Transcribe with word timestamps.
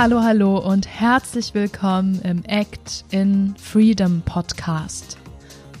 Hallo, 0.00 0.22
hallo 0.22 0.58
und 0.58 0.86
herzlich 0.86 1.54
willkommen 1.54 2.22
im 2.22 2.44
Act 2.44 3.04
in 3.10 3.56
Freedom 3.56 4.22
Podcast. 4.22 5.18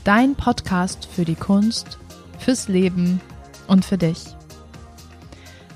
Dein 0.02 0.34
Podcast 0.34 1.06
für 1.06 1.24
die 1.24 1.36
Kunst, 1.36 1.98
fürs 2.36 2.66
Leben 2.66 3.20
und 3.68 3.84
für 3.84 3.96
dich. 3.96 4.24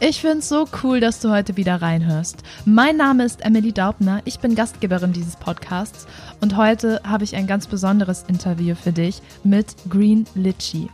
Ich 0.01 0.20
finde 0.20 0.39
es 0.39 0.48
so 0.48 0.66
cool, 0.83 0.98
dass 0.98 1.20
du 1.20 1.30
heute 1.30 1.57
wieder 1.57 1.80
reinhörst. 1.80 2.43
Mein 2.65 2.97
Name 2.97 3.23
ist 3.23 3.45
Emily 3.45 3.73
Daubner, 3.73 4.23
ich 4.25 4.41
bin 4.41 4.56
Gastgeberin 4.56 5.12
dieses 5.12 5.37
Podcasts 5.37 6.09
und 6.41 6.56
heute 6.56 7.01
habe 7.05 7.23
ich 7.23 7.37
ein 7.37 7.47
ganz 7.47 7.69
besonderes 7.69 8.24
Interview 8.27 8.74
für 8.74 8.93
dich 8.93 9.23
mit 9.45 9.77
Green 9.88 10.27
Litchi. 10.34 10.91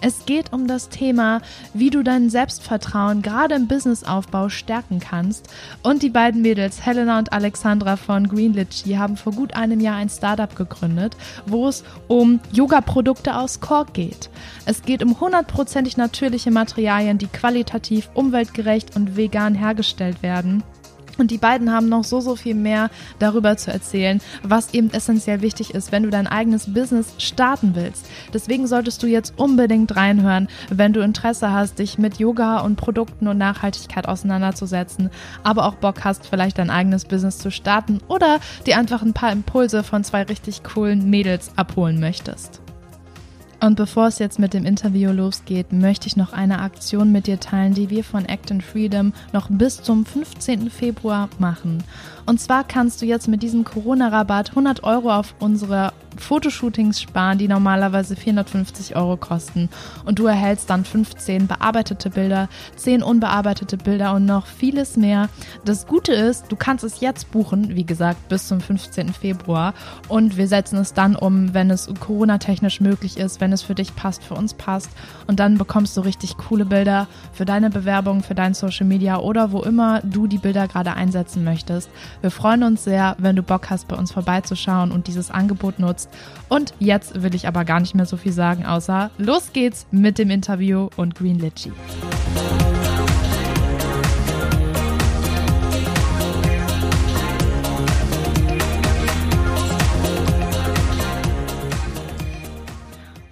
Es 0.00 0.26
geht 0.26 0.52
um 0.52 0.66
das 0.66 0.88
Thema, 0.88 1.40
wie 1.74 1.90
du 1.90 2.02
dein 2.02 2.30
Selbstvertrauen 2.30 3.22
gerade 3.22 3.54
im 3.54 3.68
Businessaufbau 3.68 4.48
stärken 4.48 5.00
kannst. 5.00 5.48
Und 5.82 6.02
die 6.02 6.10
beiden 6.10 6.42
Mädels, 6.42 6.84
Helena 6.84 7.18
und 7.18 7.32
Alexandra 7.32 7.96
von 7.96 8.28
Green 8.28 8.52
Litchi, 8.52 8.94
haben 8.94 9.16
vor 9.16 9.32
gut 9.32 9.54
einem 9.54 9.80
Jahr 9.80 9.96
ein 9.96 10.08
Startup 10.08 10.54
gegründet, 10.54 11.16
wo 11.46 11.68
es 11.68 11.84
um 12.08 12.40
Yoga-Produkte 12.52 13.36
aus 13.36 13.60
Kork 13.60 13.94
geht. 13.94 14.30
Es 14.66 14.82
geht 14.82 15.02
um 15.02 15.20
hundertprozentig 15.20 15.96
natürliche 15.96 16.50
Materialien, 16.50 17.18
die 17.18 17.28
qualitativ, 17.28 18.10
umweltgerecht 18.14 18.96
und 18.96 19.16
vegan 19.16 19.54
hergestellt 19.54 20.22
werden. 20.22 20.62
Und 21.18 21.30
die 21.30 21.38
beiden 21.38 21.72
haben 21.72 21.88
noch 21.88 22.04
so, 22.04 22.20
so 22.20 22.36
viel 22.36 22.54
mehr 22.54 22.90
darüber 23.18 23.56
zu 23.56 23.70
erzählen, 23.70 24.20
was 24.42 24.72
eben 24.74 24.90
essentiell 24.90 25.42
wichtig 25.42 25.74
ist, 25.74 25.92
wenn 25.92 26.02
du 26.02 26.10
dein 26.10 26.26
eigenes 26.26 26.72
Business 26.72 27.14
starten 27.18 27.74
willst. 27.74 28.06
Deswegen 28.32 28.66
solltest 28.66 29.02
du 29.02 29.06
jetzt 29.06 29.34
unbedingt 29.36 29.94
reinhören, 29.94 30.48
wenn 30.70 30.92
du 30.92 31.00
Interesse 31.00 31.52
hast, 31.52 31.78
dich 31.78 31.98
mit 31.98 32.18
Yoga 32.18 32.60
und 32.60 32.76
Produkten 32.76 33.28
und 33.28 33.38
Nachhaltigkeit 33.38 34.08
auseinanderzusetzen, 34.08 35.10
aber 35.42 35.66
auch 35.66 35.74
Bock 35.74 36.04
hast, 36.04 36.26
vielleicht 36.26 36.58
dein 36.58 36.70
eigenes 36.70 37.04
Business 37.04 37.38
zu 37.38 37.50
starten 37.50 38.00
oder 38.08 38.40
dir 38.66 38.78
einfach 38.78 39.02
ein 39.02 39.12
paar 39.12 39.32
Impulse 39.32 39.82
von 39.82 40.04
zwei 40.04 40.22
richtig 40.22 40.62
coolen 40.62 41.10
Mädels 41.10 41.50
abholen 41.56 42.00
möchtest. 42.00 42.61
Und 43.62 43.76
bevor 43.76 44.08
es 44.08 44.18
jetzt 44.18 44.40
mit 44.40 44.54
dem 44.54 44.66
Interview 44.66 45.12
losgeht, 45.12 45.72
möchte 45.72 46.08
ich 46.08 46.16
noch 46.16 46.32
eine 46.32 46.58
Aktion 46.58 47.12
mit 47.12 47.28
dir 47.28 47.38
teilen, 47.38 47.74
die 47.74 47.90
wir 47.90 48.02
von 48.02 48.24
Act 48.24 48.50
in 48.50 48.60
Freedom 48.60 49.12
noch 49.32 49.48
bis 49.48 49.80
zum 49.80 50.04
15. 50.04 50.68
Februar 50.68 51.28
machen. 51.38 51.84
Und 52.26 52.40
zwar 52.40 52.64
kannst 52.64 53.02
du 53.02 53.06
jetzt 53.06 53.28
mit 53.28 53.42
diesem 53.42 53.64
Corona-Rabatt 53.64 54.50
100 54.50 54.84
Euro 54.84 55.12
auf 55.12 55.34
unsere 55.38 55.92
Fotoshootings 56.18 57.00
sparen, 57.00 57.38
die 57.38 57.48
normalerweise 57.48 58.16
450 58.16 58.96
Euro 58.96 59.16
kosten. 59.16 59.68
Und 60.04 60.18
du 60.18 60.26
erhältst 60.26 60.70
dann 60.70 60.84
15 60.84 61.46
bearbeitete 61.46 62.10
Bilder, 62.10 62.48
10 62.76 63.02
unbearbeitete 63.02 63.76
Bilder 63.76 64.14
und 64.14 64.26
noch 64.26 64.46
vieles 64.46 64.96
mehr. 64.96 65.28
Das 65.64 65.86
Gute 65.86 66.12
ist, 66.12 66.46
du 66.50 66.56
kannst 66.56 66.84
es 66.84 67.00
jetzt 67.00 67.30
buchen, 67.30 67.74
wie 67.74 67.84
gesagt, 67.84 68.28
bis 68.28 68.48
zum 68.48 68.60
15. 68.60 69.12
Februar. 69.12 69.74
Und 70.08 70.36
wir 70.36 70.48
setzen 70.48 70.78
es 70.78 70.94
dann 70.94 71.16
um, 71.16 71.54
wenn 71.54 71.70
es 71.70 71.88
Corona-technisch 72.00 72.80
möglich 72.80 73.16
ist, 73.16 73.40
wenn 73.40 73.52
es 73.52 73.62
für 73.62 73.74
dich 73.74 73.94
passt, 73.96 74.24
für 74.24 74.34
uns 74.34 74.54
passt. 74.54 74.90
Und 75.26 75.40
dann 75.40 75.58
bekommst 75.58 75.96
du 75.96 76.00
richtig 76.02 76.36
coole 76.36 76.64
Bilder 76.64 77.06
für 77.32 77.44
deine 77.44 77.70
Bewerbung, 77.70 78.22
für 78.22 78.34
dein 78.34 78.54
Social 78.54 78.86
Media 78.86 79.18
oder 79.18 79.52
wo 79.52 79.62
immer 79.62 80.00
du 80.02 80.26
die 80.26 80.38
Bilder 80.38 80.68
gerade 80.68 80.94
einsetzen 80.94 81.44
möchtest. 81.44 81.90
Wir 82.22 82.30
freuen 82.30 82.62
uns 82.62 82.84
sehr, 82.84 83.16
wenn 83.18 83.34
du 83.34 83.42
Bock 83.42 83.68
hast, 83.68 83.88
bei 83.88 83.96
uns 83.96 84.12
vorbeizuschauen 84.12 84.92
und 84.92 85.08
dieses 85.08 85.32
Angebot 85.32 85.80
nutzt. 85.80 86.08
Und 86.48 86.72
jetzt 86.78 87.20
will 87.20 87.34
ich 87.34 87.48
aber 87.48 87.64
gar 87.64 87.80
nicht 87.80 87.96
mehr 87.96 88.06
so 88.06 88.16
viel 88.16 88.32
sagen, 88.32 88.64
außer 88.64 89.10
los 89.18 89.52
geht's 89.52 89.86
mit 89.90 90.18
dem 90.18 90.30
Interview 90.30 90.88
und 90.96 91.16
Green 91.16 91.40
Litchi. 91.40 91.72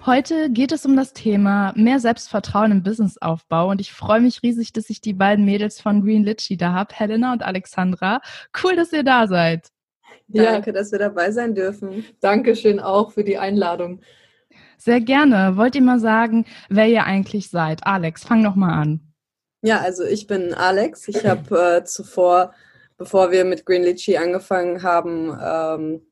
Heute 0.03 0.49
geht 0.49 0.71
es 0.71 0.83
um 0.83 0.95
das 0.95 1.13
Thema 1.13 1.73
mehr 1.75 1.99
Selbstvertrauen 1.99 2.71
im 2.71 2.81
Businessaufbau 2.81 3.69
und 3.69 3.79
ich 3.79 3.93
freue 3.93 4.19
mich 4.19 4.41
riesig, 4.41 4.73
dass 4.73 4.89
ich 4.89 4.99
die 4.99 5.13
beiden 5.13 5.45
Mädels 5.45 5.79
von 5.79 6.01
Green 6.01 6.23
Litchi 6.23 6.57
da 6.57 6.73
habe, 6.73 6.95
Helena 6.95 7.33
und 7.33 7.43
Alexandra. 7.43 8.19
Cool, 8.63 8.75
dass 8.75 8.91
ihr 8.93 9.03
da 9.03 9.27
seid. 9.27 9.67
Danke, 10.27 10.73
dass 10.73 10.91
wir 10.91 10.97
dabei 10.97 11.29
sein 11.31 11.53
dürfen. 11.53 12.03
Dankeschön 12.19 12.79
auch 12.79 13.11
für 13.11 13.23
die 13.23 13.37
Einladung. 13.37 14.01
Sehr 14.77 15.01
gerne. 15.01 15.55
Wollt 15.55 15.75
ihr 15.75 15.83
mal 15.83 15.99
sagen, 15.99 16.45
wer 16.67 16.87
ihr 16.87 17.03
eigentlich 17.03 17.51
seid? 17.51 17.85
Alex, 17.85 18.23
fang 18.23 18.43
doch 18.43 18.55
mal 18.55 18.73
an. 18.73 19.01
Ja, 19.61 19.81
also 19.81 20.03
ich 20.03 20.25
bin 20.25 20.55
Alex. 20.55 21.07
Ich 21.09 21.27
habe 21.27 21.77
äh, 21.77 21.83
zuvor, 21.83 22.55
bevor 22.97 23.31
wir 23.31 23.45
mit 23.45 23.67
Green 23.67 23.83
Litchi 23.83 24.17
angefangen 24.17 24.81
haben, 24.81 25.37
ähm, 25.39 26.10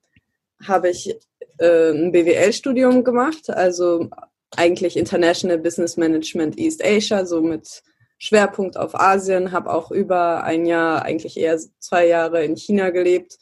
habe 0.66 0.90
ich 0.90 1.16
äh, 1.60 1.92
ein 1.92 2.12
BWL-Studium 2.12 3.04
gemacht, 3.04 3.50
also 3.50 4.10
eigentlich 4.56 4.98
International 4.98 5.58
Business 5.58 5.98
Management 5.98 6.58
East 6.58 6.84
Asia, 6.84 7.26
so 7.26 7.42
mit 7.42 7.84
Schwerpunkt 8.18 8.78
auf 8.78 9.00
Asien, 9.00 9.52
habe 9.52 9.72
auch 9.72 9.92
über 9.92 10.44
ein 10.44 10.66
Jahr, 10.66 11.04
eigentlich 11.04 11.38
eher 11.38 11.58
zwei 11.80 12.08
Jahre 12.08 12.44
in 12.44 12.56
China 12.56 12.90
gelebt 12.90 13.38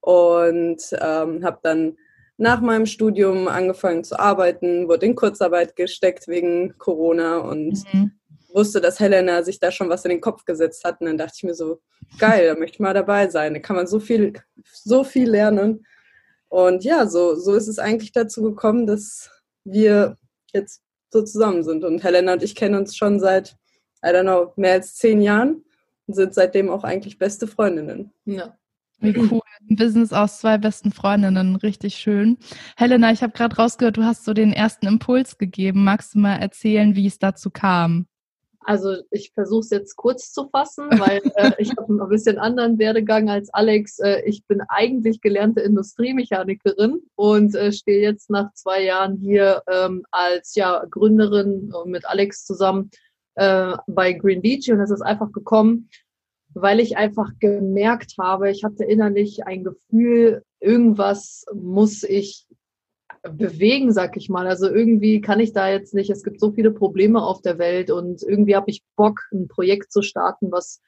und 0.00 0.80
ähm, 1.00 1.44
habe 1.44 1.58
dann 1.62 1.96
nach 2.38 2.60
meinem 2.60 2.86
Studium 2.86 3.48
angefangen 3.48 4.04
zu 4.04 4.18
arbeiten, 4.18 4.88
wurde 4.88 5.06
in 5.06 5.14
Kurzarbeit 5.14 5.74
gesteckt 5.74 6.28
wegen 6.28 6.76
Corona 6.78 7.38
und 7.38 7.82
mhm. 7.92 8.12
wusste, 8.52 8.80
dass 8.80 9.00
Helena 9.00 9.42
sich 9.42 9.58
da 9.58 9.70
schon 9.70 9.88
was 9.88 10.04
in 10.04 10.10
den 10.10 10.20
Kopf 10.20 10.44
gesetzt 10.44 10.84
hat. 10.84 11.00
Und 11.00 11.06
dann 11.06 11.18
dachte 11.18 11.32
ich 11.36 11.44
mir 11.44 11.54
so, 11.54 11.80
geil, 12.18 12.46
da 12.46 12.58
möchte 12.58 12.76
ich 12.76 12.80
mal 12.80 12.94
dabei 12.94 13.28
sein. 13.28 13.54
Da 13.54 13.60
kann 13.60 13.76
man 13.76 13.86
so 13.86 14.00
viel, 14.00 14.34
so 14.64 15.02
viel 15.02 15.30
lernen. 15.30 15.86
Und 16.56 16.84
ja, 16.84 17.06
so, 17.06 17.34
so 17.34 17.52
ist 17.52 17.68
es 17.68 17.78
eigentlich 17.78 18.12
dazu 18.12 18.40
gekommen, 18.40 18.86
dass 18.86 19.30
wir 19.64 20.16
jetzt 20.54 20.80
so 21.10 21.20
zusammen 21.20 21.62
sind. 21.62 21.84
Und 21.84 22.02
Helena 22.02 22.32
und 22.32 22.42
ich 22.42 22.54
kennen 22.54 22.76
uns 22.76 22.96
schon 22.96 23.20
seit, 23.20 23.58
I 24.02 24.08
don't 24.08 24.22
know, 24.22 24.54
mehr 24.56 24.72
als 24.72 24.94
zehn 24.94 25.20
Jahren 25.20 25.62
und 26.06 26.14
sind 26.14 26.32
seitdem 26.32 26.70
auch 26.70 26.82
eigentlich 26.82 27.18
beste 27.18 27.46
Freundinnen. 27.46 28.10
Ja. 28.24 28.56
Wie 29.00 29.14
cool. 29.18 29.42
Ein 29.68 29.76
Business 29.76 30.14
aus 30.14 30.40
zwei 30.40 30.56
besten 30.56 30.92
Freundinnen. 30.92 31.56
Richtig 31.56 31.96
schön. 31.96 32.38
Helena, 32.74 33.12
ich 33.12 33.22
habe 33.22 33.34
gerade 33.34 33.54
rausgehört, 33.56 33.98
du 33.98 34.04
hast 34.04 34.24
so 34.24 34.32
den 34.32 34.54
ersten 34.54 34.86
Impuls 34.86 35.36
gegeben. 35.36 35.84
Magst 35.84 36.14
du 36.14 36.20
mal 36.20 36.36
erzählen, 36.36 36.96
wie 36.96 37.06
es 37.06 37.18
dazu 37.18 37.50
kam? 37.50 38.06
Also 38.66 38.96
ich 39.12 39.30
versuche 39.32 39.60
es 39.60 39.70
jetzt 39.70 39.94
kurz 39.94 40.32
zu 40.32 40.48
fassen, 40.48 40.86
weil 40.98 41.20
äh, 41.36 41.52
ich 41.58 41.70
habe 41.76 41.92
ein 41.92 42.08
bisschen 42.08 42.38
anderen 42.38 42.78
Werdegang 42.80 43.30
als 43.30 43.48
Alex. 43.54 44.00
Äh, 44.00 44.22
ich 44.26 44.44
bin 44.46 44.60
eigentlich 44.68 45.20
gelernte 45.20 45.60
Industriemechanikerin 45.60 47.00
und 47.14 47.54
äh, 47.54 47.70
stehe 47.70 48.02
jetzt 48.02 48.28
nach 48.28 48.52
zwei 48.54 48.82
Jahren 48.82 49.18
hier 49.18 49.62
ähm, 49.70 50.04
als 50.10 50.56
ja, 50.56 50.84
Gründerin 50.90 51.72
mit 51.84 52.06
Alex 52.06 52.44
zusammen 52.44 52.90
äh, 53.36 53.76
bei 53.86 54.12
Green 54.14 54.42
Beach 54.42 54.68
und 54.68 54.80
es 54.80 54.90
ist 54.90 55.02
einfach 55.02 55.30
gekommen, 55.30 55.88
weil 56.52 56.80
ich 56.80 56.96
einfach 56.96 57.30
gemerkt 57.38 58.14
habe, 58.18 58.50
ich 58.50 58.64
hatte 58.64 58.84
innerlich 58.84 59.46
ein 59.46 59.62
Gefühl, 59.62 60.42
irgendwas 60.58 61.44
muss 61.54 62.02
ich 62.02 62.45
bewegen, 63.28 63.92
sag 63.92 64.16
ich 64.16 64.28
mal. 64.28 64.46
Also 64.46 64.68
irgendwie 64.68 65.20
kann 65.20 65.40
ich 65.40 65.52
da 65.52 65.68
jetzt 65.68 65.94
nicht, 65.94 66.10
es 66.10 66.22
gibt 66.22 66.40
so 66.40 66.52
viele 66.52 66.70
Probleme 66.70 67.22
auf 67.22 67.42
der 67.42 67.58
Welt 67.58 67.90
und 67.90 68.22
irgendwie 68.22 68.56
habe 68.56 68.70
ich 68.70 68.82
Bock, 68.96 69.20
ein 69.32 69.48
Projekt 69.48 69.92
zu 69.92 70.02
starten, 70.02 70.50
was 70.52 70.80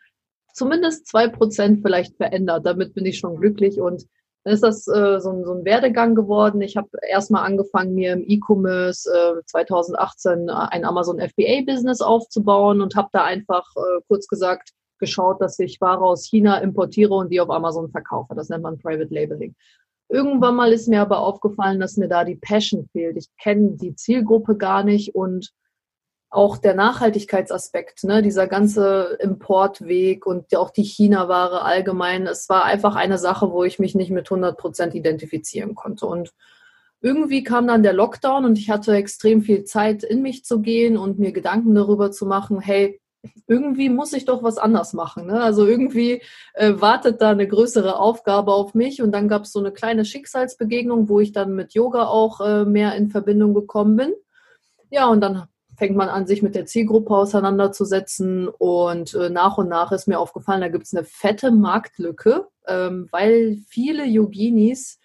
zumindest 0.55 1.07
zwei 1.07 1.29
Prozent 1.29 1.83
vielleicht 1.83 2.17
verändert. 2.17 2.67
Damit 2.67 2.95
bin 2.95 3.07
ich 3.07 3.19
schon 3.19 3.37
glücklich 3.37 3.81
und 3.81 4.07
dann 4.45 4.55
ist 4.55 4.63
das 4.63 4.87
äh, 4.89 5.21
so, 5.21 5.31
ein, 5.31 5.45
so 5.45 5.53
ein 5.53 5.65
Werdegang 5.65 6.15
geworden. 6.15 6.61
Ich 6.61 6.77
habe 6.77 6.89
erstmal 7.07 7.45
angefangen, 7.45 7.95
mir 7.95 8.13
im 8.13 8.25
E-Commerce 8.27 9.11
äh, 9.11 9.45
2018 9.47 10.49
ein 10.49 10.85
Amazon 10.85 11.19
FBA-Business 11.21 12.01
aufzubauen 12.01 12.81
und 12.81 12.97
habe 12.97 13.09
da 13.13 13.25
einfach 13.25 13.67
äh, 13.77 14.01
kurz 14.09 14.27
gesagt 14.27 14.71
geschaut, 14.99 15.41
dass 15.41 15.59
ich 15.59 15.81
Ware 15.81 16.03
aus 16.03 16.27
China 16.27 16.59
importiere 16.59 17.15
und 17.15 17.31
die 17.31 17.41
auf 17.41 17.51
Amazon 17.51 17.91
verkaufe. 17.91 18.35
Das 18.35 18.49
nennt 18.49 18.63
man 18.63 18.79
Private 18.79 19.13
Labeling. 19.15 19.55
Irgendwann 20.09 20.57
mal 20.57 20.73
ist 20.73 20.89
mir 20.89 21.03
aber 21.03 21.21
aufgefallen, 21.21 21.81
dass 21.81 21.97
mir 21.97 22.09
da 22.09 22.25
die 22.25 22.37
Passion 22.37 22.89
fehlt. 22.93 23.17
Ich 23.17 23.29
kenne 23.41 23.73
die 23.73 23.95
Zielgruppe 23.95 24.57
gar 24.57 24.83
nicht 24.83 25.15
und 25.15 25.53
auch 26.31 26.59
der 26.59 26.75
Nachhaltigkeitsaspekt, 26.75 28.05
ne, 28.05 28.23
dieser 28.23 28.47
ganze 28.47 29.17
Importweg 29.21 30.27
und 30.27 30.55
auch 30.57 30.71
die 30.71 30.85
China-Ware 30.85 31.63
allgemein, 31.63 32.27
es 32.27 32.49
war 32.49 32.65
einfach 32.65 32.97
eine 32.97 33.19
Sache, 33.19 33.51
wo 33.51 33.65
ich 33.65 33.79
mich 33.79 33.95
nicht 33.95 34.11
mit 34.11 34.31
100 34.31 34.59
Prozent 34.59 34.95
identifizieren 34.95 35.75
konnte. 35.75 36.07
Und 36.07 36.35
irgendwie 37.01 37.45
kam 37.45 37.67
dann 37.67 37.83
der 37.83 37.95
Lockdown 37.95 38.45
und 38.45 38.59
ich 38.59 38.71
hatte 38.71 38.95
extrem 38.95 39.41
viel 39.43 39.65
Zeit, 39.65 40.03
in 40.03 40.21
mich 40.21 40.45
zu 40.45 40.61
gehen 40.61 40.99
und 40.99 41.19
mir 41.19 41.33
Gedanken 41.33 41.75
darüber 41.75 42.11
zu 42.11 42.27
machen, 42.27 42.61
hey, 42.61 43.01
irgendwie 43.47 43.89
muss 43.89 44.13
ich 44.13 44.25
doch 44.25 44.43
was 44.43 44.59
anders 44.59 44.93
machen. 44.93 45.27
Ne? 45.27 45.43
Also 45.43 45.67
irgendwie 45.67 46.23
äh, 46.55 46.75
wartet 46.77 47.21
da 47.21 47.31
eine 47.31 47.49
größere 47.49 47.99
Aufgabe 47.99 48.53
auf 48.53 48.75
mich. 48.75 49.03
Und 49.03 49.13
dann 49.13 49.29
gab 49.29 49.43
es 49.43 49.53
so 49.53 49.59
eine 49.59 49.73
kleine 49.73 50.05
Schicksalsbegegnung, 50.05 51.09
wo 51.09 51.21
ich 51.21 51.33
dann 51.33 51.55
mit 51.55 51.75
Yoga 51.75 52.07
auch 52.07 52.41
äh, 52.41 52.65
mehr 52.65 52.95
in 52.95 53.11
Verbindung 53.11 53.55
gekommen 53.55 53.97
bin. 53.97 54.13
Ja, 54.91 55.09
und 55.09 55.21
dann 55.21 55.49
fängt 55.77 55.97
man 55.97 56.09
an, 56.09 56.27
sich 56.27 56.43
mit 56.43 56.55
der 56.55 56.67
Zielgruppe 56.67 57.15
auseinanderzusetzen 57.15 58.49
und 58.49 59.15
äh, 59.15 59.31
nach 59.31 59.59
und 59.59 59.69
nach 59.69 59.93
ist 59.93 60.09
mir 60.09 60.19
aufgefallen, 60.19 60.61
da 60.61 60.69
gibt 60.69 60.87
es 60.87 60.95
eine 60.95 61.05
fette 61.05 61.53
Marktlücke, 61.53 62.49
ähm, 62.67 63.07
weil 63.13 63.59
viele 63.69 64.05
Yoginis 64.05 64.99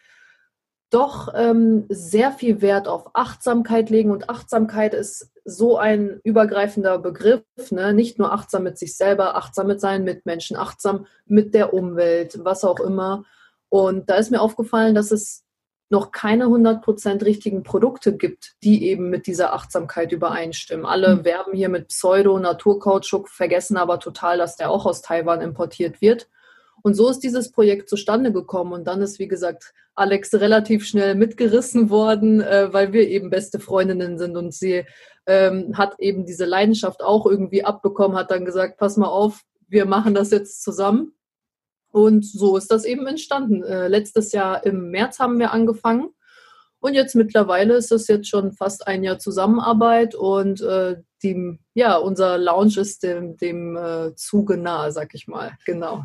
doch 0.90 1.32
ähm, 1.36 1.86
sehr 1.90 2.32
viel 2.32 2.62
Wert 2.62 2.88
auf 2.88 3.12
Achtsamkeit 3.14 3.90
legen 3.92 4.10
und 4.10 4.30
Achtsamkeit 4.30 4.94
ist 4.94 5.30
so 5.46 5.78
ein 5.78 6.20
übergreifender 6.24 7.00
Begriff, 7.00 7.44
ne? 7.70 7.94
nicht 7.94 8.18
nur 8.18 8.32
achtsam 8.32 8.64
mit 8.64 8.78
sich 8.78 8.96
selber, 8.96 9.36
achtsam 9.36 9.68
mit 9.68 9.82
seinen 9.82 10.06
Mitmenschen, 10.06 10.56
achtsam 10.56 11.06
mit 11.26 11.54
der 11.54 11.74
Umwelt, 11.74 12.40
was 12.44 12.64
auch 12.64 12.80
immer. 12.80 13.26
Und 13.70 14.10
da 14.10 14.16
ist 14.16 14.32
mir 14.32 14.42
aufgefallen, 14.42 14.96
dass 14.96 15.12
es 15.12 15.44
noch 15.90 16.12
keine 16.12 16.46
100% 16.46 17.24
richtigen 17.24 17.64
Produkte 17.64 18.18
gibt, 18.18 18.56
die 18.64 18.88
eben 18.88 19.10
mit 19.10 19.28
dieser 19.28 19.54
Achtsamkeit 19.54 20.12
übereinstimmen. 20.12 20.86
Alle 20.86 21.18
mhm. 21.18 21.26
werben 21.26 21.54
hier 21.54 21.70
mit 21.70 21.90
Pseudo-Naturkautschuk, 21.90 23.30
vergessen 23.30 23.78
aber 23.78 24.00
total, 24.00 24.38
dass 24.38 24.56
der 24.56 24.72
auch 24.72 24.86
aus 24.86 25.02
Taiwan 25.02 25.42
importiert 25.42 26.02
wird. 26.02 26.30
Und 26.84 26.96
so 26.96 27.10
ist 27.10 27.20
dieses 27.20 27.52
Projekt 27.52 27.90
zustande 27.90 28.32
gekommen. 28.32 28.74
Und 28.74 28.86
dann 28.86 29.02
ist, 29.02 29.18
wie 29.18 29.30
gesagt, 29.30 29.74
Alex 29.96 30.34
relativ 30.34 30.86
schnell 30.86 31.16
mitgerissen 31.16 31.90
worden, 31.90 32.42
äh, 32.42 32.72
weil 32.72 32.94
wir 32.94 33.08
eben 33.08 33.30
beste 33.30 33.60
Freundinnen 33.60 34.18
sind. 34.18 34.36
Und 34.36 34.54
sie 34.54 34.86
ähm, 35.26 35.78
hat 35.78 35.96
eben 36.00 36.26
diese 36.26 36.46
Leidenschaft 36.46 37.02
auch 37.02 37.26
irgendwie 37.26 37.64
abbekommen, 37.64 38.18
hat 38.18 38.32
dann 38.32 38.46
gesagt, 38.46 38.78
pass 38.78 38.98
mal 38.98 39.08
auf, 39.08 39.42
wir 39.68 39.86
machen 39.86 40.14
das 40.14 40.32
jetzt 40.32 40.62
zusammen. 40.62 41.14
Und 41.92 42.26
so 42.26 42.58
ist 42.58 42.70
das 42.70 42.86
eben 42.86 43.08
entstanden. 43.08 43.64
Äh, 43.64 43.88
letztes 43.88 44.34
Jahr 44.34 44.66
im 44.66 44.92
März 44.92 45.20
haben 45.20 45.40
wir 45.40 45.54
angefangen. 45.54 46.10
Und 46.80 46.96
jetzt 46.96 47.16
mittlerweile 47.16 47.76
ist 47.76 47.94
es 47.94 48.10
jetzt 48.10 48.28
schon 48.28 48.52
fast 48.52 48.88
ein 48.88 49.06
Jahr 49.06 49.18
Zusammenarbeit 49.18 50.16
und 50.16 50.60
äh, 50.60 50.98
die, 51.24 51.58
ja, 51.76 51.96
unser 51.96 52.38
Lounge 52.38 52.78
ist 52.78 53.04
dem, 53.04 53.38
dem 53.38 53.78
äh, 53.78 54.14
Zuge 54.16 54.58
nahe, 54.58 54.92
sag 54.92 55.14
ich 55.14 55.28
mal. 55.28 55.54
Genau. 55.66 56.04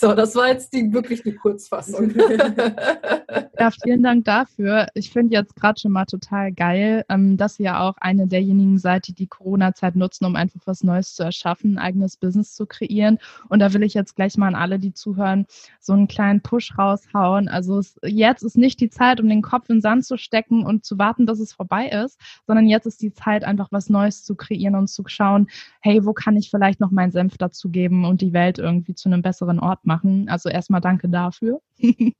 So, 0.00 0.14
das 0.14 0.36
war 0.36 0.46
jetzt 0.46 0.72
die, 0.72 0.92
wirklich 0.92 1.24
die 1.24 1.34
Kurzfassung. 1.34 2.12
ja, 3.58 3.70
vielen 3.82 4.04
Dank 4.04 4.26
dafür. 4.26 4.86
Ich 4.94 5.10
finde 5.10 5.34
jetzt 5.34 5.56
gerade 5.56 5.80
schon 5.80 5.90
mal 5.90 6.04
total 6.04 6.52
geil, 6.52 7.04
ähm, 7.08 7.36
dass 7.36 7.58
ihr 7.58 7.80
auch 7.80 7.96
eine 7.96 8.28
derjenigen 8.28 8.78
seid, 8.78 9.08
die 9.08 9.12
die 9.12 9.26
Corona-Zeit 9.26 9.96
nutzen, 9.96 10.24
um 10.26 10.36
einfach 10.36 10.60
was 10.66 10.84
Neues 10.84 11.16
zu 11.16 11.24
erschaffen, 11.24 11.72
ein 11.72 11.78
eigenes 11.78 12.16
Business 12.16 12.54
zu 12.54 12.64
kreieren. 12.66 13.18
Und 13.48 13.58
da 13.58 13.74
will 13.74 13.82
ich 13.82 13.92
jetzt 13.94 14.14
gleich 14.14 14.36
mal 14.36 14.46
an 14.46 14.54
alle, 14.54 14.78
die 14.78 14.92
zuhören, 14.92 15.46
so 15.80 15.94
einen 15.94 16.06
kleinen 16.06 16.42
Push 16.42 16.78
raushauen. 16.78 17.48
Also 17.48 17.80
es, 17.80 17.98
jetzt 18.04 18.44
ist 18.44 18.56
nicht 18.56 18.80
die 18.80 18.90
Zeit, 18.90 19.20
um 19.20 19.28
den 19.28 19.42
Kopf 19.42 19.68
in 19.68 19.78
den 19.78 19.82
Sand 19.82 20.04
zu 20.04 20.16
stecken 20.16 20.64
und 20.64 20.84
zu 20.84 20.96
warten, 20.96 21.26
dass 21.26 21.40
es 21.40 21.52
vorbei 21.52 21.88
ist, 21.88 22.20
sondern 22.46 22.68
jetzt 22.68 22.86
ist 22.86 23.02
die 23.02 23.12
Zeit, 23.12 23.42
einfach 23.42 23.72
was 23.72 23.90
Neues 23.90 24.22
zu 24.22 24.36
kreieren 24.36 24.76
und 24.76 24.86
zu 24.86 25.02
schauen, 25.08 25.48
hey, 25.80 26.04
wo 26.04 26.12
kann 26.12 26.36
ich 26.36 26.50
vielleicht 26.50 26.78
noch 26.78 26.92
meinen 26.92 27.10
Senf 27.10 27.36
dazugeben 27.36 28.04
und 28.04 28.20
die 28.20 28.32
Welt 28.32 28.60
irgendwie 28.60 28.94
zu 28.94 29.08
einem 29.08 29.22
besseren 29.22 29.58
Ort 29.58 29.87
machen. 29.88 30.28
Also 30.28 30.48
erstmal 30.48 30.80
danke 30.80 31.08
dafür. 31.08 31.60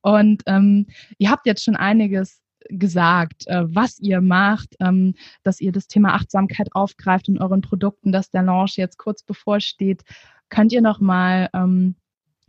und 0.00 0.42
ähm, 0.46 0.86
ihr 1.18 1.30
habt 1.30 1.46
jetzt 1.46 1.62
schon 1.62 1.76
einiges 1.76 2.40
gesagt, 2.68 3.46
äh, 3.46 3.64
was 3.66 3.98
ihr 3.98 4.20
macht, 4.20 4.76
ähm, 4.80 5.14
dass 5.42 5.60
ihr 5.60 5.72
das 5.72 5.88
Thema 5.88 6.14
Achtsamkeit 6.14 6.68
aufgreift 6.72 7.28
in 7.28 7.40
euren 7.40 7.60
Produkten, 7.60 8.12
dass 8.12 8.30
der 8.30 8.42
Launch 8.42 8.76
jetzt 8.76 8.98
kurz 8.98 9.22
bevorsteht. 9.22 10.02
Könnt 10.48 10.72
ihr 10.72 10.82
noch 10.82 11.00
mal 11.00 11.48
ähm, 11.52 11.96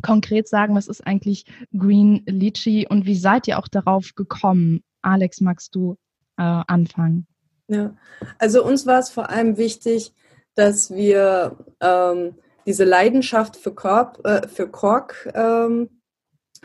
konkret 0.02 0.48
sagen, 0.48 0.76
was 0.76 0.88
ist 0.88 1.06
eigentlich 1.06 1.46
Green 1.78 2.24
Lychee 2.26 2.88
und 2.88 3.06
wie 3.06 3.16
seid 3.16 3.48
ihr 3.48 3.60
auch 3.60 3.68
darauf 3.68 4.16
gekommen? 4.16 4.84
Alex, 5.02 5.42
magst 5.42 5.76
du 5.76 5.98
äh, 6.38 6.44
anfangen? 6.44 7.28
Ja, 7.68 7.96
also 8.38 8.66
uns 8.66 8.86
war 8.86 9.00
es 9.00 9.10
vor 9.10 9.30
allem 9.30 9.58
wichtig, 9.58 10.14
dass 10.56 10.92
wir 10.92 11.58
ähm, 11.80 12.36
diese 12.66 12.84
Leidenschaft 12.84 13.58
für, 13.58 13.74
Korb, 13.74 14.26
äh, 14.26 14.48
für 14.48 14.70
Kork 14.70 15.32
ähm, 15.34 16.02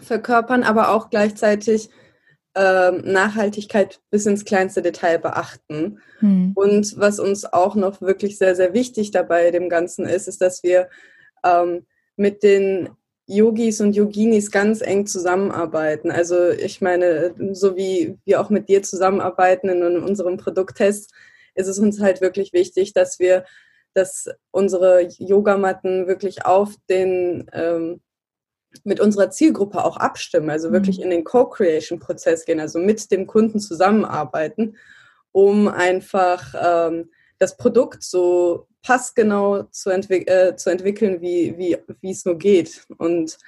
verkörpern, 0.00 0.62
aber 0.62 0.90
auch 0.90 1.10
gleichzeitig 1.10 1.90
ähm, 2.54 3.02
Nachhaltigkeit 3.04 4.00
bis 4.10 4.26
ins 4.26 4.44
kleinste 4.44 4.82
Detail 4.82 5.18
beachten. 5.18 6.00
Hm. 6.20 6.52
Und 6.54 6.98
was 6.98 7.20
uns 7.20 7.44
auch 7.44 7.74
noch 7.74 8.00
wirklich 8.00 8.38
sehr, 8.38 8.56
sehr 8.56 8.72
wichtig 8.72 9.10
dabei 9.10 9.50
dem 9.50 9.68
Ganzen 9.68 10.06
ist, 10.06 10.26
ist, 10.26 10.40
dass 10.40 10.62
wir 10.62 10.88
ähm, 11.44 11.86
mit 12.16 12.42
den 12.42 12.90
Yogis 13.26 13.80
und 13.80 13.96
Yoginis 13.96 14.50
ganz 14.50 14.80
eng 14.80 15.06
zusammenarbeiten. 15.06 16.10
Also 16.10 16.48
ich 16.48 16.80
meine, 16.80 17.34
so 17.52 17.76
wie 17.76 18.16
wir 18.24 18.40
auch 18.40 18.50
mit 18.50 18.68
dir 18.68 18.82
zusammenarbeiten 18.82 19.68
in 19.68 19.82
unserem 19.82 20.36
Produkttest, 20.36 21.12
ist 21.54 21.66
es 21.66 21.78
uns 21.78 22.00
halt 22.00 22.20
wirklich 22.20 22.52
wichtig, 22.52 22.92
dass 22.92 23.18
wir 23.18 23.44
dass 23.96 24.28
unsere 24.50 25.08
Yogamatten 25.18 26.06
wirklich 26.06 26.44
auf 26.44 26.74
den 26.88 27.48
ähm, 27.52 28.00
mit 28.84 29.00
unserer 29.00 29.30
Zielgruppe 29.30 29.82
auch 29.84 29.96
abstimmen, 29.96 30.50
also 30.50 30.70
wirklich 30.70 30.98
mhm. 30.98 31.04
in 31.04 31.10
den 31.10 31.24
Co-Creation-Prozess 31.24 32.44
gehen, 32.44 32.60
also 32.60 32.78
mit 32.78 33.10
dem 33.10 33.26
Kunden 33.26 33.58
zusammenarbeiten, 33.58 34.76
um 35.32 35.68
einfach 35.68 36.54
ähm, 36.60 37.10
das 37.38 37.56
Produkt 37.56 38.02
so 38.02 38.68
passgenau 38.82 39.64
zu, 39.64 39.90
entwick 39.90 40.30
äh, 40.30 40.56
zu 40.56 40.70
entwickeln, 40.70 41.20
wie, 41.20 41.56
wie, 41.56 41.78
wie 42.00 42.10
es 42.10 42.24
nur 42.24 42.38
geht. 42.38 42.86
Und 42.98 43.38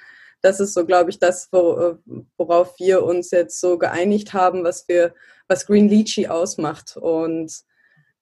das 0.41 0.59
ist 0.59 0.73
so, 0.73 0.85
glaube 0.85 1.09
ich, 1.09 1.19
das, 1.19 1.49
wo, 1.51 1.97
worauf 2.37 2.79
wir 2.79 3.03
uns 3.03 3.31
jetzt 3.31 3.59
so 3.59 3.77
geeinigt 3.77 4.33
haben, 4.33 4.63
was 4.63 4.87
wir, 4.87 5.13
was 5.47 5.65
Green 5.65 5.89
Lychee 5.89 6.27
ausmacht. 6.27 6.97
Und 6.97 7.51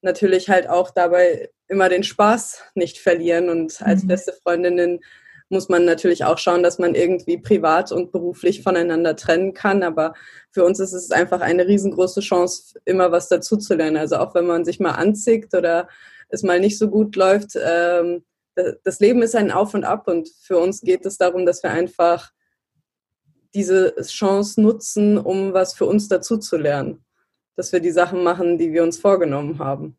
natürlich 0.01 0.49
halt 0.49 0.69
auch 0.69 0.91
dabei 0.91 1.49
immer 1.67 1.89
den 1.89 2.03
Spaß 2.03 2.63
nicht 2.75 2.97
verlieren. 2.97 3.49
Und 3.49 3.81
als 3.81 4.03
mhm. 4.03 4.07
beste 4.07 4.33
Freundinnen 4.33 4.99
muss 5.49 5.69
man 5.69 5.85
natürlich 5.85 6.25
auch 6.25 6.37
schauen, 6.37 6.63
dass 6.63 6.79
man 6.79 6.95
irgendwie 6.95 7.37
privat 7.37 7.91
und 7.91 8.11
beruflich 8.11 8.63
voneinander 8.63 9.15
trennen 9.15 9.53
kann. 9.53 9.83
Aber 9.83 10.13
für 10.51 10.65
uns 10.65 10.79
ist 10.79 10.93
es 10.93 11.11
einfach 11.11 11.41
eine 11.41 11.67
riesengroße 11.67 12.21
Chance, 12.21 12.79
immer 12.85 13.11
was 13.11 13.29
dazuzulernen. 13.29 13.97
Also 13.97 14.17
auch 14.17 14.35
wenn 14.35 14.45
man 14.45 14.65
sich 14.65 14.79
mal 14.79 14.91
anzieht 14.91 15.53
oder 15.53 15.87
es 16.29 16.43
mal 16.43 16.59
nicht 16.59 16.77
so 16.77 16.89
gut 16.89 17.15
läuft, 17.15 17.51
ähm, 17.55 18.23
das 18.83 18.99
Leben 18.99 19.21
ist 19.21 19.35
ein 19.35 19.51
Auf 19.51 19.75
und 19.75 19.83
Ab 19.83 20.07
und 20.07 20.29
für 20.41 20.57
uns 20.57 20.81
geht 20.81 21.05
es 21.05 21.17
darum, 21.17 21.45
dass 21.45 21.61
wir 21.61 21.69
einfach 21.69 22.31
diese 23.53 23.95
Chance 24.01 24.59
nutzen, 24.59 25.17
um 25.17 25.53
was 25.53 25.75
für 25.75 25.85
uns 25.85 26.07
dazuzulernen. 26.07 27.05
Dass 27.55 27.71
wir 27.71 27.79
die 27.79 27.91
Sachen 27.91 28.23
machen, 28.23 28.57
die 28.57 28.73
wir 28.73 28.83
uns 28.83 28.97
vorgenommen 28.97 29.59
haben 29.59 29.97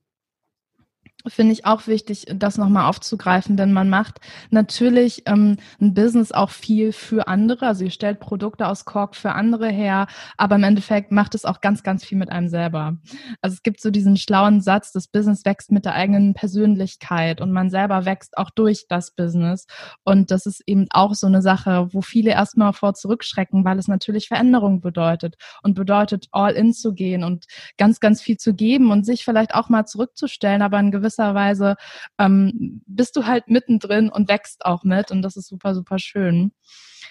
finde 1.28 1.52
ich 1.52 1.66
auch 1.66 1.86
wichtig, 1.86 2.26
das 2.34 2.58
nochmal 2.58 2.88
aufzugreifen, 2.88 3.56
denn 3.56 3.72
man 3.72 3.88
macht 3.88 4.20
natürlich 4.50 5.22
ähm, 5.26 5.56
ein 5.80 5.94
Business 5.94 6.32
auch 6.32 6.50
viel 6.50 6.92
für 6.92 7.28
andere. 7.28 7.66
Also 7.66 7.84
ihr 7.84 7.90
stellt 7.90 8.20
Produkte 8.20 8.66
aus 8.66 8.84
Kork 8.84 9.16
für 9.16 9.32
andere 9.32 9.68
her, 9.68 10.06
aber 10.36 10.56
im 10.56 10.64
Endeffekt 10.64 11.12
macht 11.12 11.34
es 11.34 11.44
auch 11.44 11.60
ganz, 11.60 11.82
ganz 11.82 12.04
viel 12.04 12.18
mit 12.18 12.30
einem 12.30 12.48
selber. 12.48 12.96
Also 13.42 13.54
es 13.54 13.62
gibt 13.62 13.80
so 13.80 13.90
diesen 13.90 14.16
schlauen 14.16 14.60
Satz, 14.60 14.92
das 14.92 15.08
Business 15.08 15.44
wächst 15.44 15.70
mit 15.72 15.84
der 15.84 15.94
eigenen 15.94 16.34
Persönlichkeit 16.34 17.40
und 17.40 17.52
man 17.52 17.70
selber 17.70 18.04
wächst 18.04 18.38
auch 18.38 18.50
durch 18.50 18.86
das 18.88 19.10
Business. 19.10 19.66
Und 20.04 20.30
das 20.30 20.46
ist 20.46 20.62
eben 20.66 20.86
auch 20.90 21.14
so 21.14 21.26
eine 21.26 21.42
Sache, 21.42 21.88
wo 21.92 22.00
viele 22.00 22.30
erstmal 22.30 22.72
vor 22.72 22.94
zurückschrecken, 22.94 23.64
weil 23.64 23.78
es 23.78 23.88
natürlich 23.88 24.28
Veränderung 24.28 24.80
bedeutet 24.80 25.36
und 25.62 25.74
bedeutet, 25.74 26.28
all 26.32 26.52
in 26.52 26.72
zu 26.72 26.94
gehen 26.94 27.24
und 27.24 27.46
ganz, 27.76 28.00
ganz 28.00 28.22
viel 28.22 28.36
zu 28.36 28.54
geben 28.54 28.90
und 28.90 29.04
sich 29.04 29.24
vielleicht 29.24 29.54
auch 29.54 29.68
mal 29.68 29.86
zurückzustellen, 29.86 30.62
aber 30.62 30.78
in 30.78 30.90
gewisser 30.90 31.17
gewisser 31.18 31.34
Weise 31.34 31.76
ähm, 32.18 32.82
bist 32.86 33.16
du 33.16 33.26
halt 33.26 33.48
mittendrin 33.48 34.08
und 34.08 34.28
wächst 34.28 34.64
auch 34.64 34.84
mit 34.84 35.10
und 35.10 35.22
das 35.22 35.36
ist 35.36 35.48
super, 35.48 35.74
super 35.74 35.98
schön. 35.98 36.52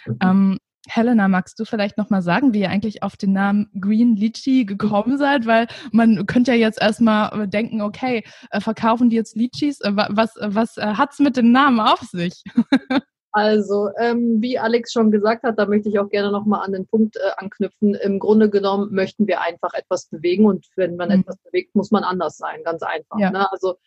Mhm. 0.05 0.17
Ähm, 0.21 0.57
Helena, 0.89 1.27
magst 1.27 1.59
du 1.59 1.65
vielleicht 1.65 1.97
nochmal 1.97 2.21
sagen, 2.21 2.53
wie 2.53 2.61
ihr 2.61 2.69
eigentlich 2.69 3.03
auf 3.03 3.17
den 3.17 3.33
Namen 3.33 3.69
Green 3.77 4.15
Lychee 4.15 4.63
gekommen 4.63 5.17
seid? 5.17 5.45
Weil 5.45 5.67
man 5.91 6.25
könnte 6.27 6.51
ja 6.51 6.57
jetzt 6.57 6.81
erstmal 6.81 7.45
denken, 7.49 7.81
okay, 7.81 8.23
äh, 8.51 8.61
verkaufen 8.61 9.09
die 9.09 9.17
jetzt 9.17 9.35
Lychees? 9.35 9.81
Äh, 9.81 9.91
was, 9.93 10.35
was 10.39 10.77
äh, 10.77 10.93
hat's 10.93 11.19
mit 11.19 11.35
dem 11.35 11.51
Namen 11.51 11.81
auf 11.81 11.99
sich? 11.99 12.41
Also, 13.37 13.89
ähm, 13.99 14.41
wie 14.41 14.57
Alex 14.57 14.91
schon 14.91 15.11
gesagt 15.11 15.43
hat, 15.43 15.59
da 15.59 15.67
möchte 15.67 15.89
ich 15.89 15.99
auch 15.99 16.09
gerne 16.09 16.31
nochmal 16.31 16.65
an 16.65 16.71
den 16.71 16.87
Punkt 16.87 17.17
äh, 17.17 17.19
anknüpfen. 17.37 17.93
Im 17.93 18.17
Grunde 18.17 18.49
genommen 18.49 18.91
möchten 18.91 19.27
wir 19.27 19.41
einfach 19.41 19.75
etwas 19.75 20.07
bewegen 20.07 20.45
und 20.45 20.65
wenn 20.75 20.95
man 20.95 21.09
mhm. 21.09 21.19
etwas 21.19 21.37
bewegt, 21.43 21.75
muss 21.75 21.91
man 21.91 22.03
anders 22.03 22.37
sein, 22.37 22.63
ganz 22.63 22.81
einfach. 22.81 23.19
Ja. 23.19 23.29
Ne? 23.29 23.51
Also 23.51 23.77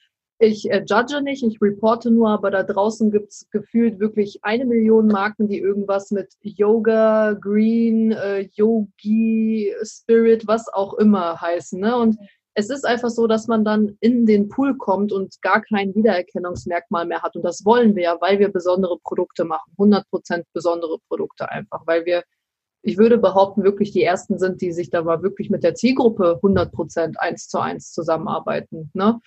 ich 0.40 0.70
äh, 0.70 0.82
judge 0.86 1.20
nicht, 1.22 1.42
ich 1.42 1.60
reporte 1.60 2.10
nur, 2.10 2.30
aber 2.30 2.50
da 2.50 2.62
draußen 2.62 3.10
gibt's 3.10 3.46
gefühlt 3.50 4.00
wirklich 4.00 4.38
eine 4.42 4.64
Million 4.64 5.06
Marken, 5.06 5.48
die 5.48 5.58
irgendwas 5.58 6.10
mit 6.10 6.34
Yoga, 6.40 7.34
Green, 7.34 8.12
äh, 8.12 8.48
Yogi, 8.54 9.74
Spirit, 9.82 10.46
was 10.46 10.72
auch 10.72 10.94
immer 10.94 11.38
heißen. 11.40 11.78
Ne? 11.78 11.94
Und 11.94 12.16
es 12.54 12.70
ist 12.70 12.86
einfach 12.86 13.10
so, 13.10 13.26
dass 13.26 13.48
man 13.48 13.66
dann 13.66 13.98
in 14.00 14.24
den 14.24 14.48
Pool 14.48 14.78
kommt 14.78 15.12
und 15.12 15.40
gar 15.42 15.60
kein 15.60 15.94
Wiedererkennungsmerkmal 15.94 17.04
mehr 17.04 17.20
hat. 17.20 17.36
Und 17.36 17.42
das 17.42 17.66
wollen 17.66 17.94
wir 17.94 18.04
ja, 18.04 18.16
weil 18.20 18.38
wir 18.38 18.48
besondere 18.48 18.98
Produkte 19.04 19.44
machen. 19.44 19.70
100% 19.76 20.44
besondere 20.54 20.96
Produkte 21.06 21.50
einfach, 21.50 21.86
weil 21.86 22.06
wir 22.06 22.24
ich 22.82 22.96
würde 22.96 23.18
behaupten, 23.18 23.62
wirklich 23.62 23.92
die 23.92 24.02
ersten 24.02 24.38
sind, 24.38 24.62
die 24.62 24.72
sich 24.72 24.88
da 24.88 25.02
mal 25.02 25.22
wirklich 25.22 25.50
mit 25.50 25.62
der 25.62 25.74
Zielgruppe 25.74 26.36
100 26.36 26.72
Prozent 26.72 27.20
eins 27.20 27.46
zu 27.46 27.58
eins 27.58 27.92
zusammenarbeiten. 27.92 28.90
Ne? 28.94 29.20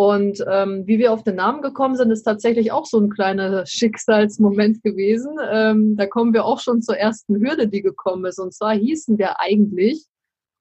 Und 0.00 0.42
ähm, 0.50 0.86
wie 0.86 0.98
wir 0.98 1.12
auf 1.12 1.24
den 1.24 1.34
Namen 1.34 1.60
gekommen 1.60 1.94
sind, 1.94 2.10
ist 2.10 2.22
tatsächlich 2.22 2.72
auch 2.72 2.86
so 2.86 2.98
ein 2.98 3.10
kleiner 3.10 3.66
Schicksalsmoment 3.66 4.82
gewesen. 4.82 5.36
Ähm, 5.52 5.94
da 5.94 6.06
kommen 6.06 6.32
wir 6.32 6.46
auch 6.46 6.58
schon 6.58 6.80
zur 6.80 6.96
ersten 6.96 7.36
Hürde, 7.38 7.68
die 7.68 7.82
gekommen 7.82 8.24
ist. 8.24 8.38
Und 8.38 8.54
zwar 8.54 8.72
hießen 8.72 9.18
wir 9.18 9.40
eigentlich 9.40 10.06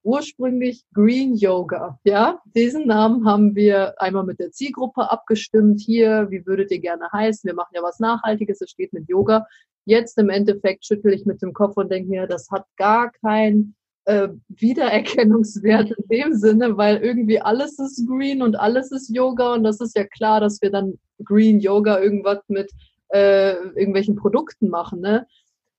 ursprünglich 0.03 0.83
Green 0.93 1.35
Yoga. 1.35 1.97
Ja, 2.03 2.41
diesen 2.53 2.85
Namen 2.85 3.25
haben 3.25 3.55
wir 3.55 4.01
einmal 4.01 4.25
mit 4.25 4.41
der 4.41 4.51
Zielgruppe 4.51 5.09
abgestimmt. 5.09 5.79
Hier, 5.79 6.27
wie 6.29 6.45
würdet 6.45 6.69
ihr 6.71 6.81
gerne 6.81 7.09
heißen? 7.09 7.47
Wir 7.47 7.55
machen 7.55 7.71
ja 7.73 7.81
was 7.81 8.01
Nachhaltiges, 8.01 8.59
es 8.59 8.71
steht 8.71 8.91
mit 8.91 9.07
Yoga. 9.07 9.47
Jetzt 9.85 10.17
im 10.17 10.29
Endeffekt 10.29 10.85
schüttel 10.85 11.13
ich 11.13 11.25
mit 11.25 11.41
dem 11.41 11.53
Kopf 11.53 11.77
und 11.77 11.89
denke 11.89 12.09
mir, 12.09 12.27
das 12.27 12.51
hat 12.51 12.65
gar 12.75 13.09
keinen 13.09 13.77
äh, 14.09 14.29
Wiedererkennungswert 14.47 15.91
in 15.91 16.07
dem 16.07 16.33
Sinne, 16.33 16.77
weil 16.77 16.97
irgendwie 16.97 17.39
alles 17.39 17.77
ist 17.77 18.07
Green 18.07 18.41
und 18.41 18.55
alles 18.55 18.91
ist 18.91 19.15
Yoga 19.15 19.53
und 19.53 19.63
das 19.63 19.79
ist 19.81 19.95
ja 19.95 20.03
klar, 20.03 20.39
dass 20.39 20.63
wir 20.63 20.71
dann 20.71 20.97
Green 21.23 21.59
Yoga 21.59 21.99
irgendwas 21.99 22.39
mit 22.47 22.71
äh, 23.09 23.53
irgendwelchen 23.53 24.15
Produkten 24.15 24.69
machen. 24.69 25.01
Ne? 25.01 25.27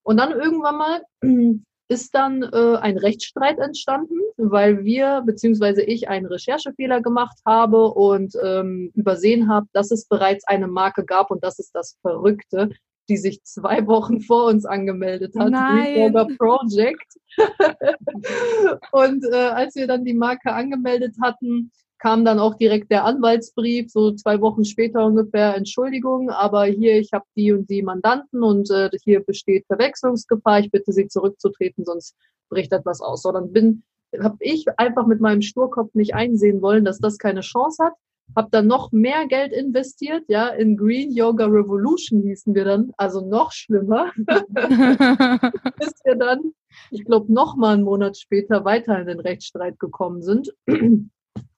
Und 0.05 0.19
dann 0.19 0.31
irgendwann 0.31 0.79
mal 0.79 1.03
ist 1.89 2.15
dann 2.15 2.45
äh, 2.45 2.77
ein 2.77 2.99
Rechtsstreit 2.99 3.59
entstanden, 3.59 4.15
weil 4.37 4.85
wir 4.85 5.25
beziehungsweise 5.27 5.83
ich 5.83 6.09
einen 6.09 6.27
Recherchefehler 6.27 7.01
gemacht 7.01 7.37
habe 7.45 7.87
und 7.87 8.35
ähm, 8.41 8.93
übersehen 8.95 9.49
habe, 9.49 9.67
dass 9.73 9.91
es 9.91 10.07
bereits 10.07 10.47
eine 10.47 10.69
Marke 10.69 11.05
gab 11.05 11.33
und 11.33 11.43
das 11.43 11.59
ist 11.59 11.75
das 11.75 11.97
Verrückte, 12.01 12.71
die 13.11 13.17
sich 13.17 13.43
zwei 13.43 13.87
Wochen 13.89 14.21
vor 14.21 14.47
uns 14.47 14.65
angemeldet 14.65 15.35
hat, 15.37 15.53
Reborder 15.53 16.29
Project. 16.39 17.19
und 18.93 19.25
äh, 19.25 19.37
als 19.37 19.75
wir 19.75 19.89
dann 19.89 20.05
die 20.05 20.15
Marke 20.15 20.53
angemeldet 20.53 21.17
hatten, 21.21 21.73
kam 21.99 22.25
dann 22.25 22.39
auch 22.39 22.55
direkt 22.55 22.91
der 22.91 23.05
Anwaltsbrief, 23.05 23.91
so 23.91 24.13
zwei 24.13 24.41
Wochen 24.41 24.65
später 24.65 25.05
ungefähr, 25.05 25.57
Entschuldigung, 25.57 26.31
aber 26.31 26.65
hier, 26.65 26.99
ich 26.99 27.13
habe 27.13 27.25
die 27.37 27.53
und 27.53 27.69
die 27.69 27.83
Mandanten 27.83 28.43
und 28.43 28.71
äh, 28.71 28.91
hier 29.05 29.21
besteht 29.21 29.67
Verwechslungsgefahr, 29.67 30.61
ich 30.61 30.71
bitte 30.71 30.93
Sie 30.93 31.09
zurückzutreten, 31.09 31.85
sonst 31.85 32.17
bricht 32.49 32.73
etwas 32.73 33.01
aus. 33.01 33.23
So, 33.23 33.33
dann 33.33 33.53
bin, 33.53 33.83
habe 34.23 34.37
ich 34.41 34.67
einfach 34.79 35.07
mit 35.07 35.21
meinem 35.21 35.43
Sturkopf 35.43 35.93
nicht 35.95 36.15
einsehen 36.15 36.63
wollen, 36.63 36.85
dass 36.85 37.01
das 37.01 37.19
keine 37.19 37.41
Chance 37.41 37.85
hat, 37.85 37.95
habe 38.37 38.49
dann 38.51 38.67
noch 38.67 38.93
mehr 38.93 39.27
Geld 39.27 39.53
investiert, 39.53 40.25
ja, 40.29 40.49
in 40.49 40.77
Green 40.77 41.13
Yoga 41.13 41.47
Revolution 41.47 42.23
hießen 42.23 42.55
wir 42.55 42.65
dann, 42.65 42.93
also 42.97 43.27
noch 43.27 43.53
schlimmer, 43.53 44.13
bis 44.17 45.95
wir 46.05 46.17
dann, 46.17 46.53
ich 46.91 47.05
glaube, 47.05 47.33
noch 47.33 47.57
mal 47.57 47.75
einen 47.75 47.85
Monat 47.85 48.17
später 48.17 48.65
weiter 48.65 48.99
in 49.01 49.07
den 49.07 49.21
Rechtsstreit 49.21 49.79
gekommen 49.79 50.23
sind. 50.23 50.55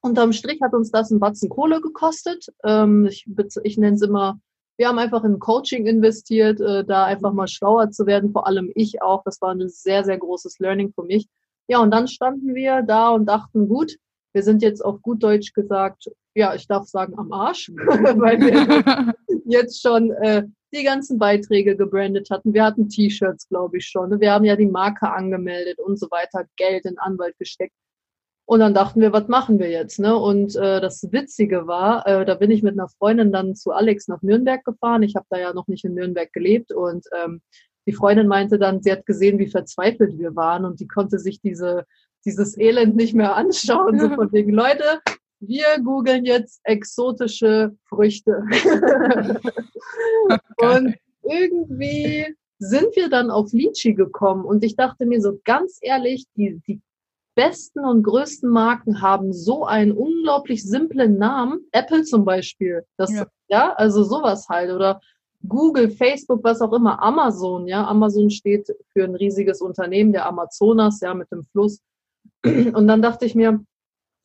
Unterm 0.01 0.33
Strich 0.33 0.61
hat 0.63 0.75
uns 0.75 0.91
das 0.91 1.11
ein 1.11 1.21
Batzen 1.21 1.49
Kohle 1.49 1.81
gekostet. 1.81 2.47
Ähm, 2.65 3.07
ich 3.07 3.27
ich 3.63 3.79
nenne 3.79 3.97
es 3.97 4.03
immer, 4.03 4.41
wir 4.77 4.89
haben 4.89 4.99
einfach 4.99 5.23
in 5.23 5.39
Coaching 5.39 5.87
investiert, 5.87 6.61
äh, 6.61 6.85
da 6.85 7.05
einfach 7.05 7.33
mal 7.33 7.47
schlauer 7.47 7.91
zu 7.91 8.07
werden, 8.07 8.33
vor 8.33 8.47
allem 8.47 8.73
ich 8.75 9.01
auch. 9.01 9.23
Das 9.25 9.41
war 9.41 9.55
ein 9.55 9.69
sehr, 9.69 10.05
sehr 10.05 10.19
großes 10.19 10.59
Learning 10.59 10.93
für 10.93 11.05
mich. 11.05 11.29
Ja, 11.69 11.81
und 11.81 11.91
dann 11.93 12.09
standen 12.09 12.55
wir 12.55 12.83
da 12.83 13.11
und 13.11 13.27
dachten, 13.27 13.69
gut, 13.69 13.97
wir 14.33 14.43
sind 14.43 14.63
jetzt 14.63 14.85
auf 14.85 15.01
gut 15.03 15.23
Deutsch 15.23 15.53
gesagt, 15.53 16.11
ja, 16.35 16.55
ich 16.55 16.67
darf 16.67 16.87
sagen, 16.87 17.19
am 17.19 17.33
Arsch, 17.33 17.71
weil 17.77 18.41
wir 18.41 19.15
jetzt 19.47 19.81
schon 19.83 20.11
äh, 20.13 20.45
die 20.75 20.85
ganzen 20.85 21.19
Beiträge 21.19 21.77
gebrandet 21.77 22.31
hatten. 22.31 22.55
Wir 22.55 22.65
hatten 22.65 22.89
T-Shirts, 22.89 23.49
glaube 23.49 23.79
ich 23.79 23.87
schon. 23.87 24.21
Wir 24.21 24.33
haben 24.33 24.45
ja 24.45 24.57
die 24.57 24.67
Marke 24.67 25.11
angemeldet 25.11 25.79
und 25.79 25.99
so 25.99 26.11
weiter, 26.11 26.47
Geld 26.57 26.87
in 26.87 26.99
Anwalt 26.99 27.37
gesteckt. 27.39 27.75
Und 28.45 28.61
dann 28.61 28.75
dachten 28.75 29.01
wir, 29.01 29.13
was 29.13 29.29
machen 29.29 29.59
wir 29.59 29.71
jetzt? 29.71 30.01
Ne? 30.01 30.17
Und 30.17 30.57
äh, 30.57 30.81
das 30.81 31.07
Witzige 31.13 31.67
war, 31.67 32.07
äh, 32.07 32.25
da 32.25 32.35
bin 32.35 32.51
ich 32.51 32.63
mit 32.63 32.73
einer 32.73 32.89
Freundin 32.89 33.33
dann 33.33 33.55
zu 33.55 33.71
Alex 33.71 34.09
nach 34.09 34.21
Nürnberg 34.23 34.65
gefahren. 34.65 35.03
Ich 35.03 35.15
habe 35.15 35.27
da 35.31 35.39
ja 35.39 35.53
noch 35.53 35.69
nicht 35.69 35.85
in 35.85 35.95
Nürnberg 35.95 36.33
gelebt 36.33 36.73
und 36.73 37.07
ähm, 37.23 37.41
die 37.87 37.93
Freundin 37.93 38.27
meinte 38.27 38.59
dann, 38.59 38.83
sie 38.83 38.93
hat 38.93 39.07
gesehen, 39.07 39.39
wie 39.39 39.49
verzweifelt 39.49 40.19
wir 40.19 40.35
waren 40.35 40.65
und 40.65 40.81
die 40.81 40.89
konnte 40.89 41.19
sich 41.19 41.41
diese 41.41 41.85
dieses 42.25 42.57
Elend 42.59 42.97
nicht 42.97 43.15
mehr 43.15 43.37
anschauen. 43.37 43.99
So 43.99 44.09
von 44.15 44.33
wegen, 44.33 44.53
Leute, 44.53 45.01
wir 45.43 45.67
googeln 45.83 46.25
jetzt 46.25 46.61
exotische 46.65 47.77
Früchte. 47.89 48.43
und 50.57 50.95
irgendwie 51.23 52.35
sind 52.59 52.95
wir 52.95 53.09
dann 53.09 53.31
auf 53.31 53.53
Litchi 53.53 53.95
gekommen 53.95 54.45
und 54.45 54.63
ich 54.65 54.77
dachte 54.77 55.05
mir 55.05 55.21
so 55.21 55.41
ganz 55.45 55.79
ehrlich, 55.83 56.27
die, 56.37 56.61
die 56.67 56.81
besten 57.35 57.85
und 57.85 58.03
größten 58.03 58.49
Marken 58.49 59.01
haben 59.01 59.33
so 59.33 59.65
einen 59.65 59.93
unglaublich 59.93 60.63
simplen 60.63 61.19
Namen. 61.19 61.67
Apple 61.73 62.05
zum 62.05 62.25
Beispiel. 62.25 62.85
Das, 62.97 63.11
ja. 63.13 63.27
ja, 63.49 63.73
also 63.73 64.05
sowas 64.05 64.49
halt. 64.49 64.71
Oder 64.71 65.01
Google, 65.49 65.91
Facebook, 65.91 66.45
was 66.45 66.61
auch 66.61 66.73
immer. 66.73 67.03
Amazon, 67.03 67.67
ja. 67.67 67.87
Amazon 67.87 68.31
steht 68.31 68.69
für 68.93 69.05
ein 69.05 69.15
riesiges 69.15 69.61
Unternehmen, 69.61 70.13
der 70.13 70.27
Amazonas, 70.27 71.01
ja, 71.01 71.15
mit 71.15 71.31
dem 71.33 71.45
Fluss. 71.45 71.81
Und 72.45 72.87
dann 72.87 73.03
dachte 73.03 73.25
ich 73.25 73.35
mir, 73.35 73.65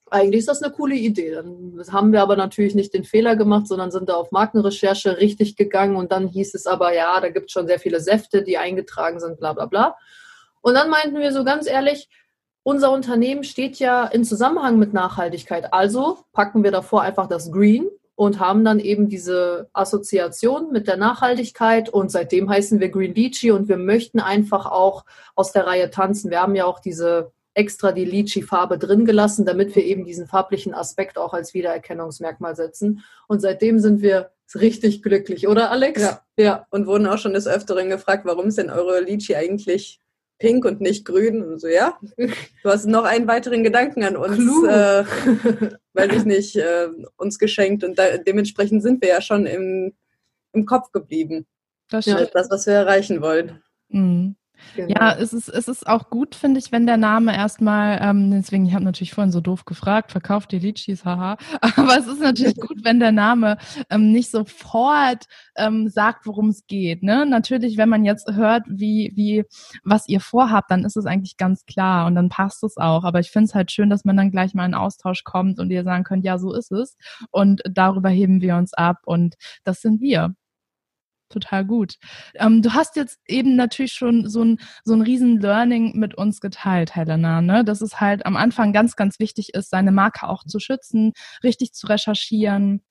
eigentlich 0.10 0.40
ist 0.40 0.50
das 0.50 0.62
eine 0.62 0.74
coole 0.74 0.96
Idee. 0.96 1.32
Dann 1.32 1.82
haben 1.92 2.12
wir 2.12 2.22
aber 2.22 2.36
natürlich 2.36 2.76
nicht 2.76 2.94
den 2.94 3.04
Fehler 3.04 3.36
gemacht, 3.36 3.68
sondern 3.68 3.92
sind 3.92 4.10
da 4.10 4.14
auf 4.14 4.32
Markenrecherche 4.32 5.18
richtig 5.18 5.56
gegangen 5.56 5.96
und 5.96 6.12
dann 6.12 6.28
hieß 6.28 6.56
es 6.56 6.68
aber, 6.68 6.94
ja, 6.94 7.20
da 7.20 7.30
gibt 7.30 7.48
es 7.48 7.52
schon 7.52 7.68
sehr 7.68 7.80
viele 7.80 8.00
Säfte, 8.00 8.44
die 8.44 8.58
eingetragen 8.58 9.20
sind, 9.20 9.40
bla 9.40 9.54
bla 9.54 9.66
bla. 9.66 9.96
Und 10.62 10.74
dann 10.74 10.90
meinten 10.90 11.20
wir 11.20 11.32
so 11.32 11.44
ganz 11.44 11.68
ehrlich, 11.68 12.10
unser 12.64 12.92
Unternehmen 12.92 13.44
steht 13.44 13.80
ja 13.80 14.06
in 14.06 14.26
Zusammenhang 14.26 14.78
mit 14.78 14.94
Nachhaltigkeit. 14.94 15.74
Also 15.74 16.20
packen 16.34 16.64
wir 16.64 16.72
davor 16.72 17.02
einfach 17.02 17.28
das 17.28 17.52
Green 17.52 17.88
und 18.16 18.40
haben 18.40 18.66
dann 18.66 18.80
eben 18.80 19.08
diese 19.08 19.70
Assoziation 19.74 20.72
mit 20.72 20.88
der 20.88 20.98
Nachhaltigkeit 20.98 21.88
und 21.88 22.12
seitdem 22.12 22.50
heißen 22.50 22.80
wir 22.80 22.90
Green 22.90 23.14
Lychee 23.14 23.52
und 23.52 23.70
wir 23.70 23.78
möchten 23.78 24.20
einfach 24.20 24.66
auch 24.66 25.06
aus 25.36 25.52
der 25.52 25.68
Reihe 25.68 25.92
tanzen. 25.92 26.32
Wir 26.32 26.42
haben 26.42 26.56
ja 26.56 26.66
auch 26.66 26.80
diese 26.80 27.32
extra 27.58 27.92
die 27.92 28.06
Litchi-Farbe 28.06 28.78
drin 28.78 29.04
gelassen, 29.04 29.44
damit 29.44 29.76
wir 29.76 29.84
eben 29.84 30.06
diesen 30.06 30.28
farblichen 30.28 30.76
Aspekt 30.76 31.18
auch 31.18 31.34
als 31.34 31.56
Wiedererkennungsmerkmal 31.56 32.56
setzen. 32.56 33.04
Und 33.28 33.42
seitdem 33.42 33.80
sind 33.80 34.02
wir 34.02 34.30
richtig 34.54 35.02
glücklich, 35.02 35.48
oder 35.48 35.72
Alex? 35.72 36.02
Ja. 36.02 36.22
ja. 36.38 36.68
Und 36.70 36.86
wurden 36.86 37.08
auch 37.08 37.18
schon 37.18 37.34
des 37.34 37.48
Öfteren 37.48 37.90
gefragt, 37.90 38.26
warum 38.26 38.48
ist 38.48 38.60
denn 38.60 38.70
eure 38.70 39.02
Litchi 39.02 39.36
eigentlich 39.36 40.00
pink 40.38 40.66
und 40.66 40.82
nicht 40.82 41.04
grün? 41.04 41.44
Und 41.44 41.60
so, 41.60 41.68
ja, 41.68 41.98
du 42.18 42.30
hast 42.64 42.86
noch 42.86 43.06
einen 43.06 43.28
weiteren 43.28 43.64
Gedanken 43.64 44.04
an 44.04 44.16
uns, 44.16 44.64
äh, 44.68 45.04
weiß 45.94 46.12
ich 46.14 46.26
nicht, 46.26 46.56
äh, 46.58 46.90
uns 47.18 47.40
geschenkt. 47.40 47.84
Und 47.84 47.98
da, 47.98 48.18
dementsprechend 48.18 48.84
sind 48.84 49.02
wir 49.02 49.10
ja 49.10 49.22
schon 49.22 49.48
im, 49.48 49.94
im 50.54 50.66
Kopf 50.68 50.92
geblieben. 50.92 51.48
Das 51.90 52.06
ist 52.06 52.36
das, 52.36 52.52
was 52.52 52.68
wir 52.68 52.74
erreichen 52.74 53.22
wollen. 53.22 53.64
Mhm. 53.90 54.36
Genau. 54.76 54.90
Ja, 54.90 55.14
es 55.14 55.34
ist, 55.34 55.50
es 55.50 55.68
ist 55.68 55.88
auch 55.88 56.10
gut, 56.10 56.36
finde 56.36 56.60
ich, 56.60 56.72
wenn 56.72 56.86
der 56.86 56.98
Name 56.98 57.36
erstmal, 57.36 58.00
ähm, 58.02 58.32
deswegen, 58.32 58.66
ich 58.66 58.74
habe 58.74 58.84
natürlich 58.84 59.14
vorhin 59.14 59.32
so 59.32 59.42
doof 59.42 59.66
gefragt, 59.66 60.12
verkauft 60.12 60.52
die 60.52 60.60
Litchis, 60.60 61.06
haha. 61.06 61.38
Aber 61.76 61.98
es 61.98 62.08
ist 62.08 62.22
natürlich 62.22 62.56
gut, 62.56 62.84
wenn 62.84 63.00
der 63.00 63.12
Name 63.12 63.58
ähm, 63.90 64.12
nicht 64.12 64.30
sofort 64.32 65.26
ähm, 65.56 65.88
sagt, 65.88 66.26
worum 66.26 66.50
es 66.50 66.68
geht. 66.68 67.04
Ne? 67.04 67.26
Natürlich, 67.26 67.78
wenn 67.78 67.90
man 67.90 68.06
jetzt 68.06 68.32
hört, 68.34 68.64
wie, 68.68 69.12
wie, 69.16 69.46
was 69.84 70.08
ihr 70.08 70.20
vorhabt, 70.20 70.72
dann 70.72 70.86
ist 70.86 70.98
es 70.98 71.06
eigentlich 71.06 71.38
ganz 71.38 71.66
klar 71.66 72.06
und 72.08 72.16
dann 72.16 72.30
passt 72.30 72.64
es 72.64 72.78
auch. 72.78 73.04
Aber 73.04 73.20
ich 73.20 73.32
finde 73.32 73.46
es 73.46 73.56
halt 73.56 73.72
schön, 73.72 73.90
dass 73.90 74.06
man 74.06 74.18
dann 74.18 74.32
gleich 74.32 74.54
mal 74.54 74.66
in 74.66 74.74
Austausch 74.74 75.24
kommt 75.24 75.60
und 75.60 75.72
ihr 75.72 75.84
sagen 75.84 76.04
könnt, 76.04 76.26
ja, 76.26 76.38
so 76.38 76.54
ist 76.54 76.72
es. 76.72 76.98
Und 77.32 77.62
darüber 77.70 78.10
heben 78.10 78.42
wir 78.42 78.56
uns 78.56 78.74
ab 78.74 78.98
und 79.06 79.36
das 79.64 79.82
sind 79.82 80.02
wir 80.02 80.36
total 81.29 81.65
gut. 81.65 81.96
Ähm, 82.36 82.62
du 82.62 82.74
hast 82.74 82.96
jetzt 82.96 83.19
eben 83.27 83.55
natürlich 83.55 83.93
schon 83.93 84.29
so 84.29 84.43
ein, 84.43 84.60
so 84.84 84.93
ein 84.93 85.01
riesen 85.01 85.39
Learning 85.39 85.98
mit 85.98 86.15
uns 86.15 86.41
geteilt, 86.41 86.96
Helena, 86.96 87.41
ne? 87.41 87.63
dass 87.63 87.81
es 87.81 88.00
halt 88.00 88.25
am 88.25 88.36
Anfang 88.36 88.74
ganz, 88.74 88.96
ganz 88.96 89.19
wichtig 89.19 89.53
ist, 89.53 89.69
seine 89.69 89.91
Marke 89.91 90.27
auch 90.27 90.43
zu 90.43 90.60
schützen, 90.60 91.13
richtig 91.43 91.74
zu 91.74 91.88
recherchieren, 91.88 92.81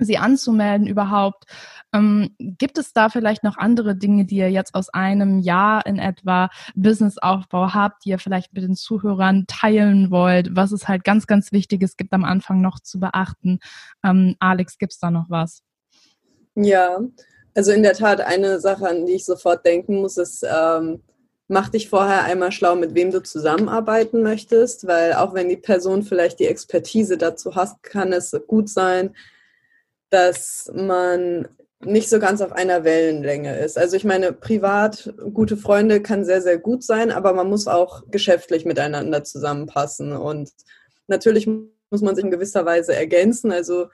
sie 0.00 0.18
anzumelden 0.18 0.86
überhaupt. 0.86 1.44
Ähm, 1.92 2.34
gibt 2.38 2.78
es 2.78 2.92
da 2.92 3.08
vielleicht 3.08 3.44
noch 3.44 3.56
andere 3.56 3.96
Dinge, 3.96 4.24
die 4.24 4.36
ihr 4.36 4.50
jetzt 4.50 4.74
aus 4.74 4.88
einem 4.88 5.40
Jahr 5.40 5.86
in 5.86 5.98
etwa 5.98 6.48
Businessaufbau 6.74 7.74
habt, 7.74 8.04
die 8.04 8.10
ihr 8.10 8.18
vielleicht 8.18 8.52
mit 8.52 8.62
den 8.62 8.76
Zuhörern 8.76 9.44
teilen 9.46 10.10
wollt, 10.10 10.54
was 10.56 10.72
es 10.72 10.88
halt 10.88 11.04
ganz, 11.04 11.26
ganz 11.26 11.52
wichtig 11.52 11.82
ist, 11.82 11.98
gibt 11.98 12.12
am 12.12 12.24
Anfang 12.24 12.60
noch 12.60 12.80
zu 12.80 12.98
beachten? 13.00 13.58
Ähm, 14.04 14.36
Alex, 14.40 14.78
gibt's 14.78 14.98
da 14.98 15.10
noch 15.10 15.26
was? 15.28 15.62
Ja, 16.54 16.98
also 17.54 17.72
in 17.72 17.82
der 17.82 17.94
Tat, 17.94 18.20
eine 18.20 18.60
Sache, 18.60 18.88
an 18.88 19.06
die 19.06 19.14
ich 19.14 19.24
sofort 19.24 19.64
denken 19.64 19.96
muss, 19.96 20.16
ist, 20.16 20.44
ähm, 20.44 21.02
mach 21.48 21.68
dich 21.68 21.88
vorher 21.88 22.24
einmal 22.24 22.52
schlau, 22.52 22.76
mit 22.76 22.94
wem 22.94 23.10
du 23.10 23.22
zusammenarbeiten 23.22 24.22
möchtest, 24.22 24.86
weil 24.86 25.14
auch 25.14 25.34
wenn 25.34 25.48
die 25.48 25.56
Person 25.56 26.02
vielleicht 26.02 26.38
die 26.38 26.46
Expertise 26.46 27.18
dazu 27.18 27.56
hast, 27.56 27.82
kann 27.82 28.12
es 28.12 28.34
gut 28.46 28.68
sein, 28.68 29.16
dass 30.10 30.70
man 30.74 31.48
nicht 31.82 32.08
so 32.10 32.18
ganz 32.18 32.40
auf 32.42 32.52
einer 32.52 32.84
Wellenlänge 32.84 33.58
ist. 33.58 33.78
Also 33.78 33.96
ich 33.96 34.04
meine, 34.04 34.32
privat 34.32 35.12
gute 35.32 35.56
Freunde 35.56 36.02
kann 36.02 36.24
sehr, 36.24 36.42
sehr 36.42 36.58
gut 36.58 36.84
sein, 36.84 37.10
aber 37.10 37.32
man 37.32 37.48
muss 37.48 37.66
auch 37.66 38.02
geschäftlich 38.10 38.64
miteinander 38.64 39.24
zusammenpassen. 39.24 40.12
Und 40.12 40.50
natürlich 41.08 41.46
muss 41.46 42.02
man 42.02 42.14
sich 42.14 42.24
in 42.24 42.30
gewisser 42.30 42.66
Weise 42.66 42.94
ergänzen. 42.94 43.50
Also 43.50 43.88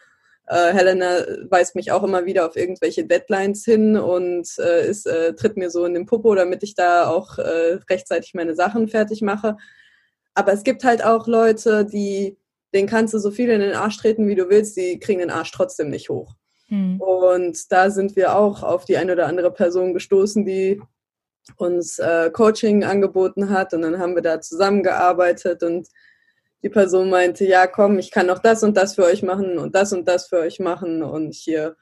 äh, 0.46 0.72
Helena 0.72 1.24
weist 1.50 1.74
mich 1.74 1.92
auch 1.92 2.02
immer 2.02 2.24
wieder 2.24 2.46
auf 2.46 2.56
irgendwelche 2.56 3.04
Deadlines 3.04 3.64
hin 3.64 3.96
und 3.96 4.48
äh, 4.58 4.88
ist, 4.88 5.06
äh, 5.06 5.34
tritt 5.34 5.56
mir 5.56 5.70
so 5.70 5.84
in 5.84 5.94
den 5.94 6.06
Popo, 6.06 6.34
damit 6.34 6.62
ich 6.62 6.74
da 6.74 7.08
auch 7.08 7.38
äh, 7.38 7.78
rechtzeitig 7.90 8.34
meine 8.34 8.54
Sachen 8.54 8.88
fertig 8.88 9.22
mache. 9.22 9.56
Aber 10.34 10.52
es 10.52 10.62
gibt 10.62 10.84
halt 10.84 11.04
auch 11.04 11.26
Leute, 11.26 11.84
die, 11.84 12.36
denen 12.74 12.88
kannst 12.88 13.14
du 13.14 13.18
so 13.18 13.30
viel 13.30 13.48
in 13.50 13.60
den 13.60 13.74
Arsch 13.74 13.96
treten, 13.96 14.28
wie 14.28 14.34
du 14.34 14.48
willst, 14.48 14.76
die 14.76 14.98
kriegen 15.00 15.20
den 15.20 15.30
Arsch 15.30 15.50
trotzdem 15.50 15.90
nicht 15.90 16.10
hoch. 16.10 16.34
Mhm. 16.68 17.00
Und 17.00 17.72
da 17.72 17.90
sind 17.90 18.16
wir 18.16 18.36
auch 18.36 18.62
auf 18.62 18.84
die 18.84 18.96
eine 18.96 19.12
oder 19.12 19.26
andere 19.26 19.52
Person 19.52 19.94
gestoßen, 19.94 20.44
die 20.44 20.80
uns 21.56 21.98
äh, 21.98 22.30
Coaching 22.30 22.84
angeboten 22.84 23.50
hat. 23.50 23.72
Und 23.72 23.82
dann 23.82 23.98
haben 23.98 24.14
wir 24.14 24.22
da 24.22 24.40
zusammengearbeitet 24.40 25.62
und 25.62 25.88
die 26.62 26.68
Person 26.68 27.10
meinte, 27.10 27.44
ja, 27.44 27.66
komm, 27.66 27.98
ich 27.98 28.10
kann 28.10 28.26
noch 28.26 28.38
das 28.38 28.62
und 28.62 28.76
das 28.76 28.94
für 28.94 29.04
euch 29.04 29.22
machen 29.22 29.58
und 29.58 29.74
das 29.74 29.92
und 29.92 30.06
das 30.08 30.28
für 30.28 30.38
euch 30.38 30.58
machen. 30.58 31.02
Und 31.02 31.34
hier 31.34 31.76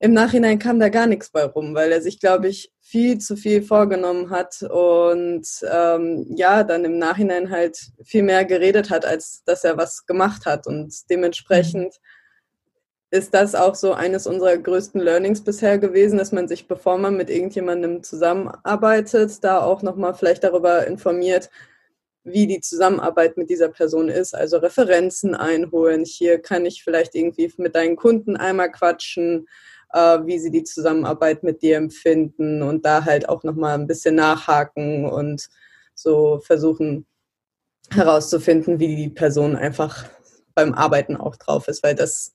im 0.00 0.12
Nachhinein 0.12 0.58
kam 0.58 0.78
da 0.80 0.88
gar 0.90 1.06
nichts 1.06 1.30
bei 1.30 1.44
rum, 1.44 1.74
weil 1.74 1.90
er 1.90 2.02
sich, 2.02 2.20
glaube 2.20 2.48
ich, 2.48 2.72
viel 2.80 3.18
zu 3.18 3.36
viel 3.36 3.62
vorgenommen 3.62 4.28
hat 4.28 4.62
und 4.62 5.46
ähm, 5.70 6.26
ja, 6.36 6.62
dann 6.62 6.84
im 6.84 6.98
Nachhinein 6.98 7.50
halt 7.50 7.78
viel 8.04 8.22
mehr 8.22 8.44
geredet 8.44 8.90
hat, 8.90 9.06
als 9.06 9.44
dass 9.44 9.64
er 9.64 9.78
was 9.78 10.04
gemacht 10.04 10.44
hat. 10.44 10.66
Und 10.66 11.08
dementsprechend 11.08 12.00
ist 13.10 13.32
das 13.32 13.54
auch 13.54 13.76
so 13.76 13.94
eines 13.94 14.26
unserer 14.26 14.58
größten 14.58 15.00
Learnings 15.00 15.42
bisher 15.42 15.78
gewesen, 15.78 16.18
dass 16.18 16.32
man 16.32 16.48
sich, 16.48 16.66
bevor 16.66 16.98
man 16.98 17.16
mit 17.16 17.30
irgendjemandem 17.30 18.02
zusammenarbeitet, 18.02 19.42
da 19.44 19.62
auch 19.62 19.82
nochmal 19.82 20.14
vielleicht 20.14 20.44
darüber 20.44 20.86
informiert, 20.86 21.48
wie 22.24 22.46
die 22.46 22.60
Zusammenarbeit 22.60 23.36
mit 23.36 23.50
dieser 23.50 23.68
Person 23.68 24.08
ist. 24.08 24.34
Also 24.34 24.56
Referenzen 24.58 25.34
einholen. 25.34 26.04
Hier 26.04 26.40
kann 26.40 26.64
ich 26.66 26.82
vielleicht 26.82 27.14
irgendwie 27.14 27.52
mit 27.58 27.74
deinen 27.74 27.96
Kunden 27.96 28.36
einmal 28.36 28.72
quatschen, 28.72 29.46
äh, 29.92 30.18
wie 30.24 30.38
sie 30.38 30.50
die 30.50 30.64
Zusammenarbeit 30.64 31.42
mit 31.42 31.62
dir 31.62 31.76
empfinden 31.76 32.62
und 32.62 32.84
da 32.84 33.04
halt 33.04 33.28
auch 33.28 33.44
nochmal 33.44 33.78
ein 33.78 33.86
bisschen 33.86 34.14
nachhaken 34.14 35.04
und 35.04 35.48
so 35.94 36.40
versuchen 36.40 37.06
herauszufinden, 37.90 38.80
wie 38.80 38.96
die 38.96 39.10
Person 39.10 39.54
einfach 39.54 40.06
beim 40.54 40.72
Arbeiten 40.72 41.16
auch 41.16 41.36
drauf 41.36 41.68
ist, 41.68 41.82
weil 41.82 41.94
das 41.94 42.34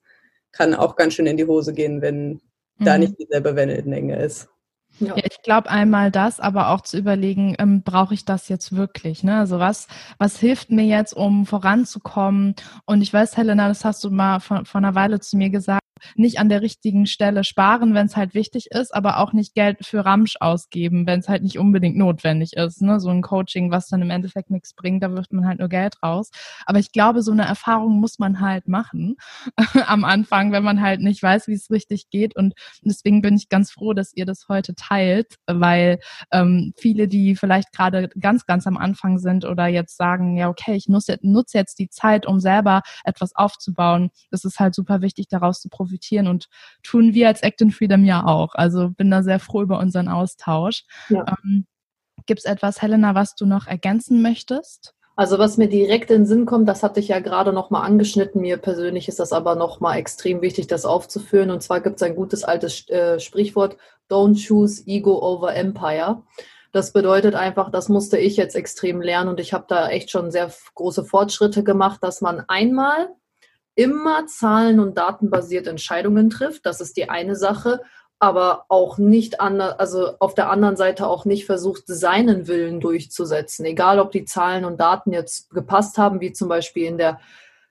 kann 0.51 0.75
auch 0.75 0.95
ganz 0.95 1.15
schön 1.15 1.25
in 1.25 1.37
die 1.37 1.45
Hose 1.45 1.73
gehen, 1.73 2.01
wenn 2.01 2.29
mhm. 2.29 2.39
da 2.85 2.97
nicht 2.97 3.17
dieselbe 3.19 3.55
Wellenlänge 3.55 4.21
ist. 4.23 4.49
Ja. 4.99 5.15
ja 5.15 5.23
ich 5.29 5.41
glaube 5.41 5.69
einmal 5.69 6.11
das, 6.11 6.39
aber 6.39 6.69
auch 6.69 6.81
zu 6.81 6.97
überlegen, 6.97 7.55
ähm, 7.59 7.81
brauche 7.83 8.13
ich 8.13 8.25
das 8.25 8.49
jetzt 8.49 8.75
wirklich? 8.75 9.23
Ne? 9.23 9.37
Also 9.37 9.59
was, 9.59 9.87
was 10.17 10.39
hilft 10.39 10.71
mir 10.71 10.85
jetzt, 10.85 11.13
um 11.13 11.45
voranzukommen? 11.45 12.55
Und 12.85 13.01
ich 13.01 13.13
weiß, 13.13 13.37
Helena, 13.37 13.67
das 13.67 13.85
hast 13.85 14.03
du 14.03 14.09
mal 14.11 14.39
vor, 14.39 14.65
vor 14.65 14.79
einer 14.79 14.95
Weile 14.95 15.19
zu 15.19 15.37
mir 15.37 15.49
gesagt, 15.49 15.78
nicht 16.15 16.39
an 16.39 16.49
der 16.49 16.61
richtigen 16.61 17.05
Stelle 17.05 17.43
sparen, 17.43 17.93
wenn 17.93 18.05
es 18.05 18.15
halt 18.15 18.33
wichtig 18.33 18.67
ist, 18.71 18.93
aber 18.93 19.19
auch 19.19 19.33
nicht 19.33 19.53
Geld 19.53 19.85
für 19.85 20.05
Ramsch 20.05 20.35
ausgeben, 20.39 21.05
wenn 21.05 21.19
es 21.19 21.29
halt 21.29 21.43
nicht 21.43 21.59
unbedingt 21.59 21.97
notwendig 21.97 22.53
ist. 22.53 22.81
Ne? 22.81 22.99
So 22.99 23.09
ein 23.09 23.21
Coaching, 23.21 23.71
was 23.71 23.87
dann 23.87 24.01
im 24.01 24.09
Endeffekt 24.09 24.49
nichts 24.49 24.73
bringt, 24.73 25.03
da 25.03 25.11
wirft 25.11 25.33
man 25.33 25.47
halt 25.47 25.59
nur 25.59 25.69
Geld 25.69 26.01
raus. 26.03 26.29
Aber 26.65 26.79
ich 26.79 26.91
glaube, 26.91 27.21
so 27.21 27.31
eine 27.31 27.45
Erfahrung 27.45 27.99
muss 27.99 28.19
man 28.19 28.39
halt 28.39 28.67
machen 28.67 29.17
am 29.87 30.03
Anfang, 30.03 30.51
wenn 30.51 30.63
man 30.63 30.81
halt 30.81 31.01
nicht 31.01 31.21
weiß, 31.21 31.47
wie 31.47 31.53
es 31.53 31.69
richtig 31.69 32.09
geht. 32.09 32.35
Und 32.35 32.53
deswegen 32.81 33.21
bin 33.21 33.35
ich 33.35 33.49
ganz 33.49 33.71
froh, 33.71 33.93
dass 33.93 34.13
ihr 34.15 34.25
das 34.25 34.47
heute 34.49 34.75
teilt, 34.75 35.35
weil 35.47 35.99
ähm, 36.31 36.73
viele, 36.77 37.07
die 37.07 37.35
vielleicht 37.35 37.71
gerade 37.71 38.09
ganz, 38.19 38.45
ganz 38.45 38.67
am 38.67 38.77
Anfang 38.77 39.19
sind 39.19 39.45
oder 39.45 39.67
jetzt 39.67 39.97
sagen, 39.97 40.37
ja, 40.37 40.49
okay, 40.49 40.75
ich 40.75 40.87
nutze, 40.87 41.17
jetzt 41.53 41.79
die 41.79 41.89
Zeit, 41.89 42.25
um 42.25 42.39
selber 42.39 42.81
etwas 43.03 43.35
aufzubauen, 43.35 44.09
das 44.31 44.45
ist 44.45 44.59
halt 44.59 44.75
super 44.75 45.01
wichtig, 45.01 45.27
daraus 45.29 45.59
zu 45.61 45.69
profitieren 45.69 45.88
profitieren 45.89 46.27
und 46.27 46.47
tun 46.83 47.13
wir 47.13 47.27
als 47.27 47.41
Act 47.41 47.61
in 47.61 47.71
Freedom 47.71 48.05
ja 48.05 48.25
auch. 48.25 48.55
Also 48.55 48.89
bin 48.89 49.09
da 49.11 49.23
sehr 49.23 49.39
froh 49.39 49.61
über 49.61 49.79
unseren 49.79 50.07
Austausch. 50.07 50.83
Ja. 51.09 51.25
Ähm, 51.43 51.65
Gibt 52.25 52.39
es 52.39 52.45
etwas, 52.45 52.81
Helena, 52.81 53.15
was 53.15 53.35
du 53.35 53.45
noch 53.45 53.65
ergänzen 53.65 54.21
möchtest? 54.21 54.93
Also 55.15 55.37
was 55.37 55.57
mir 55.57 55.67
direkt 55.67 56.11
in 56.11 56.21
den 56.21 56.25
Sinn 56.25 56.45
kommt, 56.45 56.69
das 56.69 56.83
hatte 56.83 56.99
ich 56.99 57.09
ja 57.09 57.19
gerade 57.19 57.51
noch 57.51 57.71
mal 57.71 57.81
angeschnitten. 57.81 58.41
Mir 58.41 58.57
persönlich 58.57 59.07
ist 59.07 59.19
das 59.19 59.33
aber 59.33 59.55
noch 59.55 59.79
mal 59.79 59.97
extrem 59.97 60.41
wichtig, 60.41 60.67
das 60.67 60.85
aufzuführen. 60.85 61.49
Und 61.49 61.61
zwar 61.61 61.81
gibt 61.81 61.97
es 61.97 62.03
ein 62.03 62.15
gutes 62.15 62.43
altes 62.43 62.87
äh, 62.89 63.19
Sprichwort: 63.19 63.77
Don't 64.09 64.47
choose 64.47 64.83
ego 64.85 65.19
over 65.21 65.55
empire. 65.55 66.23
Das 66.71 66.93
bedeutet 66.93 67.35
einfach, 67.35 67.71
das 67.71 67.89
musste 67.89 68.17
ich 68.17 68.37
jetzt 68.37 68.55
extrem 68.55 69.01
lernen 69.01 69.29
und 69.29 69.39
ich 69.39 69.53
habe 69.53 69.65
da 69.67 69.89
echt 69.89 70.11
schon 70.11 70.29
sehr 70.29 70.51
große 70.75 71.03
Fortschritte 71.03 71.63
gemacht, 71.63 72.01
dass 72.03 72.21
man 72.21 72.45
einmal 72.47 73.09
immer 73.79 74.27
zahlen- 74.27 74.81
und 74.81 74.97
datenbasiert 74.97 75.65
Entscheidungen 75.65 76.29
trifft. 76.29 76.65
Das 76.65 76.81
ist 76.81 76.97
die 76.97 77.09
eine 77.09 77.37
Sache, 77.37 77.79
aber 78.19 78.65
auch 78.67 78.97
nicht 78.97 79.39
an, 79.39 79.61
also 79.61 80.17
auf 80.19 80.35
der 80.35 80.49
anderen 80.49 80.75
Seite 80.75 81.07
auch 81.07 81.23
nicht 81.23 81.45
versucht, 81.45 81.83
seinen 81.85 82.49
Willen 82.49 82.81
durchzusetzen. 82.81 83.63
Egal, 83.63 83.99
ob 83.99 84.11
die 84.11 84.25
Zahlen 84.25 84.65
und 84.65 84.81
Daten 84.81 85.13
jetzt 85.13 85.49
gepasst 85.51 85.97
haben, 85.97 86.19
wie 86.19 86.33
zum 86.33 86.49
Beispiel 86.49 86.87
in 86.87 86.97
der 86.97 87.21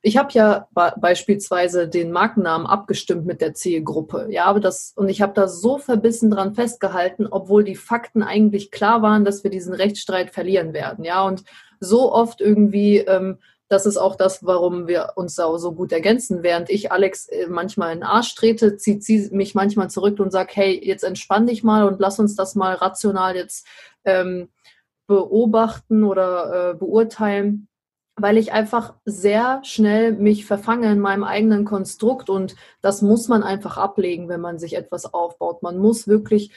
ich 0.01 0.17
habe 0.17 0.31
ja 0.33 0.69
beispielsweise 0.73 1.89
den 1.89 2.13
Markennamen 2.13 2.69
abgestimmt 2.69 3.27
mit 3.27 3.41
der 3.41 3.55
Zielgruppe. 3.55 4.29
Ja, 4.31 4.45
aber 4.45 4.61
das, 4.61 4.93
und 4.95 5.09
ich 5.09 5.21
habe 5.21 5.33
da 5.35 5.49
so 5.49 5.77
verbissen 5.77 6.31
dran 6.31 6.55
festgehalten, 6.55 7.27
obwohl 7.29 7.65
die 7.65 7.75
Fakten 7.75 8.23
eigentlich 8.23 8.71
klar 8.71 9.03
waren, 9.03 9.25
dass 9.25 9.43
wir 9.43 9.51
diesen 9.51 9.75
Rechtsstreit 9.75 10.31
verlieren 10.31 10.73
werden. 10.73 11.05
Ja, 11.05 11.25
und 11.25 11.43
so 11.81 12.13
oft 12.13 12.41
irgendwie 12.41 12.99
ähm, 12.99 13.39
das 13.69 13.85
ist 13.85 13.99
auch 13.99 14.17
das, 14.17 14.45
warum 14.45 14.87
wir 14.89 15.13
uns 15.17 15.35
da 15.35 15.59
so 15.59 15.73
gut 15.73 15.93
ergänzen. 15.93 16.43
Während 16.43 16.71
ich 16.71 16.91
Alex 16.91 17.29
äh, 17.29 17.47
manchmal 17.49 17.93
in 17.93 18.01
den 18.01 18.09
Arsch 18.09 18.35
trete, 18.35 18.77
zieht 18.77 19.05
sie 19.05 19.29
mich 19.31 19.55
manchmal 19.55 19.91
zurück 19.91 20.19
und 20.21 20.31
sagt, 20.31 20.57
hey, 20.57 20.81
jetzt 20.83 21.05
entspann 21.05 21.47
dich 21.47 21.63
mal 21.63 21.87
und 21.87 22.01
lass 22.01 22.19
uns 22.19 22.35
das 22.35 22.55
mal 22.55 22.75
rational 22.75 23.37
jetzt 23.37 23.67
ähm, 24.05 24.49
beobachten 25.07 26.05
oder 26.05 26.71
äh, 26.71 26.75
beurteilen, 26.75 27.69
weil 28.17 28.39
ich 28.39 28.53
einfach 28.53 28.95
sehr 29.05 29.61
schnell 29.65 30.13
mich 30.13 30.47
verfange 30.47 30.91
in 30.91 30.99
meinem 30.99 31.25
eigenen 31.25 31.65
Konstrukt 31.65 32.31
und 32.31 32.57
das 32.81 33.03
muss 33.03 33.29
man 33.29 33.43
einfach 33.43 33.77
ablegen, 33.77 34.29
wenn 34.29 34.41
man 34.41 34.59
sich 34.59 34.77
etwas 34.77 35.13
aufbaut. 35.13 35.63
Man 35.63 35.79
muss 35.79 36.09
wirklich 36.09 36.53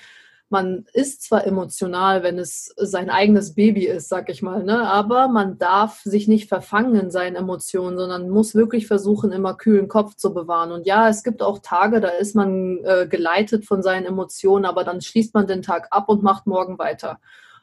man 0.52 0.86
ist 0.94 1.24
zwar 1.24 1.46
emotional, 1.46 2.24
wenn 2.24 2.38
es 2.38 2.74
sein 2.78 3.10
eigenes 3.10 3.56
Baby 3.56 3.88
ist, 3.88 4.10
sag 4.10 4.30
ich 4.30 4.42
mal, 4.42 4.64
ne? 4.64 4.88
aber 4.88 5.28
man 5.28 5.58
darf 5.58 6.02
sich 6.02 6.28
nicht 6.28 6.50
verfangen 6.50 6.96
in 6.96 7.12
seinen 7.12 7.36
Emotionen, 7.36 7.98
sondern 7.98 8.30
muss 8.30 8.54
wirklich 8.56 8.88
versuchen, 8.88 9.32
immer 9.32 9.56
kühlen 9.56 9.88
Kopf 9.88 10.16
zu 10.16 10.34
bewahren. 10.34 10.72
Und 10.72 10.86
ja, 10.86 11.10
es 11.10 11.24
gibt 11.24 11.42
auch 11.42 11.60
Tage, 11.60 12.02
da 12.02 12.10
ist 12.10 12.36
man 12.36 12.80
äh, 12.84 13.08
geleitet 13.10 13.66
von 13.66 13.82
seinen 13.82 14.06
Emotionen, 14.06 14.66
aber 14.66 14.84
dann 14.84 15.02
schließt 15.02 15.34
man 15.34 15.48
den 15.48 15.62
Tag 15.62 15.88
ab 15.92 16.10
und 16.10 16.24
macht 16.24 16.48
morgen 16.48 16.78
weiter. 16.78 17.20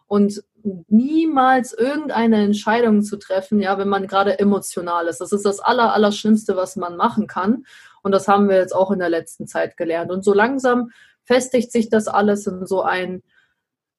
Und 0.06 0.42
niemals 0.88 1.72
irgendeine 1.72 2.42
Entscheidung 2.42 3.02
zu 3.02 3.18
treffen, 3.18 3.60
ja, 3.60 3.78
wenn 3.78 3.88
man 3.88 4.06
gerade 4.06 4.38
emotional 4.38 5.06
ist. 5.06 5.20
Das 5.20 5.32
ist 5.32 5.44
das 5.44 5.60
Aller, 5.60 5.92
Allerschlimmste, 5.92 6.56
was 6.56 6.76
man 6.76 6.96
machen 6.96 7.26
kann. 7.26 7.64
Und 8.02 8.12
das 8.12 8.26
haben 8.26 8.48
wir 8.48 8.56
jetzt 8.56 8.74
auch 8.74 8.90
in 8.90 8.98
der 8.98 9.10
letzten 9.10 9.46
Zeit 9.46 9.76
gelernt. 9.76 10.10
Und 10.10 10.24
so 10.24 10.32
langsam 10.32 10.90
festigt 11.28 11.70
sich 11.70 11.90
das 11.90 12.08
alles 12.08 12.46
in 12.46 12.66
so 12.66 12.82
ein, 12.82 13.22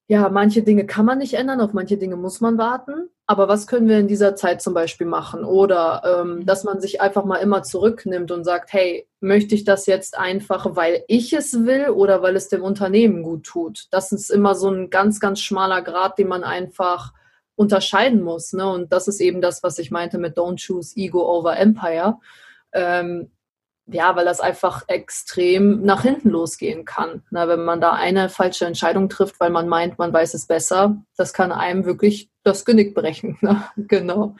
ja, 0.08 0.28
manche 0.28 0.62
Dinge 0.62 0.84
kann 0.86 1.06
man 1.06 1.18
nicht 1.18 1.34
ändern, 1.34 1.60
auf 1.60 1.72
manche 1.72 1.96
Dinge 1.96 2.16
muss 2.16 2.40
man 2.40 2.58
warten. 2.58 3.08
Aber 3.28 3.46
was 3.46 3.68
können 3.68 3.88
wir 3.88 4.00
in 4.00 4.08
dieser 4.08 4.34
Zeit 4.34 4.60
zum 4.60 4.74
Beispiel 4.74 5.06
machen? 5.06 5.44
Oder 5.44 6.02
ähm, 6.04 6.38
mhm. 6.38 6.46
dass 6.46 6.64
man 6.64 6.80
sich 6.80 7.00
einfach 7.00 7.24
mal 7.24 7.36
immer 7.36 7.62
zurücknimmt 7.62 8.32
und 8.32 8.42
sagt, 8.42 8.72
hey, 8.72 9.08
möchte 9.20 9.54
ich 9.54 9.62
das 9.62 9.86
jetzt 9.86 10.18
einfach, 10.18 10.74
weil 10.74 11.04
ich 11.06 11.32
es 11.32 11.64
will 11.64 11.90
oder 11.90 12.22
weil 12.22 12.34
es 12.34 12.48
dem 12.48 12.64
Unternehmen 12.64 13.22
gut 13.22 13.44
tut? 13.44 13.86
Das 13.92 14.10
ist 14.10 14.30
immer 14.30 14.56
so 14.56 14.68
ein 14.68 14.90
ganz, 14.90 15.20
ganz 15.20 15.40
schmaler 15.40 15.82
Grad, 15.82 16.18
den 16.18 16.26
man 16.26 16.42
einfach 16.42 17.12
unterscheiden 17.54 18.22
muss. 18.22 18.52
Ne? 18.52 18.68
Und 18.68 18.92
das 18.92 19.06
ist 19.06 19.20
eben 19.20 19.40
das, 19.40 19.62
was 19.62 19.78
ich 19.78 19.92
meinte 19.92 20.18
mit 20.18 20.36
Don't 20.36 20.66
choose 20.66 20.96
Ego 20.96 21.20
over 21.20 21.56
Empire. 21.56 22.18
Ähm, 22.72 23.30
ja, 23.92 24.16
weil 24.16 24.24
das 24.24 24.40
einfach 24.40 24.84
extrem 24.88 25.82
nach 25.82 26.02
hinten 26.02 26.30
losgehen 26.30 26.84
kann. 26.84 27.22
Na, 27.30 27.48
wenn 27.48 27.64
man 27.64 27.80
da 27.80 27.92
eine 27.92 28.28
falsche 28.28 28.66
Entscheidung 28.66 29.08
trifft, 29.08 29.40
weil 29.40 29.50
man 29.50 29.68
meint, 29.68 29.98
man 29.98 30.12
weiß 30.12 30.34
es 30.34 30.46
besser, 30.46 31.02
das 31.16 31.32
kann 31.32 31.52
einem 31.52 31.84
wirklich 31.84 32.30
das 32.42 32.64
Genick 32.64 32.94
brechen. 32.94 33.38
Ne? 33.42 33.64
Genau. 33.76 34.36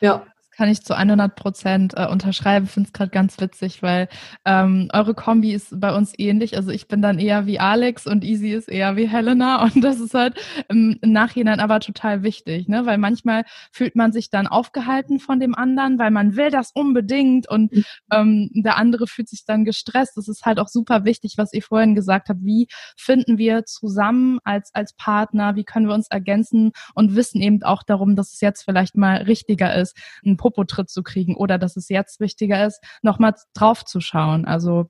Ja. 0.00 0.26
Kann 0.58 0.68
ich 0.68 0.82
zu 0.82 0.96
100 0.96 1.36
Prozent 1.36 1.94
äh, 1.96 2.08
unterschreiben. 2.08 2.66
Finde 2.66 2.88
es 2.88 2.92
gerade 2.92 3.12
ganz 3.12 3.40
witzig, 3.40 3.80
weil 3.80 4.08
ähm, 4.44 4.88
eure 4.92 5.14
Kombi 5.14 5.52
ist 5.52 5.80
bei 5.80 5.94
uns 5.94 6.12
ähnlich. 6.18 6.56
Also 6.56 6.72
ich 6.72 6.88
bin 6.88 7.00
dann 7.00 7.20
eher 7.20 7.46
wie 7.46 7.60
Alex 7.60 8.08
und 8.08 8.24
Easy 8.24 8.50
ist 8.50 8.68
eher 8.68 8.96
wie 8.96 9.06
Helena 9.06 9.62
und 9.72 9.84
das 9.84 10.00
ist 10.00 10.14
halt 10.14 10.34
im, 10.68 10.98
im 11.00 11.12
Nachhinein 11.12 11.60
aber 11.60 11.78
total 11.78 12.24
wichtig, 12.24 12.66
ne? 12.66 12.86
Weil 12.86 12.98
manchmal 12.98 13.44
fühlt 13.70 13.94
man 13.94 14.10
sich 14.10 14.30
dann 14.30 14.48
aufgehalten 14.48 15.20
von 15.20 15.38
dem 15.38 15.54
anderen, 15.54 15.96
weil 16.00 16.10
man 16.10 16.34
will 16.34 16.50
das 16.50 16.72
unbedingt 16.74 17.48
und 17.48 17.72
mhm. 17.72 17.84
ähm, 18.10 18.50
der 18.52 18.78
andere 18.78 19.06
fühlt 19.06 19.28
sich 19.28 19.44
dann 19.44 19.64
gestresst. 19.64 20.16
Das 20.16 20.26
ist 20.26 20.44
halt 20.44 20.58
auch 20.58 20.68
super 20.68 21.04
wichtig, 21.04 21.34
was 21.36 21.52
ihr 21.52 21.62
vorhin 21.62 21.94
gesagt 21.94 22.30
habt. 22.30 22.40
Wie 22.42 22.66
finden 22.96 23.38
wir 23.38 23.64
zusammen 23.64 24.40
als 24.42 24.74
als 24.74 24.92
Partner? 24.94 25.54
Wie 25.54 25.64
können 25.64 25.86
wir 25.86 25.94
uns 25.94 26.08
ergänzen 26.08 26.72
und 26.96 27.14
wissen 27.14 27.40
eben 27.40 27.62
auch 27.62 27.84
darum, 27.84 28.16
dass 28.16 28.32
es 28.32 28.40
jetzt 28.40 28.64
vielleicht 28.64 28.96
mal 28.96 29.18
richtiger 29.18 29.76
ist, 29.76 29.96
ein 30.26 30.36
Popotritt 30.48 30.88
zu 30.88 31.02
kriegen 31.02 31.36
oder 31.36 31.58
dass 31.58 31.76
es 31.76 31.88
jetzt 31.88 32.20
wichtiger 32.20 32.66
ist, 32.66 32.82
nochmal 33.02 33.34
drauf 33.54 33.84
zu 33.84 34.00
schauen. 34.00 34.44
Also 34.44 34.86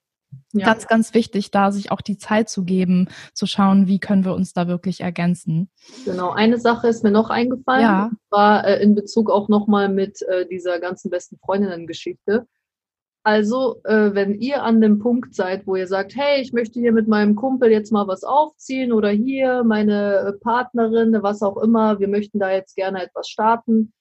ja. 0.53 0.67
ganz, 0.67 0.87
ganz 0.87 1.15
wichtig, 1.15 1.51
da 1.51 1.73
sich 1.73 1.91
auch 1.91 2.01
die 2.01 2.19
Zeit 2.19 2.49
zu 2.49 2.65
geben, 2.65 3.09
zu 3.33 3.47
schauen, 3.47 3.87
wie 3.87 3.99
können 3.99 4.25
wir 4.25 4.35
uns 4.35 4.53
da 4.53 4.69
wirklich 4.69 5.01
ergänzen. 5.01 5.71
Genau, 6.05 6.31
eine 6.31 6.59
Sache 6.59 6.89
ist 6.89 7.03
mir 7.03 7.11
noch 7.11 7.31
eingefallen, 7.31 7.83
ja. 7.83 8.11
war 8.31 8.67
äh, 8.67 8.83
in 8.83 8.95
Bezug 8.95 9.31
auch 9.31 9.49
nochmal 9.49 9.89
mit 9.89 10.21
äh, 10.23 10.47
dieser 10.47 10.81
ganzen 10.81 11.11
besten 11.11 11.39
Freundinnen-Geschichte. 11.39 12.47
Also, 13.25 13.81
äh, 13.85 14.15
wenn 14.15 14.35
ihr 14.35 14.63
an 14.63 14.81
dem 14.81 15.01
Punkt 15.01 15.35
seid, 15.35 15.67
wo 15.67 15.77
ihr 15.77 15.87
sagt, 15.87 16.15
hey, 16.15 16.41
ich 16.41 16.53
möchte 16.53 16.79
hier 16.79 16.93
mit 16.93 17.09
meinem 17.09 17.35
Kumpel 17.35 17.71
jetzt 17.71 17.91
mal 17.93 18.07
was 18.07 18.23
aufziehen 18.23 18.93
oder 18.93 19.11
hier 19.11 19.65
meine 19.65 20.19
äh, 20.19 20.33
Partnerin, 20.41 21.17
was 21.23 21.43
auch 21.43 21.57
immer, 21.59 21.99
wir 21.99 22.09
möchten 22.09 22.39
da 22.39 22.51
jetzt 22.51 22.77
gerne 22.77 23.03
etwas 23.03 23.29
starten, 23.29 23.93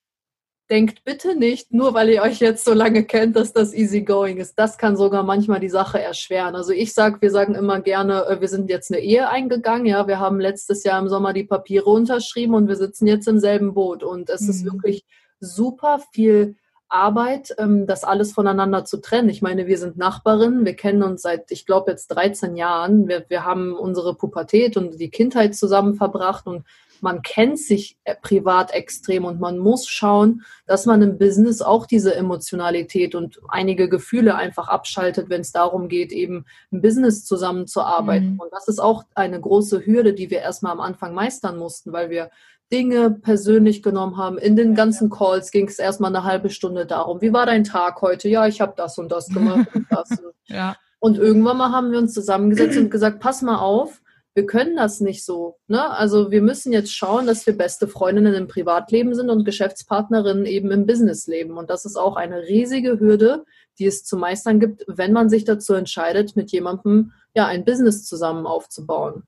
denkt 0.69 1.03
bitte 1.03 1.36
nicht, 1.36 1.73
nur 1.73 1.93
weil 1.93 2.10
ihr 2.10 2.21
euch 2.21 2.39
jetzt 2.39 2.65
so 2.65 2.73
lange 2.73 3.03
kennt, 3.06 3.36
dass 3.36 3.53
das 3.53 3.73
easy 3.73 4.01
going 4.01 4.38
ist. 4.38 4.60
Das 4.60 4.77
kann 4.77 4.97
sogar 4.97 5.23
manchmal 5.23 5.60
die 5.60 5.69
Sache 5.69 6.01
erschweren. 6.01 6.56
Also 6.56 6.73
ich 6.73 6.93
sag, 6.93 7.21
wir 7.21 7.32
sagen 7.32 7.56
immer 7.56 7.80
gerne, 7.80 8.25
äh, 8.25 8.41
wir 8.41 8.47
sind 8.47 8.69
jetzt 8.69 8.91
eine 8.91 9.01
Ehe 9.01 9.30
eingegangen. 9.30 9.86
Ja, 9.86 10.08
wir 10.08 10.19
haben 10.19 10.39
letztes 10.39 10.84
Jahr 10.84 10.99
im 10.99 11.10
Sommer 11.10 11.34
die 11.34 11.45
Papiere 11.45 11.89
unterschrieben 11.89 12.53
und 12.53 12.67
wir 12.67 12.75
sitzen 12.75 13.08
jetzt 13.08 13.27
im 13.27 13.39
selben 13.39 13.73
Boot. 13.73 14.03
Und 14.03 14.30
es 14.30 14.41
mhm. 14.41 14.49
ist 14.49 14.65
wirklich 14.65 15.06
super 15.39 16.01
viel 16.12 16.56
Arbeit, 16.89 17.53
ähm, 17.58 17.86
das 17.88 18.03
alles 18.03 18.34
voneinander 18.34 18.86
zu 18.86 18.97
trennen. 18.97 19.30
Ich 19.30 19.41
meine, 19.41 19.67
wir 19.67 19.77
sind 19.77 19.97
Nachbarinnen, 19.97 20.65
wir 20.65 20.75
kennen 20.75 21.03
uns 21.03 21.21
seit, 21.21 21.51
ich 21.51 21.65
glaube, 21.65 21.91
jetzt 21.91 22.08
13 22.08 22.56
Jahren. 22.56 23.08
Wir, 23.08 23.25
wir 23.27 23.45
haben 23.45 23.73
unsere 23.73 24.15
Pubertät 24.15 24.77
und 24.77 24.99
die 24.99 25.10
Kindheit 25.10 25.56
zusammen 25.56 25.95
verbracht 25.95 26.47
und 26.47 26.65
man 27.01 27.21
kennt 27.21 27.60
sich 27.60 27.97
äh, 28.03 28.15
privat 28.15 28.73
extrem 28.73 29.25
und 29.25 29.39
man 29.39 29.57
muss 29.57 29.88
schauen, 29.88 30.43
dass 30.65 30.86
man 30.86 31.01
im 31.01 31.17
Business 31.17 31.62
auch 31.62 31.86
diese 31.86 32.15
Emotionalität 32.15 33.15
und 33.15 33.39
einige 33.49 33.89
Gefühle 33.89 34.36
einfach 34.36 34.67
abschaltet, 34.67 35.29
wenn 35.29 35.41
es 35.41 35.51
darum 35.51 35.88
geht, 35.88 36.12
eben 36.12 36.45
im 36.71 36.81
Business 36.81 37.25
zusammenzuarbeiten. 37.25 38.33
Mhm. 38.33 38.39
Und 38.39 38.51
das 38.51 38.67
ist 38.67 38.79
auch 38.79 39.03
eine 39.15 39.39
große 39.39 39.86
Hürde, 39.86 40.13
die 40.13 40.29
wir 40.29 40.39
erstmal 40.39 40.71
am 40.71 40.81
Anfang 40.81 41.13
meistern 41.13 41.57
mussten, 41.57 41.91
weil 41.93 42.10
wir 42.10 42.29
Dinge 42.71 43.12
persönlich 43.12 43.81
genommen 43.81 44.17
haben. 44.17 44.38
In 44.38 44.55
den 44.55 44.75
ganzen 44.75 45.10
Calls 45.10 45.51
ging 45.51 45.67
es 45.67 45.79
erstmal 45.79 46.13
eine 46.13 46.25
halbe 46.25 46.49
Stunde 46.49 46.86
darum, 46.86 47.21
wie 47.21 47.31
war 47.31 47.45
dein 47.45 47.63
Tag 47.63 48.01
heute? 48.01 48.27
Ja, 48.27 48.45
ich 48.47 48.60
habe 48.62 48.73
das 48.75 48.97
und 48.97 49.12
das 49.12 49.29
gemacht 49.29 49.67
und 49.73 49.86
das. 49.89 50.10
ja. 50.45 50.75
Und 50.99 51.17
irgendwann 51.17 51.57
mal 51.57 51.71
haben 51.71 51.91
wir 51.91 51.99
uns 51.99 52.13
zusammengesetzt 52.13 52.77
und 52.77 52.89
gesagt, 52.89 53.19
pass 53.19 53.41
mal 53.41 53.57
auf, 53.57 54.01
wir 54.38 54.45
können 54.45 54.76
das 54.76 55.02
nicht 55.02 55.26
so. 55.26 55.58
Ne? 55.67 55.89
Also 55.89 56.30
wir 56.30 56.43
müssen 56.43 56.71
jetzt 56.71 56.93
schauen, 56.95 57.26
dass 57.26 57.47
wir 57.47 57.58
beste 57.58 57.88
Freundinnen 57.88 58.36
im 58.36 58.47
Privatleben 58.47 59.15
sind 59.15 59.32
und 59.32 59.45
Geschäftspartnerinnen 59.45 60.45
eben 60.45 60.69
im 60.69 60.86
Businessleben. 60.86 61.58
Und 61.58 61.71
das 61.71 61.86
ist 61.86 61.95
auch 61.95 62.17
eine 62.17 62.43
riesige 62.43 63.00
Hürde, 63.00 63.45
die 63.80 63.88
es 63.88 64.04
zu 64.04 64.15
meistern 64.15 64.60
gibt, 64.60 64.86
wenn 64.88 65.12
man 65.12 65.30
sich 65.30 65.43
dazu 65.43 65.73
entscheidet, 65.73 66.36
mit 66.36 66.52
jemandem 66.52 67.13
ja 67.34 67.47
ein 67.47 67.65
Business 67.65 68.06
zusammen 68.06 68.45
aufzubauen. 68.45 69.23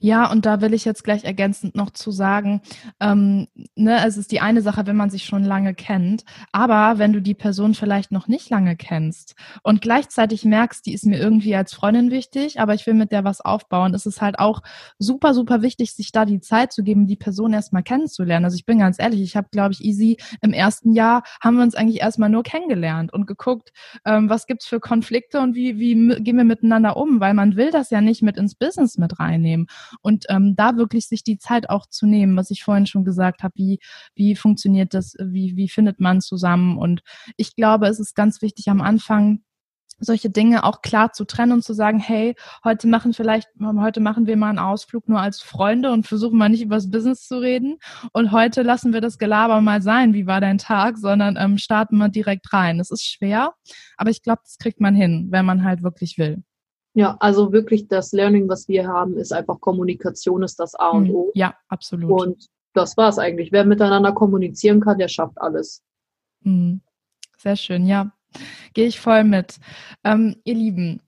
Ja, 0.00 0.30
und 0.30 0.46
da 0.46 0.60
will 0.60 0.74
ich 0.74 0.84
jetzt 0.84 1.04
gleich 1.04 1.24
ergänzend 1.24 1.74
noch 1.74 1.90
zu 1.90 2.10
sagen, 2.10 2.60
ähm, 3.00 3.48
ne, 3.74 4.04
es 4.06 4.16
ist 4.16 4.32
die 4.32 4.40
eine 4.40 4.62
Sache, 4.62 4.86
wenn 4.86 4.96
man 4.96 5.10
sich 5.10 5.24
schon 5.24 5.44
lange 5.44 5.74
kennt, 5.74 6.24
aber 6.52 6.98
wenn 6.98 7.12
du 7.12 7.20
die 7.20 7.34
Person 7.34 7.74
vielleicht 7.74 8.12
noch 8.12 8.28
nicht 8.28 8.50
lange 8.50 8.76
kennst 8.76 9.34
und 9.62 9.80
gleichzeitig 9.80 10.44
merkst, 10.44 10.86
die 10.86 10.94
ist 10.94 11.06
mir 11.06 11.18
irgendwie 11.18 11.54
als 11.56 11.74
Freundin 11.74 12.10
wichtig, 12.10 12.60
aber 12.60 12.74
ich 12.74 12.86
will 12.86 12.94
mit 12.94 13.12
der 13.12 13.24
was 13.24 13.40
aufbauen, 13.40 13.94
ist 13.94 14.06
es 14.06 14.20
halt 14.20 14.38
auch 14.38 14.62
super, 14.98 15.34
super 15.34 15.62
wichtig, 15.62 15.92
sich 15.94 16.12
da 16.12 16.24
die 16.24 16.40
Zeit 16.40 16.72
zu 16.72 16.82
geben, 16.82 17.06
die 17.06 17.16
Person 17.16 17.52
erstmal 17.52 17.82
kennenzulernen. 17.82 18.44
Also 18.44 18.56
ich 18.56 18.66
bin 18.66 18.78
ganz 18.78 18.98
ehrlich, 18.98 19.20
ich 19.20 19.36
habe, 19.36 19.48
glaube 19.50 19.72
ich, 19.72 19.84
easy 19.84 20.16
im 20.42 20.52
ersten 20.52 20.92
Jahr 20.92 21.22
haben 21.40 21.56
wir 21.56 21.62
uns 21.62 21.74
eigentlich 21.74 22.00
erstmal 22.00 22.28
nur 22.28 22.42
kennengelernt 22.42 23.12
und 23.12 23.26
geguckt, 23.26 23.72
ähm, 24.04 24.28
was 24.28 24.46
gibt's 24.46 24.66
für 24.66 24.80
Konflikte 24.80 25.40
und 25.40 25.54
wie, 25.54 25.78
wie 25.78 25.94
gehen 26.22 26.36
wir 26.36 26.44
miteinander 26.44 26.96
um, 26.96 27.20
weil 27.20 27.34
man 27.34 27.56
will 27.56 27.70
das 27.70 27.90
ja 27.90 28.00
nicht 28.00 28.22
mit 28.22 28.36
ins 28.36 28.54
Business 28.54 28.98
mit 28.98 29.18
reinnehmen. 29.18 29.65
Und 30.02 30.24
ähm, 30.28 30.54
da 30.56 30.76
wirklich 30.76 31.06
sich 31.06 31.24
die 31.24 31.38
Zeit 31.38 31.70
auch 31.70 31.86
zu 31.86 32.06
nehmen, 32.06 32.36
was 32.36 32.50
ich 32.50 32.62
vorhin 32.64 32.86
schon 32.86 33.04
gesagt 33.04 33.42
habe, 33.42 33.54
wie, 33.56 33.78
wie 34.14 34.36
funktioniert 34.36 34.94
das, 34.94 35.14
wie, 35.20 35.56
wie 35.56 35.68
findet 35.68 36.00
man 36.00 36.20
zusammen. 36.20 36.78
Und 36.78 37.02
ich 37.36 37.54
glaube, 37.56 37.86
es 37.86 38.00
ist 38.00 38.14
ganz 38.14 38.42
wichtig 38.42 38.68
am 38.68 38.80
Anfang, 38.80 39.40
solche 39.98 40.30
Dinge 40.30 40.64
auch 40.64 40.82
klar 40.82 41.12
zu 41.12 41.24
trennen 41.24 41.52
und 41.52 41.64
zu 41.64 41.72
sagen, 41.72 41.98
hey, 41.98 42.34
heute 42.64 42.86
machen 42.88 43.12
vielleicht, 43.12 43.48
heute 43.60 44.00
machen 44.00 44.26
wir 44.26 44.36
mal 44.36 44.50
einen 44.50 44.58
Ausflug 44.58 45.08
nur 45.08 45.20
als 45.20 45.40
Freunde 45.40 45.92
und 45.92 46.06
versuchen 46.06 46.38
mal 46.38 46.48
nicht 46.48 46.62
über 46.62 46.76
das 46.76 46.90
Business 46.90 47.26
zu 47.26 47.38
reden. 47.38 47.78
Und 48.12 48.32
heute 48.32 48.62
lassen 48.62 48.92
wir 48.92 49.00
das 49.00 49.18
Gelaber 49.18 49.60
mal 49.60 49.82
sein, 49.82 50.14
wie 50.14 50.26
war 50.26 50.40
dein 50.40 50.58
Tag, 50.58 50.98
sondern 50.98 51.36
ähm, 51.38 51.58
starten 51.58 51.96
wir 51.96 52.08
direkt 52.08 52.52
rein. 52.52 52.80
Es 52.80 52.90
ist 52.90 53.06
schwer, 53.06 53.54
aber 53.96 54.10
ich 54.10 54.22
glaube, 54.22 54.42
das 54.44 54.58
kriegt 54.58 54.80
man 54.80 54.94
hin, 54.94 55.28
wenn 55.30 55.46
man 55.46 55.64
halt 55.64 55.82
wirklich 55.82 56.18
will. 56.18 56.42
Ja, 56.96 57.14
also 57.20 57.52
wirklich 57.52 57.88
das 57.88 58.12
Learning, 58.12 58.48
was 58.48 58.68
wir 58.68 58.88
haben, 58.88 59.18
ist 59.18 59.30
einfach 59.30 59.60
Kommunikation 59.60 60.42
ist 60.42 60.58
das 60.58 60.74
A 60.74 60.88
und 60.88 61.08
hm, 61.08 61.14
O. 61.14 61.30
Ja, 61.34 61.54
absolut. 61.68 62.10
Und 62.10 62.46
das 62.72 62.96
war 62.96 63.10
es 63.10 63.18
eigentlich. 63.18 63.52
Wer 63.52 63.66
miteinander 63.66 64.12
kommunizieren 64.12 64.80
kann, 64.80 64.96
der 64.96 65.08
schafft 65.08 65.38
alles. 65.38 65.82
Hm, 66.42 66.80
sehr 67.36 67.56
schön, 67.56 67.86
ja. 67.86 68.12
Gehe 68.72 68.86
ich 68.86 68.98
voll 68.98 69.24
mit. 69.24 69.58
Ähm, 70.04 70.36
ihr 70.44 70.54
Lieben, 70.54 71.02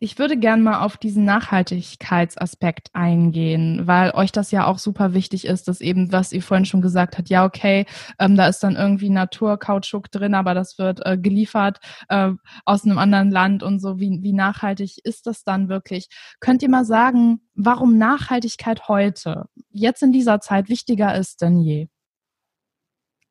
ich 0.00 0.18
würde 0.18 0.36
gern 0.36 0.62
mal 0.62 0.84
auf 0.84 0.96
diesen 0.96 1.24
Nachhaltigkeitsaspekt 1.24 2.90
eingehen, 2.92 3.86
weil 3.86 4.12
euch 4.12 4.30
das 4.30 4.52
ja 4.52 4.66
auch 4.66 4.78
super 4.78 5.12
wichtig 5.12 5.44
ist, 5.44 5.66
dass 5.66 5.80
eben, 5.80 6.12
was 6.12 6.32
ihr 6.32 6.42
vorhin 6.42 6.66
schon 6.66 6.82
gesagt 6.82 7.18
habt, 7.18 7.28
ja, 7.28 7.44
okay, 7.44 7.84
ähm, 8.20 8.36
da 8.36 8.46
ist 8.46 8.60
dann 8.60 8.76
irgendwie 8.76 9.10
Naturkautschuk 9.10 10.10
drin, 10.12 10.34
aber 10.34 10.54
das 10.54 10.78
wird 10.78 11.04
äh, 11.04 11.18
geliefert 11.18 11.78
äh, 12.08 12.30
aus 12.64 12.84
einem 12.84 12.98
anderen 12.98 13.32
Land 13.32 13.64
und 13.64 13.80
so. 13.80 13.98
Wie, 13.98 14.20
wie 14.22 14.32
nachhaltig 14.32 14.98
ist 15.02 15.26
das 15.26 15.42
dann 15.42 15.68
wirklich? 15.68 16.08
Könnt 16.38 16.62
ihr 16.62 16.70
mal 16.70 16.84
sagen, 16.84 17.40
warum 17.54 17.98
Nachhaltigkeit 17.98 18.86
heute, 18.86 19.46
jetzt 19.70 20.02
in 20.04 20.12
dieser 20.12 20.40
Zeit, 20.40 20.68
wichtiger 20.68 21.16
ist 21.16 21.42
denn 21.42 21.58
je? 21.58 21.88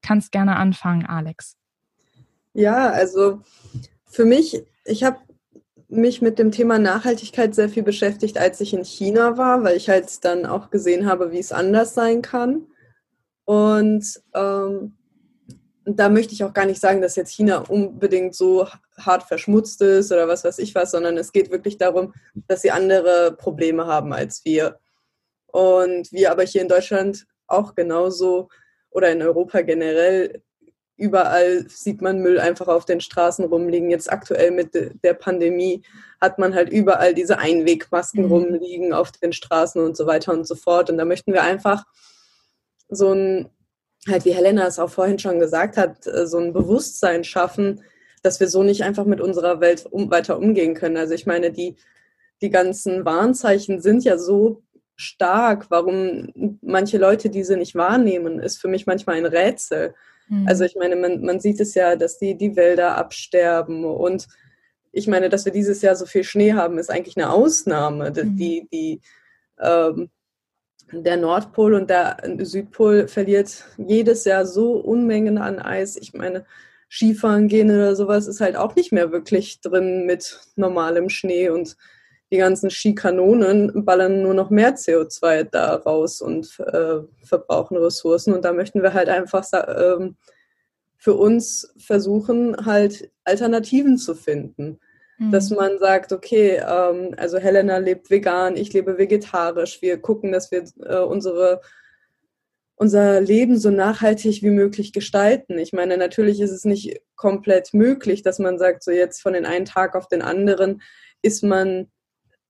Kannst 0.01 0.33
gerne 0.33 0.57
anfangen, 0.57 1.05
Alex. 1.05 1.55
Ja, 2.53 2.89
also 2.89 3.41
für 4.05 4.25
mich, 4.25 4.63
ich 4.83 5.03
habe 5.03 5.19
mich 5.89 6.21
mit 6.21 6.37
dem 6.37 6.51
Thema 6.51 6.79
Nachhaltigkeit 6.79 7.55
sehr 7.55 7.69
viel 7.69 7.83
beschäftigt, 7.83 8.37
als 8.37 8.59
ich 8.59 8.73
in 8.73 8.83
China 8.83 9.37
war, 9.37 9.63
weil 9.63 9.77
ich 9.77 9.89
halt 9.89 10.23
dann 10.25 10.45
auch 10.45 10.69
gesehen 10.69 11.05
habe, 11.05 11.31
wie 11.31 11.39
es 11.39 11.51
anders 11.51 11.93
sein 11.93 12.21
kann. 12.21 12.67
Und 13.45 14.21
ähm, 14.33 14.97
da 15.85 16.09
möchte 16.09 16.33
ich 16.33 16.43
auch 16.43 16.53
gar 16.53 16.65
nicht 16.65 16.81
sagen, 16.81 17.01
dass 17.01 17.15
jetzt 17.15 17.31
China 17.33 17.59
unbedingt 17.59 18.35
so 18.35 18.67
hart 18.97 19.23
verschmutzt 19.23 19.81
ist 19.81 20.11
oder 20.11 20.27
was 20.27 20.43
weiß 20.43 20.59
ich 20.59 20.75
was, 20.75 20.91
sondern 20.91 21.17
es 21.17 21.31
geht 21.31 21.49
wirklich 21.49 21.77
darum, 21.77 22.13
dass 22.47 22.61
sie 22.61 22.71
andere 22.71 23.35
Probleme 23.37 23.87
haben 23.87 24.11
als 24.11 24.43
wir. 24.43 24.79
Und 25.45 26.11
wir 26.11 26.31
aber 26.31 26.43
hier 26.43 26.61
in 26.61 26.67
Deutschland 26.67 27.25
auch 27.47 27.73
genauso 27.73 28.49
oder 28.89 29.11
in 29.11 29.21
Europa 29.21 29.61
generell 29.61 30.43
überall 30.97 31.65
sieht 31.69 32.01
man 32.01 32.21
Müll 32.21 32.39
einfach 32.39 32.67
auf 32.67 32.85
den 32.85 32.99
Straßen 32.99 33.45
rumliegen. 33.45 33.89
Jetzt 33.89 34.11
aktuell 34.11 34.51
mit 34.51 34.71
der 35.03 35.13
Pandemie 35.13 35.83
hat 36.19 36.39
man 36.39 36.55
halt 36.55 36.69
überall 36.69 37.13
diese 37.13 37.37
Einwegmasken 37.37 38.25
mhm. 38.25 38.31
rumliegen 38.31 38.93
auf 38.93 39.11
den 39.11 39.31
Straßen 39.31 39.81
und 39.81 39.95
so 39.95 40.07
weiter 40.07 40.33
und 40.33 40.47
so 40.47 40.55
fort. 40.55 40.89
Und 40.89 40.97
da 40.97 41.05
möchten 41.05 41.33
wir 41.33 41.43
einfach 41.43 41.85
so 42.89 43.13
ein, 43.13 43.49
halt 44.07 44.25
wie 44.25 44.33
Helena 44.33 44.65
es 44.65 44.79
auch 44.79 44.89
vorhin 44.89 45.19
schon 45.19 45.39
gesagt 45.39 45.77
hat, 45.77 46.07
äh, 46.07 46.25
so 46.25 46.39
ein 46.39 46.53
Bewusstsein 46.53 47.23
schaffen, 47.23 47.83
dass 48.23 48.39
wir 48.39 48.47
so 48.47 48.63
nicht 48.63 48.83
einfach 48.83 49.05
mit 49.05 49.21
unserer 49.21 49.61
Welt 49.61 49.85
um, 49.85 50.09
weiter 50.09 50.37
umgehen 50.37 50.73
können. 50.73 50.97
Also 50.97 51.13
ich 51.13 51.27
meine, 51.27 51.51
die, 51.51 51.75
die 52.41 52.49
ganzen 52.49 53.05
Warnzeichen 53.05 53.81
sind 53.81 54.03
ja 54.03 54.17
so 54.17 54.63
stark. 54.95 55.67
Warum 55.69 56.57
manche 56.61 56.97
Leute 56.97 57.29
diese 57.29 57.55
nicht 57.55 57.75
wahrnehmen, 57.75 58.39
ist 58.39 58.59
für 58.59 58.67
mich 58.67 58.87
manchmal 58.87 59.17
ein 59.17 59.25
Rätsel. 59.25 59.93
Also 60.45 60.63
mhm. 60.63 60.67
ich 60.67 60.75
meine, 60.75 60.95
man, 60.95 61.21
man 61.21 61.39
sieht 61.39 61.59
es 61.59 61.73
ja, 61.73 61.95
dass 61.95 62.17
die, 62.17 62.35
die 62.35 62.55
Wälder 62.55 62.97
absterben 62.97 63.85
und 63.85 64.27
ich 64.91 65.07
meine, 65.07 65.29
dass 65.29 65.45
wir 65.45 65.51
dieses 65.51 65.81
Jahr 65.81 65.95
so 65.95 66.05
viel 66.05 66.23
Schnee 66.23 66.53
haben, 66.53 66.77
ist 66.77 66.89
eigentlich 66.89 67.17
eine 67.17 67.29
Ausnahme. 67.29 68.09
Mhm. 68.11 68.35
Die, 68.35 68.67
die, 68.71 69.01
ähm, 69.59 70.09
der 70.91 71.17
Nordpol 71.17 71.73
und 71.73 71.89
der 71.89 72.17
Südpol 72.39 73.07
verliert 73.07 73.65
jedes 73.77 74.25
Jahr 74.25 74.45
so 74.45 74.73
Unmengen 74.73 75.37
an 75.37 75.59
Eis. 75.59 75.97
Ich 75.97 76.13
meine, 76.13 76.45
Skifahren 76.89 77.47
gehen 77.47 77.69
oder 77.69 77.95
sowas 77.95 78.27
ist 78.27 78.39
halt 78.39 78.55
auch 78.55 78.75
nicht 78.75 78.91
mehr 78.91 79.11
wirklich 79.11 79.59
drin 79.59 80.05
mit 80.05 80.39
normalem 80.55 81.09
Schnee 81.09 81.49
und 81.49 81.75
die 82.31 82.37
ganzen 82.37 82.69
Skikanonen 82.69 83.85
ballern 83.85 84.21
nur 84.21 84.33
noch 84.33 84.49
mehr 84.49 84.75
CO2 84.75 85.43
da 85.43 85.75
raus 85.75 86.21
und 86.21 86.59
äh, 86.59 86.99
verbrauchen 87.23 87.77
Ressourcen. 87.77 88.33
Und 88.33 88.43
da 88.43 88.51
möchten 88.51 88.81
wir 88.81 88.93
halt 88.93 89.07
einfach 89.07 89.45
äh, 89.53 90.09
für 90.97 91.13
uns 91.13 91.73
versuchen, 91.77 92.65
halt 92.65 93.09
Alternativen 93.23 93.97
zu 93.97 94.13
finden. 94.13 94.79
Mhm. 95.19 95.31
Dass 95.31 95.51
man 95.51 95.79
sagt, 95.79 96.11
okay, 96.11 96.61
ähm, 96.67 97.13
also 97.15 97.37
Helena 97.37 97.77
lebt 97.77 98.09
vegan, 98.09 98.57
ich 98.57 98.73
lebe 98.73 98.97
vegetarisch. 98.97 99.81
Wir 99.81 99.97
gucken, 99.97 100.33
dass 100.33 100.51
wir 100.51 100.65
äh, 100.83 100.99
unsere 100.99 101.61
unser 102.79 103.19
Leben 103.19 103.57
so 103.57 103.71
nachhaltig 103.71 104.43
wie 104.43 104.51
möglich 104.51 104.93
gestalten. 104.93 105.57
Ich 105.57 105.73
meine, 105.73 105.97
natürlich 105.97 106.39
ist 106.39 106.51
es 106.51 106.63
nicht 106.63 107.01
komplett 107.15 107.73
möglich, 107.73 108.21
dass 108.21 108.37
man 108.37 108.59
sagt, 108.59 108.83
so 108.83 108.91
jetzt 108.91 109.19
von 109.19 109.33
den 109.33 109.47
einen 109.47 109.65
Tag 109.65 109.95
auf 109.95 110.07
den 110.07 110.21
anderen 110.21 110.83
ist 111.23 111.43
man 111.43 111.87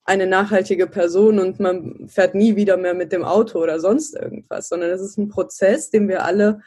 eine 0.08 0.26
nachhaltige 0.26 0.88
Person 0.88 1.38
und 1.38 1.60
man 1.60 2.08
fährt 2.08 2.34
nie 2.34 2.56
wieder 2.56 2.78
mehr 2.78 2.94
mit 2.94 3.12
dem 3.12 3.26
Auto 3.26 3.62
oder 3.62 3.80
sonst 3.80 4.16
irgendwas, 4.16 4.70
sondern 4.70 4.90
es 4.90 5.02
ist 5.02 5.18
ein 5.18 5.28
Prozess, 5.28 5.90
den 5.90 6.08
wir 6.08 6.24
alle 6.24 6.62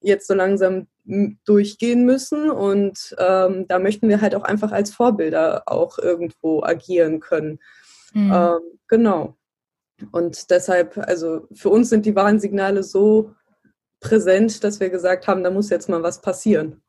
jetzt 0.00 0.26
so 0.26 0.34
langsam 0.34 0.86
durchgehen 1.46 2.04
müssen 2.04 2.50
und 2.50 3.16
ähm, 3.18 3.66
da 3.66 3.78
möchten 3.78 4.08
wir 4.08 4.20
halt 4.20 4.34
auch 4.34 4.42
einfach 4.42 4.72
als 4.72 4.90
Vorbilder 4.90 5.62
auch 5.66 5.98
irgendwo 5.98 6.62
agieren 6.62 7.20
können. 7.20 7.60
Mhm. 8.12 8.32
Ähm, 8.32 8.60
genau. 8.88 9.36
Und 10.12 10.50
deshalb, 10.50 10.98
also 10.98 11.48
für 11.54 11.70
uns 11.70 11.88
sind 11.88 12.04
die 12.04 12.14
Warnsignale 12.14 12.82
so 12.82 13.34
präsent, 14.00 14.62
dass 14.62 14.80
wir 14.80 14.90
gesagt 14.90 15.26
haben, 15.26 15.42
da 15.42 15.50
muss 15.50 15.70
jetzt 15.70 15.88
mal 15.88 16.02
was 16.02 16.20
passieren 16.20 16.82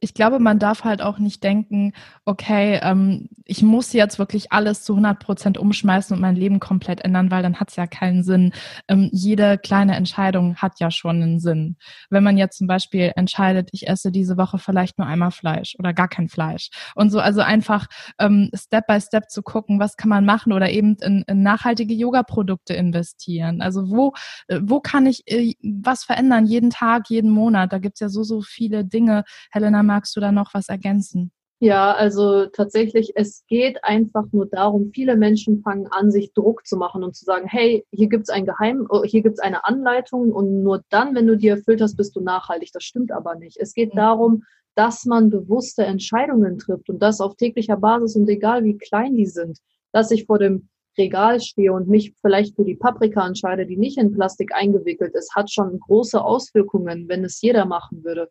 ich 0.00 0.14
glaube, 0.14 0.38
man 0.38 0.58
darf 0.58 0.84
halt 0.84 1.02
auch 1.02 1.18
nicht 1.18 1.42
denken, 1.42 1.92
okay, 2.24 2.78
ähm, 2.82 3.28
ich 3.44 3.62
muss 3.62 3.92
jetzt 3.92 4.18
wirklich 4.18 4.52
alles 4.52 4.84
zu 4.84 4.92
100 4.92 5.18
Prozent 5.18 5.58
umschmeißen 5.58 6.14
und 6.14 6.20
mein 6.20 6.36
Leben 6.36 6.60
komplett 6.60 7.00
ändern, 7.00 7.30
weil 7.30 7.42
dann 7.42 7.58
hat 7.58 7.70
es 7.70 7.76
ja 7.76 7.86
keinen 7.86 8.22
Sinn. 8.22 8.52
Ähm, 8.86 9.08
jede 9.12 9.58
kleine 9.58 9.96
Entscheidung 9.96 10.56
hat 10.56 10.78
ja 10.78 10.90
schon 10.90 11.22
einen 11.22 11.40
Sinn. 11.40 11.76
Wenn 12.10 12.22
man 12.22 12.38
jetzt 12.38 12.58
zum 12.58 12.68
Beispiel 12.68 13.12
entscheidet, 13.16 13.70
ich 13.72 13.88
esse 13.88 14.12
diese 14.12 14.36
Woche 14.36 14.58
vielleicht 14.58 14.98
nur 14.98 15.06
einmal 15.06 15.32
Fleisch 15.32 15.74
oder 15.78 15.92
gar 15.92 16.08
kein 16.08 16.28
Fleisch 16.28 16.70
und 16.94 17.10
so, 17.10 17.18
also 17.18 17.40
einfach 17.40 17.86
ähm, 18.20 18.50
Step 18.54 18.86
by 18.86 19.00
Step 19.00 19.30
zu 19.30 19.42
gucken, 19.42 19.80
was 19.80 19.96
kann 19.96 20.10
man 20.10 20.24
machen 20.24 20.52
oder 20.52 20.70
eben 20.70 20.96
in, 21.02 21.24
in 21.26 21.42
nachhaltige 21.42 21.94
Yoga-Produkte 21.94 22.74
investieren. 22.74 23.62
Also 23.62 23.90
wo, 23.90 24.12
äh, 24.46 24.60
wo 24.62 24.80
kann 24.80 25.06
ich 25.06 25.22
äh, 25.26 25.54
was 25.62 26.04
verändern, 26.04 26.46
jeden 26.46 26.70
Tag, 26.70 27.10
jeden 27.10 27.30
Monat? 27.30 27.72
Da 27.72 27.78
gibt's 27.78 28.00
ja 28.00 28.08
so, 28.08 28.22
so 28.22 28.42
viele 28.42 28.84
Dinge. 28.84 29.24
Helena 29.50 29.82
magst 29.88 30.14
du 30.14 30.20
da 30.20 30.30
noch 30.30 30.54
was 30.54 30.68
ergänzen? 30.68 31.32
Ja, 31.60 31.92
also 31.92 32.46
tatsächlich, 32.46 33.14
es 33.16 33.44
geht 33.48 33.82
einfach 33.82 34.26
nur 34.30 34.46
darum, 34.46 34.92
viele 34.94 35.16
Menschen 35.16 35.60
fangen 35.62 35.88
an, 35.90 36.12
sich 36.12 36.32
Druck 36.32 36.64
zu 36.64 36.76
machen 36.76 37.02
und 37.02 37.16
zu 37.16 37.24
sagen, 37.24 37.48
hey, 37.48 37.84
hier 37.90 38.08
gibt's 38.08 38.30
ein 38.30 38.46
Geheim, 38.46 38.86
oh, 38.88 39.02
hier 39.02 39.22
gibt's 39.22 39.40
eine 39.40 39.64
Anleitung 39.64 40.30
und 40.30 40.62
nur 40.62 40.84
dann, 40.88 41.16
wenn 41.16 41.26
du 41.26 41.36
die 41.36 41.48
erfüllt 41.48 41.80
hast, 41.80 41.96
bist 41.96 42.14
du 42.14 42.20
nachhaltig. 42.20 42.70
Das 42.72 42.84
stimmt 42.84 43.10
aber 43.10 43.34
nicht. 43.34 43.56
Es 43.56 43.74
geht 43.74 43.92
mhm. 43.94 43.98
darum, 43.98 44.44
dass 44.76 45.04
man 45.04 45.30
bewusste 45.30 45.84
Entscheidungen 45.84 46.58
trifft 46.58 46.88
und 46.88 47.02
das 47.02 47.20
auf 47.20 47.34
täglicher 47.34 47.76
Basis 47.76 48.14
und 48.14 48.28
egal 48.28 48.62
wie 48.62 48.78
klein 48.78 49.16
die 49.16 49.26
sind, 49.26 49.58
dass 49.90 50.12
ich 50.12 50.26
vor 50.26 50.38
dem 50.38 50.68
Regal 50.96 51.40
stehe 51.40 51.72
und 51.72 51.88
mich 51.88 52.14
vielleicht 52.20 52.54
für 52.54 52.64
die 52.64 52.76
Paprika 52.76 53.26
entscheide, 53.26 53.66
die 53.66 53.76
nicht 53.76 53.98
in 53.98 54.12
Plastik 54.12 54.54
eingewickelt 54.54 55.14
ist, 55.14 55.34
hat 55.34 55.50
schon 55.50 55.80
große 55.80 56.22
Auswirkungen, 56.22 57.08
wenn 57.08 57.24
es 57.24 57.40
jeder 57.40 57.64
machen 57.64 58.04
würde. 58.04 58.28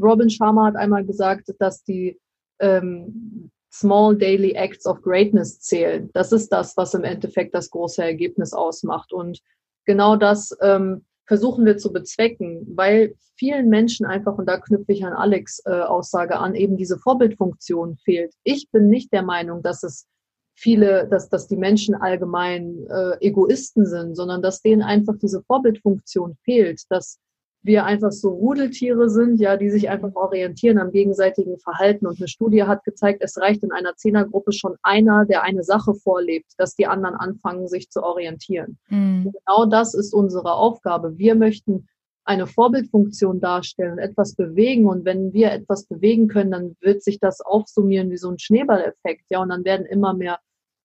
Robin 0.00 0.30
Sharma 0.30 0.66
hat 0.66 0.76
einmal 0.76 1.04
gesagt, 1.04 1.52
dass 1.58 1.84
die 1.84 2.18
ähm, 2.60 3.50
Small 3.72 4.16
Daily 4.16 4.52
Acts 4.52 4.86
of 4.86 5.02
Greatness 5.02 5.60
zählen. 5.60 6.10
Das 6.12 6.32
ist 6.32 6.50
das, 6.50 6.76
was 6.76 6.94
im 6.94 7.04
Endeffekt 7.04 7.54
das 7.54 7.70
große 7.70 8.02
Ergebnis 8.02 8.52
ausmacht. 8.52 9.12
Und 9.12 9.40
genau 9.84 10.16
das 10.16 10.56
ähm, 10.60 11.04
versuchen 11.26 11.64
wir 11.64 11.76
zu 11.76 11.92
bezwecken, 11.92 12.66
weil 12.76 13.14
vielen 13.36 13.68
Menschen 13.68 14.06
einfach, 14.06 14.38
und 14.38 14.46
da 14.46 14.58
knüpfe 14.58 14.92
ich 14.92 15.04
an 15.04 15.12
Alex 15.12 15.60
äh, 15.64 15.70
Aussage 15.70 16.38
an, 16.38 16.54
eben 16.54 16.76
diese 16.76 16.98
Vorbildfunktion 16.98 17.96
fehlt. 17.96 18.32
Ich 18.44 18.70
bin 18.70 18.88
nicht 18.88 19.12
der 19.12 19.22
Meinung, 19.22 19.62
dass 19.62 19.82
es 19.82 20.06
viele, 20.54 21.08
dass, 21.08 21.28
dass 21.28 21.48
die 21.48 21.56
Menschen 21.56 21.94
allgemein 21.96 22.86
äh, 22.88 23.26
Egoisten 23.26 23.86
sind, 23.86 24.14
sondern 24.14 24.40
dass 24.40 24.62
denen 24.62 24.82
einfach 24.82 25.14
diese 25.20 25.42
Vorbildfunktion 25.42 26.36
fehlt, 26.44 26.82
dass 26.90 27.18
wir 27.64 27.84
einfach 27.86 28.12
so 28.12 28.28
Rudeltiere 28.28 29.08
sind, 29.08 29.40
ja, 29.40 29.56
die 29.56 29.70
sich 29.70 29.88
einfach 29.88 30.14
orientieren 30.14 30.78
am 30.78 30.92
gegenseitigen 30.92 31.58
Verhalten. 31.58 32.06
Und 32.06 32.18
eine 32.18 32.28
Studie 32.28 32.64
hat 32.64 32.84
gezeigt, 32.84 33.22
es 33.22 33.38
reicht 33.38 33.64
in 33.64 33.72
einer 33.72 33.96
Zehnergruppe 33.96 34.52
schon 34.52 34.76
einer, 34.82 35.24
der 35.24 35.42
eine 35.42 35.64
Sache 35.64 35.94
vorlebt, 35.94 36.52
dass 36.58 36.76
die 36.76 36.86
anderen 36.86 37.16
anfangen, 37.16 37.66
sich 37.66 37.90
zu 37.90 38.02
orientieren. 38.02 38.78
Mhm. 38.88 39.32
Genau 39.32 39.64
das 39.64 39.94
ist 39.94 40.12
unsere 40.12 40.52
Aufgabe. 40.52 41.16
Wir 41.16 41.34
möchten 41.34 41.88
eine 42.24 42.46
Vorbildfunktion 42.46 43.40
darstellen, 43.40 43.98
etwas 43.98 44.34
bewegen. 44.34 44.86
Und 44.86 45.06
wenn 45.06 45.32
wir 45.32 45.52
etwas 45.52 45.86
bewegen 45.86 46.28
können, 46.28 46.50
dann 46.50 46.76
wird 46.80 47.02
sich 47.02 47.18
das 47.18 47.40
aufsummieren 47.40 48.10
wie 48.10 48.18
so 48.18 48.30
ein 48.30 48.38
Schneeballeffekt, 48.38 49.24
ja, 49.30 49.40
und 49.40 49.48
dann 49.48 49.64
werden 49.64 49.86
immer 49.86 50.14
mehr 50.14 50.38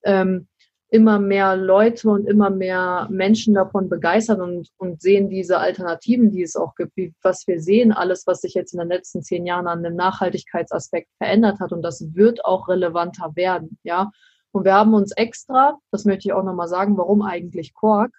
ähm, 0.03 0.47
immer 0.91 1.19
mehr 1.19 1.55
Leute 1.55 2.09
und 2.09 2.25
immer 2.25 2.49
mehr 2.49 3.07
Menschen 3.11 3.53
davon 3.53 3.89
begeistert 3.89 4.39
und, 4.39 4.69
und 4.77 5.01
sehen 5.01 5.29
diese 5.29 5.59
Alternativen, 5.59 6.31
die 6.31 6.41
es 6.41 6.55
auch 6.55 6.73
gibt, 6.75 6.97
wie, 6.97 7.13
was 7.21 7.45
wir 7.47 7.61
sehen, 7.61 7.91
alles, 7.91 8.25
was 8.25 8.41
sich 8.41 8.55
jetzt 8.55 8.73
in 8.73 8.79
den 8.79 8.87
letzten 8.87 9.21
zehn 9.21 9.45
Jahren 9.45 9.67
an 9.67 9.83
dem 9.83 9.95
Nachhaltigkeitsaspekt 9.95 11.09
verändert 11.17 11.59
hat 11.59 11.71
und 11.71 11.83
das 11.83 12.15
wird 12.15 12.43
auch 12.43 12.67
relevanter 12.67 13.35
werden, 13.35 13.77
ja. 13.83 14.11
Und 14.51 14.65
wir 14.65 14.73
haben 14.73 14.95
uns 14.95 15.11
extra, 15.11 15.77
das 15.91 16.05
möchte 16.05 16.27
ich 16.27 16.33
auch 16.33 16.43
nochmal 16.43 16.67
sagen, 16.67 16.97
warum 16.97 17.21
eigentlich 17.21 17.75
Kork, 17.75 18.11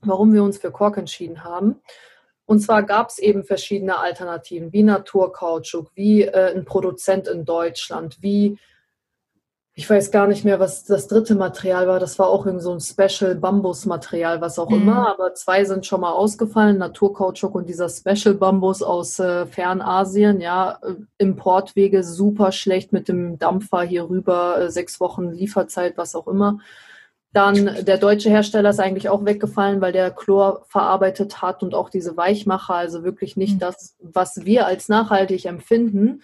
warum 0.00 0.32
wir 0.32 0.42
uns 0.42 0.56
für 0.56 0.70
Kork 0.70 0.96
entschieden 0.96 1.44
haben. 1.44 1.76
Und 2.46 2.60
zwar 2.60 2.82
gab 2.82 3.10
es 3.10 3.18
eben 3.18 3.44
verschiedene 3.44 3.98
Alternativen, 3.98 4.72
wie 4.72 4.82
Naturkautschuk, 4.82 5.90
wie 5.94 6.22
äh, 6.22 6.56
ein 6.56 6.64
Produzent 6.64 7.28
in 7.28 7.44
Deutschland, 7.44 8.16
wie 8.22 8.58
ich 9.74 9.88
weiß 9.88 10.10
gar 10.10 10.26
nicht 10.26 10.44
mehr, 10.44 10.60
was 10.60 10.84
das 10.84 11.08
dritte 11.08 11.34
Material 11.34 11.88
war. 11.88 11.98
Das 11.98 12.18
war 12.18 12.28
auch 12.28 12.44
irgend 12.44 12.62
so 12.62 12.72
ein 12.72 12.80
Special 12.80 13.34
Bambus-Material, 13.34 14.42
was 14.42 14.58
auch 14.58 14.68
mhm. 14.68 14.82
immer. 14.82 15.08
Aber 15.08 15.32
zwei 15.34 15.64
sind 15.64 15.86
schon 15.86 16.02
mal 16.02 16.12
ausgefallen: 16.12 16.76
Naturkautschuk 16.76 17.54
und 17.54 17.68
dieser 17.68 17.88
Special 17.88 18.34
Bambus 18.34 18.82
aus 18.82 19.18
äh, 19.18 19.46
Fernasien. 19.46 20.40
Ja, 20.42 20.78
äh, 20.82 20.94
Importwege 21.16 22.04
super 22.04 22.52
schlecht 22.52 22.92
mit 22.92 23.08
dem 23.08 23.38
Dampfer 23.38 23.82
hier 23.82 24.10
rüber, 24.10 24.60
äh, 24.60 24.70
sechs 24.70 25.00
Wochen 25.00 25.30
Lieferzeit, 25.30 25.96
was 25.96 26.14
auch 26.14 26.28
immer. 26.28 26.58
Dann 27.32 27.86
der 27.86 27.96
deutsche 27.96 28.28
Hersteller 28.28 28.68
ist 28.68 28.80
eigentlich 28.80 29.08
auch 29.08 29.24
weggefallen, 29.24 29.80
weil 29.80 29.92
der 29.92 30.10
Chlor 30.10 30.66
verarbeitet 30.68 31.40
hat 31.40 31.62
und 31.62 31.74
auch 31.74 31.88
diese 31.88 32.14
Weichmacher, 32.18 32.74
also 32.74 33.04
wirklich 33.04 33.38
nicht 33.38 33.54
mhm. 33.54 33.60
das, 33.60 33.96
was 34.02 34.44
wir 34.44 34.66
als 34.66 34.90
nachhaltig 34.90 35.46
empfinden. 35.46 36.22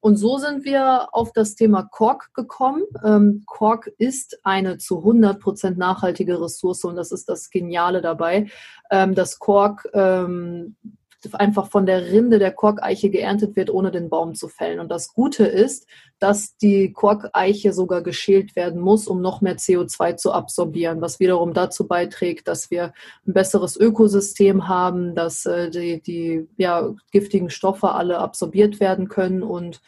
Und 0.00 0.16
so 0.16 0.38
sind 0.38 0.64
wir 0.64 1.08
auf 1.12 1.32
das 1.32 1.54
Thema 1.54 1.82
Kork 1.82 2.32
gekommen. 2.34 2.82
Ähm, 3.04 3.42
Kork 3.46 3.86
ist 3.98 4.40
eine 4.44 4.78
zu 4.78 4.98
100 4.98 5.38
Prozent 5.38 5.78
nachhaltige 5.78 6.40
Ressource 6.40 6.84
und 6.84 6.96
das 6.96 7.12
ist 7.12 7.28
das 7.28 7.50
Geniale 7.50 8.00
dabei, 8.00 8.46
ähm, 8.90 9.14
dass 9.14 9.38
Kork 9.38 9.88
ähm, 9.92 10.76
einfach 11.32 11.70
von 11.70 11.86
der 11.86 12.12
Rinde 12.12 12.38
der 12.38 12.52
Korkeiche 12.52 13.10
geerntet 13.10 13.56
wird, 13.56 13.70
ohne 13.70 13.90
den 13.90 14.08
Baum 14.08 14.34
zu 14.34 14.48
fällen. 14.48 14.80
Und 14.80 14.88
das 14.90 15.12
Gute 15.12 15.44
ist, 15.44 15.86
dass 16.18 16.56
die 16.56 16.92
Korkeiche 16.92 17.72
sogar 17.72 18.02
geschält 18.02 18.56
werden 18.56 18.80
muss, 18.80 19.06
um 19.06 19.20
noch 19.20 19.40
mehr 19.40 19.56
CO2 19.56 20.16
zu 20.16 20.32
absorbieren, 20.32 21.00
was 21.00 21.20
wiederum 21.20 21.52
dazu 21.52 21.86
beiträgt, 21.86 22.48
dass 22.48 22.70
wir 22.70 22.92
ein 23.26 23.32
besseres 23.32 23.76
Ökosystem 23.76 24.68
haben, 24.68 25.14
dass 25.14 25.46
äh, 25.46 25.70
die, 25.70 26.02
die 26.02 26.48
ja, 26.56 26.94
giftigen 27.10 27.50
Stoffe 27.50 27.92
alle 27.92 28.18
absorbiert 28.18 28.80
werden 28.80 29.08
können 29.08 29.42
und 29.42 29.80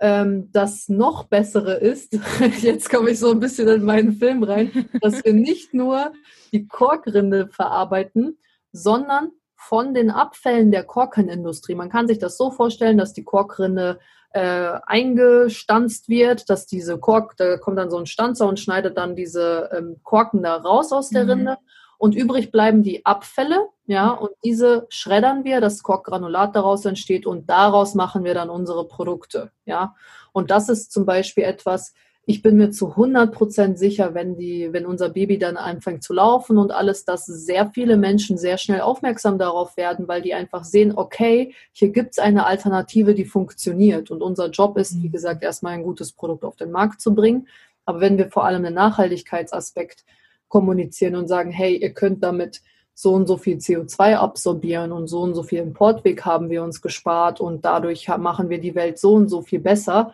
ähm, 0.00 0.50
das 0.52 0.88
noch 0.88 1.24
bessere 1.24 1.74
ist, 1.74 2.18
jetzt 2.60 2.90
komme 2.90 3.10
ich 3.10 3.20
so 3.20 3.30
ein 3.30 3.40
bisschen 3.40 3.68
in 3.68 3.84
meinen 3.84 4.12
Film 4.14 4.42
rein, 4.42 4.88
dass 5.00 5.24
wir 5.24 5.32
nicht 5.32 5.74
nur 5.74 6.12
die 6.52 6.66
Korkrinde 6.66 7.48
verarbeiten, 7.48 8.36
sondern 8.72 9.30
von 9.68 9.94
den 9.94 10.10
Abfällen 10.10 10.70
der 10.70 10.82
Korkenindustrie. 10.82 11.74
Man 11.74 11.88
kann 11.88 12.08
sich 12.08 12.18
das 12.18 12.36
so 12.36 12.50
vorstellen, 12.50 12.98
dass 12.98 13.12
die 13.12 13.22
Korkrinde 13.22 14.00
äh, 14.32 14.78
eingestanzt 14.86 16.08
wird, 16.08 16.50
dass 16.50 16.66
diese 16.66 16.98
Kork, 16.98 17.36
da 17.36 17.58
kommt 17.58 17.78
dann 17.78 17.90
so 17.90 17.98
ein 17.98 18.06
Stanzer 18.06 18.48
und 18.48 18.58
schneidet 18.58 18.96
dann 18.96 19.14
diese 19.14 19.70
ähm, 19.72 20.00
Korken 20.02 20.42
da 20.42 20.56
raus 20.56 20.92
aus 20.92 21.10
der 21.10 21.24
mhm. 21.24 21.30
Rinde. 21.30 21.58
Und 21.96 22.16
übrig 22.16 22.50
bleiben 22.50 22.82
die 22.82 23.06
Abfälle, 23.06 23.68
ja, 23.86 24.10
und 24.10 24.32
diese 24.42 24.86
schreddern 24.88 25.44
wir, 25.44 25.60
das 25.60 25.84
Korkgranulat 25.84 26.56
daraus 26.56 26.84
entsteht 26.84 27.26
und 27.26 27.48
daraus 27.48 27.94
machen 27.94 28.24
wir 28.24 28.34
dann 28.34 28.50
unsere 28.50 28.88
Produkte, 28.88 29.52
ja. 29.64 29.94
Und 30.32 30.50
das 30.50 30.68
ist 30.68 30.90
zum 30.90 31.06
Beispiel 31.06 31.44
etwas, 31.44 31.94
ich 32.24 32.40
bin 32.40 32.56
mir 32.56 32.70
zu 32.70 32.90
100 32.90 33.32
Prozent 33.32 33.78
sicher, 33.78 34.14
wenn 34.14 34.36
die, 34.36 34.72
wenn 34.72 34.86
unser 34.86 35.08
Baby 35.08 35.38
dann 35.38 35.56
anfängt 35.56 36.04
zu 36.04 36.12
laufen 36.12 36.56
und 36.56 36.70
alles, 36.70 37.04
dass 37.04 37.26
sehr 37.26 37.70
viele 37.70 37.96
Menschen 37.96 38.38
sehr 38.38 38.58
schnell 38.58 38.80
aufmerksam 38.80 39.38
darauf 39.38 39.76
werden, 39.76 40.06
weil 40.06 40.22
die 40.22 40.32
einfach 40.32 40.62
sehen, 40.62 40.92
okay, 40.94 41.52
hier 41.72 41.88
gibt 41.88 42.12
es 42.12 42.18
eine 42.20 42.46
Alternative, 42.46 43.14
die 43.14 43.24
funktioniert. 43.24 44.12
Und 44.12 44.22
unser 44.22 44.50
Job 44.50 44.78
ist, 44.78 45.02
wie 45.02 45.08
mhm. 45.08 45.12
gesagt, 45.12 45.42
erstmal 45.42 45.74
ein 45.74 45.82
gutes 45.82 46.12
Produkt 46.12 46.44
auf 46.44 46.54
den 46.54 46.70
Markt 46.70 47.00
zu 47.00 47.12
bringen. 47.12 47.48
Aber 47.84 48.00
wenn 48.00 48.16
wir 48.16 48.28
vor 48.28 48.44
allem 48.44 48.62
den 48.62 48.74
Nachhaltigkeitsaspekt 48.74 50.04
kommunizieren 50.46 51.16
und 51.16 51.26
sagen, 51.26 51.50
hey, 51.50 51.76
ihr 51.76 51.92
könnt 51.92 52.22
damit 52.22 52.62
so 52.94 53.14
und 53.14 53.26
so 53.26 53.36
viel 53.36 53.56
CO2 53.56 54.14
absorbieren 54.14 54.92
und 54.92 55.08
so 55.08 55.22
und 55.22 55.34
so 55.34 55.42
viel 55.42 55.58
Importweg 55.58 56.24
haben 56.24 56.50
wir 56.50 56.62
uns 56.62 56.82
gespart 56.82 57.40
und 57.40 57.64
dadurch 57.64 58.06
machen 58.18 58.48
wir 58.48 58.60
die 58.60 58.76
Welt 58.76 58.98
so 58.98 59.14
und 59.14 59.28
so 59.28 59.42
viel 59.42 59.60
besser, 59.60 60.12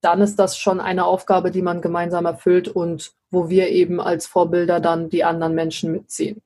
dann 0.00 0.20
ist 0.20 0.36
das 0.36 0.56
schon 0.56 0.80
eine 0.80 1.04
Aufgabe, 1.04 1.50
die 1.50 1.62
man 1.62 1.80
gemeinsam 1.80 2.26
erfüllt 2.26 2.68
und 2.68 3.12
wo 3.30 3.48
wir 3.48 3.68
eben 3.68 4.00
als 4.00 4.26
Vorbilder 4.26 4.80
dann 4.80 5.10
die 5.10 5.24
anderen 5.24 5.54
Menschen 5.54 5.92
mitziehen. 5.92 6.40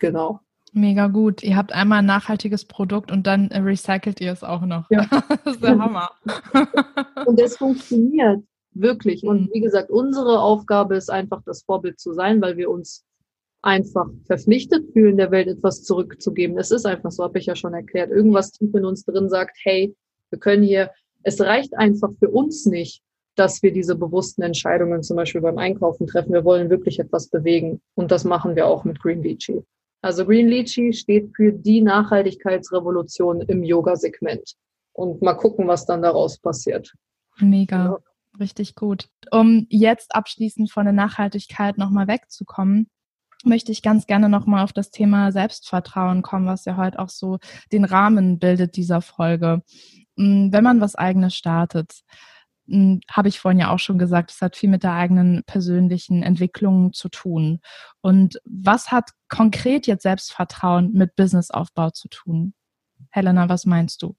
Genau. 0.00 0.40
Mega 0.72 1.06
gut. 1.06 1.42
Ihr 1.42 1.56
habt 1.56 1.72
einmal 1.72 2.00
ein 2.00 2.06
nachhaltiges 2.06 2.64
Produkt 2.64 3.12
und 3.12 3.26
dann 3.26 3.46
recycelt 3.46 4.20
ihr 4.20 4.32
es 4.32 4.42
auch 4.42 4.62
noch. 4.62 4.90
Ja. 4.90 5.06
das 5.44 5.54
ist 5.54 5.62
der 5.62 5.78
Hammer. 5.78 6.10
und 7.26 7.40
es 7.40 7.56
funktioniert 7.56 8.42
wirklich. 8.72 9.22
Und 9.22 9.42
mhm. 9.42 9.50
wie 9.52 9.60
gesagt, 9.60 9.90
unsere 9.90 10.40
Aufgabe 10.40 10.96
ist 10.96 11.10
einfach, 11.10 11.42
das 11.44 11.62
Vorbild 11.62 12.00
zu 12.00 12.12
sein, 12.12 12.42
weil 12.42 12.56
wir 12.56 12.70
uns 12.70 13.04
einfach 13.62 14.06
verpflichtet 14.26 14.92
fühlen, 14.92 15.16
der 15.16 15.30
Welt 15.30 15.48
etwas 15.48 15.84
zurückzugeben. 15.84 16.58
Es 16.58 16.70
ist 16.70 16.84
einfach 16.84 17.10
so, 17.10 17.22
habe 17.22 17.38
ich 17.38 17.46
ja 17.46 17.56
schon 17.56 17.72
erklärt. 17.72 18.10
Irgendwas 18.10 18.50
tief 18.50 18.74
in 18.74 18.84
uns 18.84 19.04
drin 19.04 19.28
sagt, 19.30 19.56
hey, 19.62 19.94
wir 20.30 20.38
können 20.38 20.64
hier 20.64 20.90
es 21.24 21.40
reicht 21.40 21.76
einfach 21.76 22.10
für 22.18 22.28
uns 22.28 22.66
nicht, 22.66 23.02
dass 23.34 23.62
wir 23.62 23.72
diese 23.72 23.96
bewussten 23.96 24.42
Entscheidungen 24.42 25.02
zum 25.02 25.16
Beispiel 25.16 25.40
beim 25.40 25.58
Einkaufen 25.58 26.06
treffen. 26.06 26.32
Wir 26.32 26.44
wollen 26.44 26.70
wirklich 26.70 27.00
etwas 27.00 27.28
bewegen. 27.28 27.80
Und 27.94 28.12
das 28.12 28.24
machen 28.24 28.54
wir 28.54 28.66
auch 28.66 28.84
mit 28.84 29.00
Green 29.00 29.22
Lychee. 29.22 29.64
Also 30.02 30.24
Green 30.24 30.48
Lychee 30.48 30.92
steht 30.92 31.34
für 31.34 31.50
die 31.50 31.80
Nachhaltigkeitsrevolution 31.80 33.40
im 33.42 33.64
Yoga-Segment. 33.64 34.54
Und 34.92 35.22
mal 35.22 35.34
gucken, 35.34 35.66
was 35.66 35.86
dann 35.86 36.02
daraus 36.02 36.38
passiert. 36.38 36.92
Mega. 37.38 37.84
Ja. 37.84 37.98
Richtig 38.38 38.74
gut. 38.74 39.08
Um 39.30 39.66
jetzt 39.70 40.14
abschließend 40.14 40.70
von 40.70 40.84
der 40.84 40.92
Nachhaltigkeit 40.92 41.78
nochmal 41.78 42.08
wegzukommen, 42.08 42.88
möchte 43.46 43.72
ich 43.72 43.82
ganz 43.82 44.06
gerne 44.06 44.28
nochmal 44.28 44.64
auf 44.64 44.72
das 44.72 44.90
Thema 44.90 45.32
Selbstvertrauen 45.32 46.22
kommen, 46.22 46.46
was 46.46 46.64
ja 46.64 46.76
heute 46.76 46.98
auch 46.98 47.08
so 47.08 47.38
den 47.72 47.84
Rahmen 47.84 48.38
bildet 48.38 48.76
dieser 48.76 49.00
Folge. 49.00 49.62
Hm, 50.16 50.52
wenn 50.52 50.64
man 50.64 50.80
was 50.80 50.94
eigenes 50.94 51.34
startet, 51.34 52.02
hm, 52.68 53.00
habe 53.10 53.28
ich 53.28 53.40
vorhin 53.40 53.60
ja 53.60 53.70
auch 53.70 53.78
schon 53.78 53.98
gesagt, 53.98 54.30
es 54.30 54.40
hat 54.40 54.56
viel 54.56 54.70
mit 54.70 54.82
der 54.82 54.94
eigenen 54.94 55.42
persönlichen 55.44 56.22
Entwicklung 56.22 56.92
zu 56.92 57.08
tun. 57.08 57.60
Und 58.00 58.40
was 58.44 58.90
hat 58.90 59.10
konkret 59.28 59.86
jetzt 59.86 60.02
Selbstvertrauen 60.02 60.92
mit 60.92 61.16
Businessaufbau 61.16 61.90
zu 61.90 62.08
tun? 62.08 62.54
Helena, 63.10 63.48
was 63.48 63.66
meinst 63.66 64.02
du? 64.02 64.16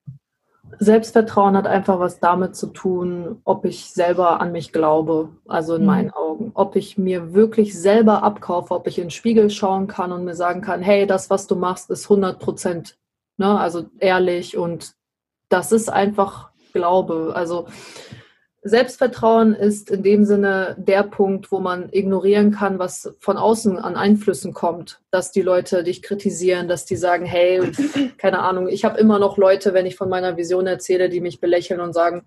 Selbstvertrauen 0.80 1.56
hat 1.56 1.68
einfach 1.68 2.00
was 2.00 2.20
damit 2.20 2.56
zu 2.56 2.68
tun, 2.68 3.42
ob 3.46 3.66
ich 3.66 3.86
selber 3.92 4.42
an 4.42 4.52
mich 4.52 4.72
glaube, 4.72 5.30
also 5.48 5.76
in 5.76 5.82
mhm. 5.82 5.88
meinen 5.88 6.12
Augen. 6.12 6.52
Ob 6.54 6.76
ich 6.76 6.98
mir 6.98 7.34
wirklich 7.34 7.80
selber 7.80 8.24
abkaufe, 8.24 8.74
ob 8.74 8.88
ich 8.88 8.98
in 8.98 9.06
den 9.06 9.12
Spiegel 9.12 9.50
schauen 9.50 9.88
kann 9.88 10.12
und 10.12 10.26
mir 10.26 10.36
sagen 10.36 10.62
kann, 10.62 10.82
hey, 10.82 11.08
das, 11.08 11.30
was 11.30 11.48
du 11.48 11.56
machst, 11.56 11.90
ist 11.90 12.06
100 12.06 12.40
Prozent, 12.40 12.98
ne, 13.38 13.60
also 13.60 13.86
ehrlich 14.00 14.58
und 14.58 14.96
das 15.50 15.72
ist 15.72 15.90
einfach 15.90 16.50
Glaube. 16.74 17.32
Also 17.36 17.68
Selbstvertrauen 18.68 19.54
ist 19.54 19.92
in 19.92 20.02
dem 20.02 20.26
Sinne 20.26 20.76
der 20.80 21.04
Punkt, 21.04 21.52
wo 21.52 21.60
man 21.60 21.90
ignorieren 21.92 22.50
kann, 22.50 22.80
was 22.80 23.14
von 23.20 23.38
außen 23.38 23.78
an 23.78 23.96
Einflüssen 23.96 24.54
kommt. 24.54 25.02
Dass 25.12 25.32
die 25.32 25.44
Leute 25.44 25.84
dich 25.84 26.02
kritisieren, 26.02 26.68
dass 26.68 26.84
die 26.84 26.96
sagen, 26.96 27.26
hey, 27.26 27.62
keine 28.18 28.40
Ahnung, 28.40 28.68
ich 28.68 28.84
habe 28.84 29.00
immer 29.00 29.20
noch 29.20 29.38
Leute, 29.38 29.76
wenn 29.76 29.86
ich 29.86 29.96
von 29.96 30.10
meiner 30.10 30.36
Vision 30.36 30.66
erzähle, 30.66 31.10
die 31.10 31.22
mich 31.22 31.40
belächeln 31.40 31.80
und 31.80 31.94
sagen, 31.94 32.26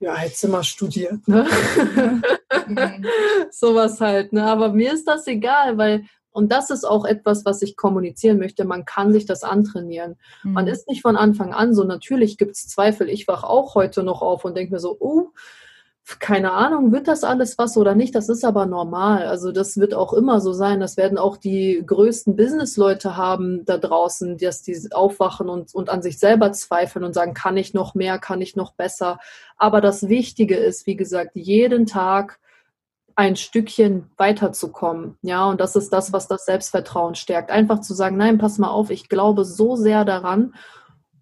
ja, 0.00 0.14
hättest 0.16 0.44
du 0.44 0.48
mal 0.48 0.64
studiert, 0.64 1.28
ne? 1.28 1.46
Mhm. 2.66 3.04
Sowas 3.50 4.00
halt, 4.00 4.32
ne? 4.32 4.42
Aber 4.42 4.70
mir 4.70 4.94
ist 4.94 5.06
das 5.06 5.26
egal, 5.26 5.76
weil 5.76 6.04
und 6.36 6.52
das 6.52 6.68
ist 6.68 6.84
auch 6.84 7.06
etwas, 7.06 7.46
was 7.46 7.62
ich 7.62 7.78
kommunizieren 7.78 8.38
möchte. 8.38 8.66
Man 8.66 8.84
kann 8.84 9.10
sich 9.10 9.24
das 9.24 9.42
antrainieren. 9.42 10.16
Mhm. 10.44 10.52
Man 10.52 10.66
ist 10.66 10.86
nicht 10.86 11.00
von 11.00 11.16
Anfang 11.16 11.54
an 11.54 11.72
so. 11.72 11.82
Natürlich 11.82 12.36
gibt 12.36 12.56
es 12.56 12.68
Zweifel. 12.68 13.08
Ich 13.08 13.26
wache 13.26 13.48
auch 13.48 13.74
heute 13.74 14.02
noch 14.02 14.20
auf 14.20 14.44
und 14.44 14.54
denke 14.54 14.74
mir 14.74 14.78
so, 14.78 14.98
oh, 15.00 15.30
keine 16.20 16.52
Ahnung, 16.52 16.92
wird 16.92 17.08
das 17.08 17.24
alles 17.24 17.56
was 17.56 17.78
oder 17.78 17.94
nicht? 17.94 18.14
Das 18.14 18.28
ist 18.28 18.44
aber 18.44 18.66
normal. 18.66 19.26
Also 19.26 19.50
das 19.50 19.78
wird 19.78 19.94
auch 19.94 20.12
immer 20.12 20.42
so 20.42 20.52
sein. 20.52 20.78
Das 20.78 20.98
werden 20.98 21.16
auch 21.16 21.38
die 21.38 21.82
größten 21.86 22.36
Businessleute 22.36 23.16
haben 23.16 23.64
da 23.64 23.78
draußen, 23.78 24.36
dass 24.36 24.62
die 24.62 24.76
aufwachen 24.92 25.48
und, 25.48 25.74
und 25.74 25.88
an 25.88 26.02
sich 26.02 26.18
selber 26.18 26.52
zweifeln 26.52 27.02
und 27.02 27.14
sagen, 27.14 27.32
kann 27.32 27.56
ich 27.56 27.72
noch 27.72 27.94
mehr, 27.94 28.18
kann 28.18 28.42
ich 28.42 28.56
noch 28.56 28.74
besser? 28.74 29.18
Aber 29.56 29.80
das 29.80 30.10
Wichtige 30.10 30.56
ist, 30.56 30.86
wie 30.86 30.96
gesagt, 30.96 31.30
jeden 31.34 31.86
Tag 31.86 32.40
ein 33.16 33.34
Stückchen 33.34 34.10
weiterzukommen. 34.18 35.16
Ja, 35.22 35.46
und 35.46 35.60
das 35.60 35.74
ist 35.74 35.92
das, 35.92 36.12
was 36.12 36.28
das 36.28 36.44
Selbstvertrauen 36.44 37.14
stärkt. 37.14 37.50
Einfach 37.50 37.80
zu 37.80 37.94
sagen, 37.94 38.18
nein, 38.18 38.36
pass 38.36 38.58
mal 38.58 38.68
auf, 38.68 38.90
ich 38.90 39.08
glaube 39.08 39.44
so 39.46 39.74
sehr 39.74 40.04
daran. 40.04 40.54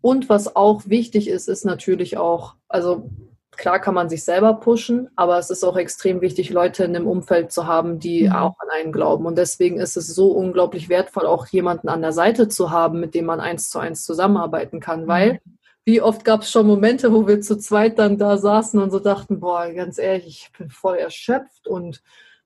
Und 0.01 0.29
was 0.29 0.55
auch 0.55 0.83
wichtig 0.87 1.29
ist, 1.29 1.49
ist 1.49 1.65
natürlich 1.65 2.19
auch, 2.19 2.57
also 2.69 3.11
klar 3.53 3.79
kann 3.79 3.95
man 3.95 4.09
sich 4.09 4.25
selber 4.25 4.55
pushen, 4.55 5.09
aber 5.15 5.39
es 5.39 5.51
ist 5.51 5.63
auch 5.63 5.77
extrem 5.77 6.21
wichtig, 6.21 6.51
Leute 6.51 6.85
in 6.85 6.93
dem 6.93 7.07
Umfeld 7.07 7.53
zu 7.53 7.69
haben, 7.69 8.01
die 8.01 8.25
mhm. 8.29 8.35
auch 8.35 8.57
an 8.59 8.69
einen 8.75 8.93
glauben. 8.93 9.25
Und 9.25 9.39
deswegen 9.39 9.79
ist 9.79 9.97
es 9.97 10.09
so 10.09 10.33
unglaublich 10.33 10.89
wertvoll, 10.89 11.27
auch 11.27 11.47
jemanden 11.47 11.89
an 11.89 12.03
der 12.03 12.13
Seite 12.13 12.49
zu 12.49 12.73
haben, 12.73 12.99
mit 12.99 13.15
dem 13.15 13.25
man 13.25 13.41
eins 13.41 13.71
zu 13.71 13.79
eins 13.79 14.05
zusammenarbeiten 14.05 14.81
kann, 14.81 15.07
weil 15.07 15.35
mhm 15.35 15.54
wie 15.85 16.01
oft 16.01 16.25
gab 16.25 16.43
es 16.43 16.51
schon 16.51 16.67
Momente, 16.67 17.13
wo 17.13 17.27
wir 17.27 17.41
zu 17.43 17.59
zweit 17.59 17.99
dann 17.99 18.17
da 18.17 18.39
saßen 18.39 18.81
und 18.81 18.91
so 18.91 18.99
dachten, 18.99 19.41
boah, 19.41 19.71
ganz 19.71 19.99
ehrlich, 19.99 20.49
ich 20.49 20.59
bin 20.59 20.71
voll 20.71 20.97
erschöpft. 20.97 21.69
Und, 21.69 22.03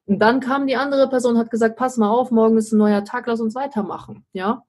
und 0.06 0.18
dann 0.18 0.40
kam 0.40 0.66
die 0.66 0.76
andere 0.76 1.08
Person 1.08 1.34
und 1.34 1.40
hat 1.40 1.50
gesagt, 1.50 1.76
pass 1.76 1.98
mal 1.98 2.10
auf, 2.10 2.32
morgen 2.32 2.58
ist 2.58 2.72
ein 2.72 2.78
neuer 2.78 3.04
Tag, 3.04 3.26
lass 3.28 3.40
uns 3.40 3.54
weitermachen. 3.54 4.24
Ja. 4.32 4.64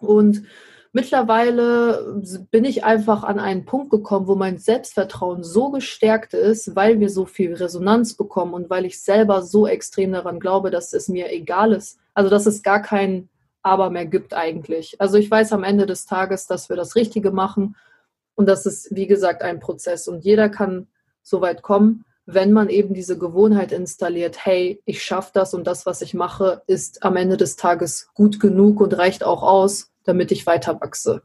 Und 0.00 0.44
mittlerweile 0.92 2.22
bin 2.50 2.64
ich 2.64 2.84
einfach 2.84 3.22
an 3.22 3.38
einen 3.38 3.66
Punkt 3.66 3.90
gekommen, 3.90 4.28
wo 4.28 4.34
mein 4.34 4.56
Selbstvertrauen 4.56 5.44
so 5.44 5.70
gestärkt 5.70 6.32
ist, 6.32 6.74
weil 6.74 7.00
wir 7.00 7.10
so 7.10 7.26
viel 7.26 7.54
Resonanz 7.54 8.14
bekommen 8.14 8.54
und 8.54 8.70
weil 8.70 8.86
ich 8.86 9.02
selber 9.02 9.42
so 9.42 9.66
extrem 9.66 10.12
daran 10.12 10.40
glaube, 10.40 10.70
dass 10.70 10.94
es 10.94 11.08
mir 11.08 11.30
egal 11.30 11.72
ist. 11.72 11.98
Also, 12.14 12.30
dass 12.30 12.46
es 12.46 12.62
gar 12.62 12.80
kein 12.80 13.28
Aber 13.62 13.90
mehr 13.90 14.06
gibt 14.06 14.32
eigentlich. 14.32 14.98
Also 15.02 15.18
ich 15.18 15.30
weiß 15.30 15.52
am 15.52 15.64
Ende 15.64 15.84
des 15.84 16.06
Tages, 16.06 16.46
dass 16.46 16.70
wir 16.70 16.76
das 16.76 16.96
Richtige 16.96 17.30
machen 17.30 17.76
und 18.40 18.46
das 18.46 18.64
ist, 18.64 18.88
wie 18.96 19.06
gesagt, 19.06 19.42
ein 19.42 19.60
Prozess. 19.60 20.08
Und 20.08 20.24
jeder 20.24 20.48
kann 20.48 20.86
so 21.22 21.42
weit 21.42 21.60
kommen, 21.60 22.06
wenn 22.24 22.52
man 22.52 22.70
eben 22.70 22.94
diese 22.94 23.18
Gewohnheit 23.18 23.70
installiert, 23.70 24.46
hey, 24.46 24.80
ich 24.86 25.02
schaffe 25.02 25.32
das 25.34 25.52
und 25.52 25.66
das, 25.66 25.84
was 25.84 26.00
ich 26.00 26.14
mache, 26.14 26.62
ist 26.66 27.02
am 27.02 27.16
Ende 27.16 27.36
des 27.36 27.56
Tages 27.56 28.08
gut 28.14 28.40
genug 28.40 28.80
und 28.80 28.96
reicht 28.96 29.24
auch 29.24 29.42
aus, 29.42 29.92
damit 30.04 30.32
ich 30.32 30.46
weiter 30.46 30.80
wachse. 30.80 31.20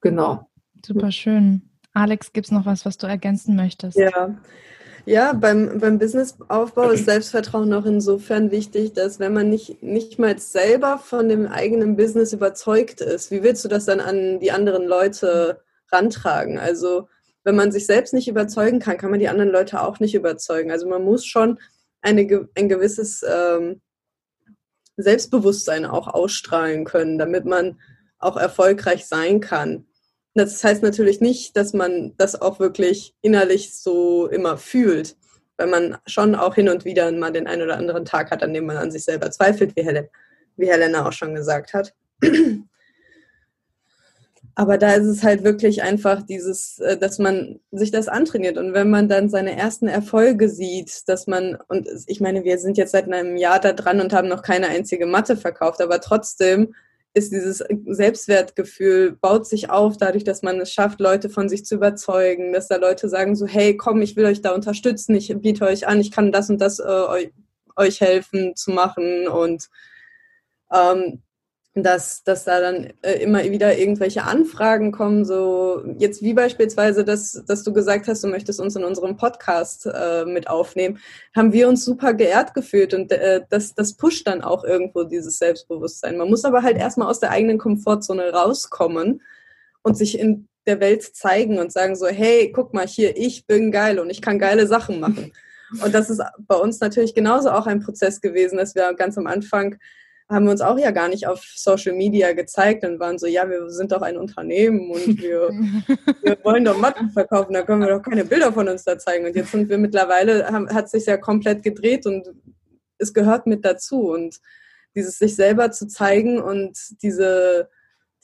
Genau. 0.00 0.48
Super 0.86 1.10
schön. 1.10 1.70
Alex, 1.92 2.32
gibt 2.32 2.46
es 2.46 2.52
noch 2.52 2.66
was, 2.66 2.86
was 2.86 2.98
du 2.98 3.08
ergänzen 3.08 3.56
möchtest? 3.56 3.98
Ja. 3.98 4.36
Ja, 5.06 5.32
beim, 5.32 5.80
beim 5.80 5.98
Businessaufbau 5.98 6.90
ist 6.90 7.06
Selbstvertrauen 7.06 7.74
auch 7.74 7.84
insofern 7.84 8.52
wichtig, 8.52 8.92
dass 8.92 9.18
wenn 9.18 9.32
man 9.32 9.50
nicht, 9.50 9.82
nicht 9.82 10.20
mal 10.20 10.38
selber 10.38 10.98
von 10.98 11.28
dem 11.28 11.48
eigenen 11.48 11.96
Business 11.96 12.32
überzeugt 12.32 13.00
ist, 13.00 13.32
wie 13.32 13.42
willst 13.42 13.64
du 13.64 13.68
das 13.68 13.86
dann 13.86 13.98
an 13.98 14.38
die 14.38 14.52
anderen 14.52 14.84
Leute 14.86 15.60
rantragen. 15.92 16.58
Also 16.58 17.08
wenn 17.44 17.56
man 17.56 17.70
sich 17.70 17.86
selbst 17.86 18.12
nicht 18.12 18.28
überzeugen 18.28 18.80
kann, 18.80 18.98
kann 18.98 19.10
man 19.10 19.20
die 19.20 19.28
anderen 19.28 19.50
Leute 19.50 19.80
auch 19.80 20.00
nicht 20.00 20.14
überzeugen. 20.14 20.70
Also 20.70 20.88
man 20.88 21.04
muss 21.04 21.24
schon 21.24 21.58
eine, 22.02 22.48
ein 22.56 22.68
gewisses 22.68 23.24
ähm, 23.28 23.80
Selbstbewusstsein 24.96 25.86
auch 25.86 26.08
ausstrahlen 26.08 26.84
können, 26.84 27.18
damit 27.18 27.44
man 27.44 27.78
auch 28.18 28.36
erfolgreich 28.36 29.06
sein 29.06 29.40
kann. 29.40 29.86
Das 30.34 30.62
heißt 30.62 30.82
natürlich 30.82 31.20
nicht, 31.20 31.56
dass 31.56 31.72
man 31.72 32.14
das 32.18 32.40
auch 32.40 32.60
wirklich 32.60 33.14
innerlich 33.22 33.74
so 33.74 34.26
immer 34.26 34.58
fühlt, 34.58 35.16
weil 35.56 35.68
man 35.68 35.98
schon 36.06 36.34
auch 36.34 36.54
hin 36.54 36.68
und 36.68 36.84
wieder 36.84 37.10
mal 37.12 37.32
den 37.32 37.46
einen 37.46 37.62
oder 37.62 37.78
anderen 37.78 38.04
Tag 38.04 38.30
hat, 38.30 38.42
an 38.42 38.52
dem 38.52 38.66
man 38.66 38.76
an 38.76 38.90
sich 38.90 39.04
selber 39.04 39.30
zweifelt, 39.30 39.74
wie, 39.76 39.84
Helen, 39.84 40.08
wie 40.56 40.68
Helena 40.68 41.06
auch 41.06 41.12
schon 41.12 41.34
gesagt 41.34 41.72
hat. 41.72 41.94
Aber 44.58 44.78
da 44.78 44.94
ist 44.94 45.04
es 45.06 45.22
halt 45.22 45.44
wirklich 45.44 45.82
einfach 45.82 46.22
dieses, 46.22 46.78
äh, 46.78 46.96
dass 46.96 47.18
man 47.18 47.60
sich 47.70 47.90
das 47.90 48.08
antrainiert. 48.08 48.56
Und 48.56 48.72
wenn 48.72 48.88
man 48.88 49.06
dann 49.06 49.28
seine 49.28 49.54
ersten 49.54 49.86
Erfolge 49.86 50.48
sieht, 50.48 51.06
dass 51.08 51.26
man, 51.26 51.58
und 51.68 51.86
ich 52.06 52.20
meine, 52.20 52.42
wir 52.42 52.58
sind 52.58 52.78
jetzt 52.78 52.92
seit 52.92 53.04
einem 53.04 53.36
Jahr 53.36 53.60
da 53.60 53.74
dran 53.74 54.00
und 54.00 54.14
haben 54.14 54.28
noch 54.28 54.42
keine 54.42 54.68
einzige 54.68 55.04
Matte 55.04 55.36
verkauft, 55.36 55.82
aber 55.82 56.00
trotzdem 56.00 56.74
ist 57.12 57.32
dieses 57.32 57.62
Selbstwertgefühl, 57.86 59.12
baut 59.12 59.46
sich 59.46 59.68
auf 59.68 59.98
dadurch, 59.98 60.24
dass 60.24 60.42
man 60.42 60.58
es 60.58 60.72
schafft, 60.72 61.00
Leute 61.00 61.28
von 61.28 61.50
sich 61.50 61.66
zu 61.66 61.74
überzeugen, 61.74 62.54
dass 62.54 62.68
da 62.68 62.76
Leute 62.76 63.10
sagen 63.10 63.36
so, 63.36 63.46
hey, 63.46 63.76
komm, 63.76 64.00
ich 64.00 64.16
will 64.16 64.24
euch 64.24 64.40
da 64.40 64.54
unterstützen, 64.54 65.14
ich 65.14 65.34
biete 65.38 65.66
euch 65.66 65.86
an, 65.86 66.00
ich 66.00 66.10
kann 66.10 66.32
das 66.32 66.48
und 66.48 66.60
das 66.62 66.78
äh, 66.78 67.28
euch 67.76 68.00
helfen 68.00 68.56
zu 68.56 68.70
machen 68.70 69.28
und 69.28 69.68
ähm, 70.72 71.22
dass, 71.82 72.24
dass 72.24 72.44
da 72.44 72.60
dann 72.60 72.92
äh, 73.02 73.14
immer 73.22 73.44
wieder 73.44 73.78
irgendwelche 73.78 74.24
Anfragen 74.24 74.92
kommen, 74.92 75.24
so 75.24 75.82
jetzt 75.98 76.22
wie 76.22 76.32
beispielsweise, 76.32 77.04
dass, 77.04 77.42
dass 77.46 77.64
du 77.64 77.72
gesagt 77.72 78.08
hast, 78.08 78.24
du 78.24 78.28
möchtest 78.28 78.60
uns 78.60 78.76
in 78.76 78.84
unserem 78.84 79.16
Podcast 79.16 79.86
äh, 79.86 80.24
mit 80.24 80.48
aufnehmen, 80.48 80.98
haben 81.34 81.52
wir 81.52 81.68
uns 81.68 81.84
super 81.84 82.14
geehrt 82.14 82.54
gefühlt 82.54 82.94
und 82.94 83.12
äh, 83.12 83.42
das, 83.50 83.74
das 83.74 83.94
pusht 83.94 84.26
dann 84.26 84.42
auch 84.42 84.64
irgendwo 84.64 85.04
dieses 85.04 85.38
Selbstbewusstsein. 85.38 86.16
Man 86.16 86.28
muss 86.28 86.44
aber 86.44 86.62
halt 86.62 86.78
erstmal 86.78 87.08
aus 87.08 87.20
der 87.20 87.30
eigenen 87.30 87.58
Komfortzone 87.58 88.32
rauskommen 88.32 89.22
und 89.82 89.96
sich 89.96 90.18
in 90.18 90.48
der 90.66 90.80
Welt 90.80 91.02
zeigen 91.02 91.58
und 91.58 91.72
sagen 91.72 91.94
so, 91.94 92.06
hey, 92.06 92.50
guck 92.52 92.74
mal 92.74 92.86
hier, 92.86 93.16
ich 93.16 93.46
bin 93.46 93.70
geil 93.70 93.98
und 93.98 94.10
ich 94.10 94.22
kann 94.22 94.38
geile 94.38 94.66
Sachen 94.66 95.00
machen. 95.00 95.32
Und 95.82 95.92
das 95.96 96.10
ist 96.10 96.22
bei 96.46 96.54
uns 96.54 96.78
natürlich 96.78 97.12
genauso 97.12 97.50
auch 97.50 97.66
ein 97.66 97.80
Prozess 97.80 98.20
gewesen, 98.20 98.56
dass 98.56 98.76
wir 98.76 98.94
ganz 98.94 99.18
am 99.18 99.26
Anfang 99.26 99.76
haben 100.28 100.46
wir 100.46 100.50
uns 100.52 100.60
auch 100.60 100.78
ja 100.78 100.90
gar 100.90 101.08
nicht 101.08 101.26
auf 101.26 101.42
Social 101.54 101.94
Media 101.94 102.32
gezeigt 102.32 102.84
und 102.84 102.98
waren 102.98 103.18
so, 103.18 103.26
ja, 103.26 103.48
wir 103.48 103.70
sind 103.70 103.92
doch 103.92 104.02
ein 104.02 104.16
Unternehmen 104.16 104.90
und 104.90 105.20
wir, 105.20 105.50
wir 106.22 106.38
wollen 106.42 106.64
doch 106.64 106.78
Matten 106.78 107.10
verkaufen, 107.10 107.52
da 107.52 107.62
können 107.62 107.82
wir 107.82 107.96
doch 107.96 108.02
keine 108.02 108.24
Bilder 108.24 108.52
von 108.52 108.68
uns 108.68 108.84
da 108.84 108.98
zeigen. 108.98 109.26
Und 109.26 109.36
jetzt 109.36 109.52
sind 109.52 109.68
wir 109.68 109.78
mittlerweile, 109.78 110.46
haben, 110.48 110.68
hat 110.68 110.90
sich 110.90 111.06
ja 111.06 111.16
komplett 111.16 111.62
gedreht 111.62 112.06
und 112.06 112.28
es 112.98 113.14
gehört 113.14 113.46
mit 113.46 113.64
dazu. 113.64 114.10
Und 114.10 114.40
dieses 114.96 115.18
sich 115.18 115.36
selber 115.36 115.70
zu 115.70 115.86
zeigen 115.86 116.40
und 116.40 116.76
diese, 117.02 117.68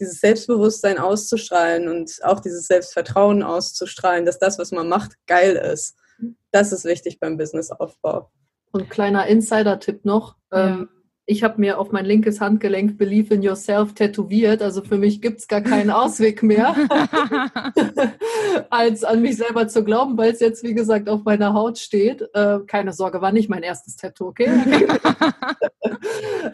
dieses 0.00 0.20
Selbstbewusstsein 0.20 0.98
auszustrahlen 0.98 1.86
und 1.88 2.18
auch 2.24 2.40
dieses 2.40 2.66
Selbstvertrauen 2.66 3.42
auszustrahlen, 3.42 4.24
dass 4.24 4.38
das, 4.38 4.58
was 4.58 4.72
man 4.72 4.88
macht, 4.88 5.12
geil 5.26 5.54
ist. 5.54 5.96
Das 6.50 6.72
ist 6.72 6.84
wichtig 6.84 7.20
beim 7.20 7.36
Businessaufbau. 7.36 8.30
Und 8.72 8.88
kleiner 8.90 9.26
Insider-Tipp 9.26 10.04
noch. 10.04 10.36
Ja. 10.50 10.68
Ähm, 10.68 10.88
ich 11.24 11.44
habe 11.44 11.60
mir 11.60 11.78
auf 11.78 11.92
mein 11.92 12.04
linkes 12.04 12.40
Handgelenk 12.40 12.98
Believe 12.98 13.32
in 13.34 13.42
Yourself 13.42 13.94
tätowiert. 13.94 14.60
Also 14.60 14.82
für 14.82 14.98
mich 14.98 15.22
gibt 15.22 15.38
es 15.38 15.46
gar 15.46 15.60
keinen 15.60 15.90
Ausweg 15.90 16.42
mehr, 16.42 16.74
als 18.70 19.04
an 19.04 19.22
mich 19.22 19.36
selber 19.36 19.68
zu 19.68 19.84
glauben, 19.84 20.18
weil 20.18 20.32
es 20.32 20.40
jetzt, 20.40 20.64
wie 20.64 20.74
gesagt, 20.74 21.08
auf 21.08 21.22
meiner 21.24 21.54
Haut 21.54 21.78
steht. 21.78 22.28
Äh, 22.34 22.58
keine 22.66 22.92
Sorge, 22.92 23.20
war 23.20 23.30
nicht 23.30 23.48
mein 23.48 23.62
erstes 23.62 23.96
Tattoo, 23.96 24.28
okay? 24.28 24.50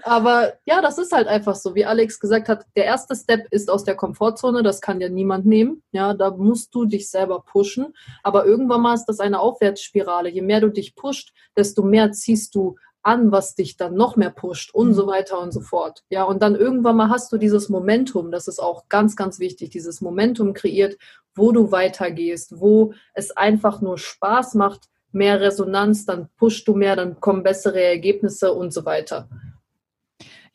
Aber 0.02 0.54
ja, 0.66 0.82
das 0.82 0.98
ist 0.98 1.12
halt 1.12 1.28
einfach 1.28 1.54
so. 1.54 1.74
Wie 1.74 1.86
Alex 1.86 2.20
gesagt 2.20 2.48
hat, 2.48 2.66
der 2.76 2.84
erste 2.84 3.16
Step 3.16 3.46
ist 3.50 3.70
aus 3.70 3.84
der 3.84 3.94
Komfortzone. 3.94 4.62
Das 4.62 4.82
kann 4.82 5.00
ja 5.00 5.08
niemand 5.08 5.46
nehmen. 5.46 5.82
Ja, 5.92 6.12
da 6.12 6.30
musst 6.30 6.74
du 6.74 6.84
dich 6.84 7.10
selber 7.10 7.40
pushen. 7.40 7.94
Aber 8.22 8.44
irgendwann 8.44 8.82
mal 8.82 8.94
ist 8.94 9.06
das 9.06 9.20
eine 9.20 9.40
Aufwärtsspirale. 9.40 10.28
Je 10.28 10.42
mehr 10.42 10.60
du 10.60 10.68
dich 10.68 10.94
pusht, 10.94 11.32
desto 11.56 11.82
mehr 11.82 12.12
ziehst 12.12 12.54
du 12.54 12.76
an, 13.08 13.32
was 13.32 13.54
dich 13.54 13.78
dann 13.78 13.94
noch 13.94 14.16
mehr 14.16 14.30
pusht 14.30 14.74
und 14.74 14.92
so 14.92 15.04
mhm. 15.04 15.10
weiter 15.10 15.40
und 15.40 15.52
so 15.52 15.60
fort. 15.60 16.04
Ja, 16.10 16.24
und 16.24 16.42
dann 16.42 16.54
irgendwann 16.54 16.96
mal 16.96 17.08
hast 17.08 17.32
du 17.32 17.38
dieses 17.38 17.70
Momentum, 17.70 18.30
das 18.30 18.48
ist 18.48 18.58
auch 18.58 18.88
ganz, 18.90 19.16
ganz 19.16 19.38
wichtig, 19.38 19.70
dieses 19.70 20.02
Momentum 20.02 20.52
kreiert, 20.52 20.98
wo 21.34 21.50
du 21.50 21.72
weitergehst, 21.72 22.60
wo 22.60 22.92
es 23.14 23.30
einfach 23.30 23.80
nur 23.80 23.96
Spaß 23.96 24.54
macht, 24.54 24.88
mehr 25.10 25.40
Resonanz, 25.40 26.04
dann 26.04 26.28
pushst 26.36 26.68
du 26.68 26.74
mehr, 26.74 26.96
dann 26.96 27.18
kommen 27.18 27.42
bessere 27.42 27.82
Ergebnisse 27.82 28.52
und 28.52 28.74
so 28.74 28.84
weiter. 28.84 29.28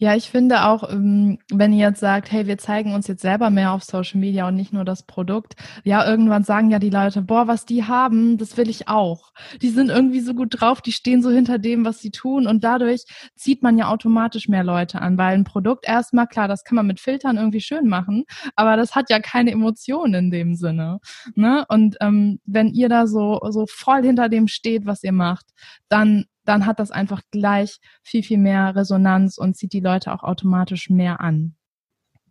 Ja, 0.03 0.17
ich 0.17 0.29
finde 0.29 0.65
auch, 0.65 0.91
ähm, 0.91 1.39
wenn 1.49 1.71
ihr 1.71 1.87
jetzt 1.87 2.01
sagt, 2.01 2.29
hey, 2.29 2.45
wir 2.45 2.57
zeigen 2.57 2.93
uns 2.93 3.07
jetzt 3.07 3.21
selber 3.21 3.49
mehr 3.49 3.71
auf 3.71 3.85
Social 3.85 4.19
Media 4.19 4.45
und 4.45 4.55
nicht 4.57 4.73
nur 4.73 4.83
das 4.83 5.03
Produkt, 5.03 5.55
ja, 5.85 6.05
irgendwann 6.05 6.43
sagen 6.43 6.69
ja 6.71 6.77
die 6.77 6.89
Leute, 6.89 7.21
boah, 7.21 7.47
was 7.47 7.65
die 7.65 7.85
haben, 7.85 8.37
das 8.37 8.57
will 8.57 8.69
ich 8.69 8.89
auch. 8.89 9.31
Die 9.61 9.69
sind 9.69 9.89
irgendwie 9.89 10.19
so 10.19 10.33
gut 10.33 10.59
drauf, 10.59 10.81
die 10.81 10.91
stehen 10.91 11.21
so 11.21 11.29
hinter 11.29 11.57
dem, 11.57 11.85
was 11.85 12.01
sie 12.01 12.11
tun 12.11 12.47
und 12.47 12.65
dadurch 12.65 13.05
zieht 13.37 13.63
man 13.63 13.77
ja 13.77 13.87
automatisch 13.87 14.49
mehr 14.49 14.65
Leute 14.65 15.01
an, 15.01 15.17
weil 15.17 15.35
ein 15.35 15.45
Produkt 15.45 15.87
erstmal, 15.87 16.27
klar, 16.27 16.49
das 16.49 16.65
kann 16.65 16.75
man 16.75 16.87
mit 16.87 16.99
Filtern 16.99 17.37
irgendwie 17.37 17.61
schön 17.61 17.87
machen, 17.87 18.25
aber 18.57 18.75
das 18.75 18.95
hat 18.95 19.09
ja 19.09 19.21
keine 19.21 19.51
Emotionen 19.51 20.15
in 20.15 20.31
dem 20.31 20.55
Sinne. 20.55 20.99
Ne? 21.35 21.63
Und 21.69 21.95
ähm, 22.01 22.41
wenn 22.45 22.67
ihr 22.73 22.89
da 22.89 23.07
so, 23.07 23.39
so 23.51 23.67
voll 23.67 24.03
hinter 24.03 24.27
dem 24.27 24.49
steht, 24.49 24.85
was 24.85 25.01
ihr 25.01 25.13
macht, 25.13 25.45
dann 25.87 26.25
dann 26.45 26.65
hat 26.65 26.79
das 26.79 26.91
einfach 26.91 27.21
gleich 27.31 27.79
viel, 28.03 28.23
viel 28.23 28.37
mehr 28.37 28.75
Resonanz 28.75 29.37
und 29.37 29.55
zieht 29.55 29.73
die 29.73 29.79
Leute 29.79 30.13
auch 30.13 30.23
automatisch 30.23 30.89
mehr 30.89 31.21
an. 31.21 31.55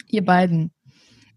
Ihr 0.08 0.24
beiden. 0.24 0.72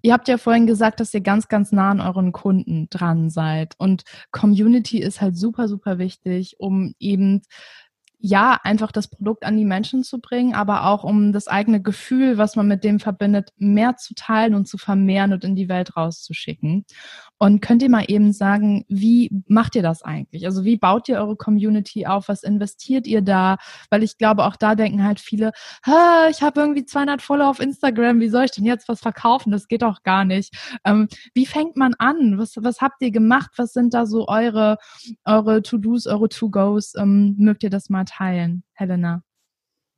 Ihr 0.02 0.14
habt 0.14 0.28
ja 0.28 0.38
vorhin 0.38 0.68
gesagt, 0.68 1.00
dass 1.00 1.14
ihr 1.14 1.22
ganz, 1.22 1.48
ganz 1.48 1.72
nah 1.72 1.90
an 1.90 2.00
euren 2.00 2.32
Kunden 2.32 2.88
dran 2.92 3.32
seid. 3.32 3.74
Und 3.80 4.04
Community 4.32 5.00
ist 5.00 5.20
halt 5.20 5.36
super, 5.36 5.68
super 5.68 5.98
wichtig, 5.98 6.58
um 6.60 6.94
eben 7.00 7.42
ja, 8.20 8.60
einfach 8.64 8.92
das 8.92 9.08
Produkt 9.08 9.46
an 9.46 9.58
die 9.58 9.66
Menschen 9.66 10.04
zu 10.04 10.20
bringen, 10.20 10.54
aber 10.56 10.86
auch 10.86 11.04
um 11.04 11.32
das 11.32 11.48
eigene 11.48 11.82
Gefühl, 11.82 12.38
was 12.38 12.56
man 12.56 12.68
mit 12.68 12.84
dem 12.84 13.00
verbindet, 13.00 13.50
mehr 13.58 13.98
zu 13.98 14.16
teilen 14.16 14.56
und 14.56 14.68
zu 14.68 14.78
vermehren 14.78 15.34
und 15.34 15.44
in 15.44 15.56
die 15.56 15.70
Welt 15.70 15.96
rauszuschicken. 15.96 16.86
Und 17.38 17.62
könnt 17.62 17.84
ihr 17.84 17.90
mal 17.90 18.06
eben 18.08 18.32
sagen, 18.32 18.86
wie 18.88 19.30
macht 19.48 19.76
ihr 19.76 19.84
das 19.84 20.02
eigentlich? 20.02 20.46
Also 20.46 20.64
wie 20.64 20.78
baut 20.78 21.10
ihr 21.10 21.18
eure 21.18 21.36
Community 21.36 22.06
auf? 22.06 22.30
Was 22.30 22.44
investiert 22.44 23.08
ihr 23.08 23.22
da? 23.22 23.58
Weil 23.90 24.04
ich 24.04 24.18
glaube, 24.18 24.46
auch 24.46 24.56
da 24.56 24.76
denken 24.76 25.04
halt 25.04 25.20
viele, 25.20 25.52
ich 25.86 26.42
habe 26.42 26.62
irgendwie 26.62 26.86
200 26.86 27.22
Follower 27.22 27.50
auf 27.50 27.60
Instagram, 27.60 28.22
wie 28.22 28.30
soll 28.30 28.46
ich 28.46 28.52
denn 28.52 28.66
jetzt 28.66 28.88
was 28.88 29.02
verkaufen? 29.02 29.52
Das 29.52 29.68
geht 29.68 29.82
doch 29.82 30.04
gar 30.04 30.24
nicht. 30.24 30.56
Ähm, 30.86 31.10
wie 31.34 31.46
fängt 31.46 31.76
man 31.76 31.94
an? 31.96 32.38
Was, 32.38 32.54
was 32.58 32.80
habt 32.80 33.02
ihr 33.02 33.12
gemacht? 33.12 33.52
Was 33.58 33.74
sind 33.74 33.94
da 33.94 34.06
so 34.06 34.28
eure, 34.28 34.78
eure 35.26 35.62
To-Dos, 35.62 36.08
eure 36.08 36.30
To-Gos? 36.30 36.96
Ähm, 36.96 37.36
mögt 37.38 37.64
ihr 37.64 37.70
das 37.70 37.90
mal 37.90 38.05
teilen, 38.06 38.64
Helena? 38.74 39.24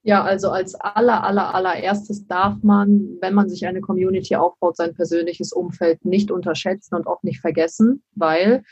Ja, 0.04 0.24
also 0.24 0.50
als 0.50 0.74
aller, 0.76 1.24
aller, 1.24 1.54
allererstes 1.54 2.28
darf 2.28 2.64
man, 2.64 3.18
wenn 3.20 3.34
man 3.34 3.50
sich 3.50 3.68
eine 3.68 3.82
Community 3.82 4.38
aufbaut, 4.38 4.78
sein 4.78 4.94
persönliches 4.94 5.52
Umfeld 5.52 6.06
nicht 6.06 6.32
unterschätzen 6.32 6.96
und 6.96 7.08
auch 7.08 7.22
nicht 7.24 7.42
vergessen, 7.42 8.04
weil 8.16 8.64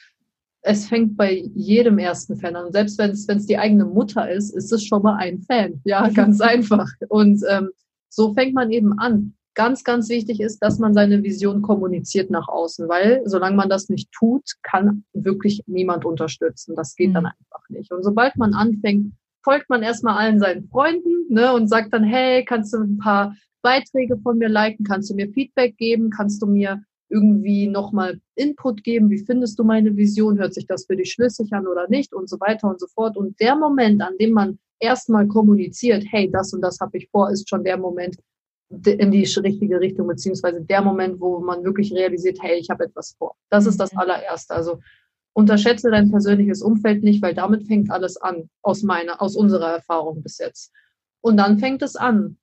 es 0.62 0.88
fängt 0.88 1.18
bei 1.18 1.44
jedem 1.54 2.00
ersten 2.00 2.38
Fan 2.38 2.56
an. 2.56 2.72
Selbst 2.72 2.98
wenn 2.98 3.12
es 3.12 3.46
die 3.46 3.58
eigene 3.58 3.86
Mutter 3.86 4.32
ist, 4.32 4.52
ist 4.52 4.72
es 4.72 4.86
schon 4.86 5.04
mal 5.04 5.18
ein 5.18 5.42
Fan. 5.42 5.82
Ja, 5.84 6.08
ganz 6.14 6.42
einfach. 6.42 6.88
Und 7.10 7.44
ähm, 7.50 7.70
so 8.10 8.34
fängt 8.34 8.54
man 8.54 8.72
eben 8.72 8.98
an. 8.98 9.36
Ganz, 9.54 9.84
ganz 9.84 10.10
wichtig 10.10 10.42
ist, 10.42 10.60
dass 10.60 10.80
man 10.80 10.94
seine 10.94 11.22
Vision 11.24 11.62
kommuniziert 11.62 12.30
nach 12.30 12.48
außen, 12.48 12.90
weil 12.90 13.22
solange 13.26 13.56
man 13.56 13.70
das 13.70 13.90
nicht 13.90 14.12
tut, 14.12 14.44
kann 14.64 15.04
wirklich 15.14 15.64
niemand 15.66 16.04
unterstützen. 16.04 16.76
Das 16.76 16.96
geht 16.96 17.10
mhm. 17.10 17.14
dann 17.14 17.26
einfach 17.26 17.70
nicht. 17.70 17.92
Und 17.92 18.04
sobald 18.04 18.36
man 18.38 18.54
anfängt, 18.54 19.14
folgt 19.46 19.70
man 19.70 19.84
erstmal 19.84 20.18
allen 20.18 20.40
seinen 20.40 20.68
Freunden 20.68 21.28
ne, 21.30 21.54
und 21.54 21.70
sagt 21.70 21.94
dann, 21.94 22.04
hey, 22.04 22.44
kannst 22.44 22.74
du 22.74 22.80
ein 22.80 22.98
paar 22.98 23.34
Beiträge 23.62 24.18
von 24.18 24.38
mir 24.38 24.50
liken, 24.50 24.84
kannst 24.84 25.10
du 25.10 25.16
mir 25.16 25.30
Feedback 25.30 25.78
geben, 25.78 26.10
kannst 26.10 26.42
du 26.42 26.48
mir 26.48 26.84
irgendwie 27.10 27.68
nochmal 27.68 28.20
Input 28.36 28.84
geben, 28.84 29.10
wie 29.10 29.24
findest 29.24 29.58
du 29.58 29.64
meine 29.64 29.96
Vision, 29.96 30.40
hört 30.40 30.54
sich 30.54 30.68
das 30.68 30.86
für 30.88 30.96
dich 30.96 31.12
schlüssig 31.12 31.54
an 31.54 31.68
oder 31.68 31.88
nicht 31.88 32.14
und 32.14 32.28
so 32.28 32.40
weiter 32.40 32.68
und 32.68 32.80
so 32.80 32.88
fort. 32.88 33.16
Und 33.16 33.40
der 33.40 33.56
Moment, 33.56 34.02
an 34.02 34.18
dem 34.20 34.32
man 34.32 34.60
erstmal 34.80 35.28
kommuniziert, 35.28 36.04
hey, 36.10 36.30
das 36.30 36.52
und 36.54 36.62
das 36.62 36.80
habe 36.80 36.98
ich 36.98 37.08
vor, 37.10 37.30
ist 37.32 37.48
schon 37.48 37.64
der 37.64 37.78
Moment 37.78 38.18
in 38.70 39.12
die 39.12 39.24
richtige 39.24 39.80
Richtung, 39.80 40.08
beziehungsweise 40.08 40.62
der 40.62 40.82
Moment, 40.82 41.22
wo 41.22 41.40
man 41.40 41.64
wirklich 41.64 41.94
realisiert, 41.94 42.40
hey, 42.42 42.58
ich 42.60 42.70
habe 42.70 42.86
etwas 42.86 43.16
vor. 43.18 43.36
Das 43.50 43.68
ist 43.68 43.80
das 43.80 43.94
mhm. 43.94 44.00
allererste. 44.00 44.54
Also 44.56 44.80
unterschätze 45.36 45.92
dein 45.92 46.10
persönliches 46.10 46.62
Umfeld 46.62 47.04
nicht, 47.04 47.22
weil 47.22 47.34
damit 47.34 47.68
fängt 47.68 47.92
alles 47.92 48.16
an, 48.18 48.50
aus 48.62 48.84
meiner, 48.84 49.22
aus 49.22 49.36
unserer 49.36 49.70
Erfahrung 49.70 50.24
bis 50.24 50.38
jetzt. 50.38 50.72
Und 51.22 51.38
dann 51.38 51.60
fängt 51.60 51.82
es 51.82 51.98
an. 51.98 52.38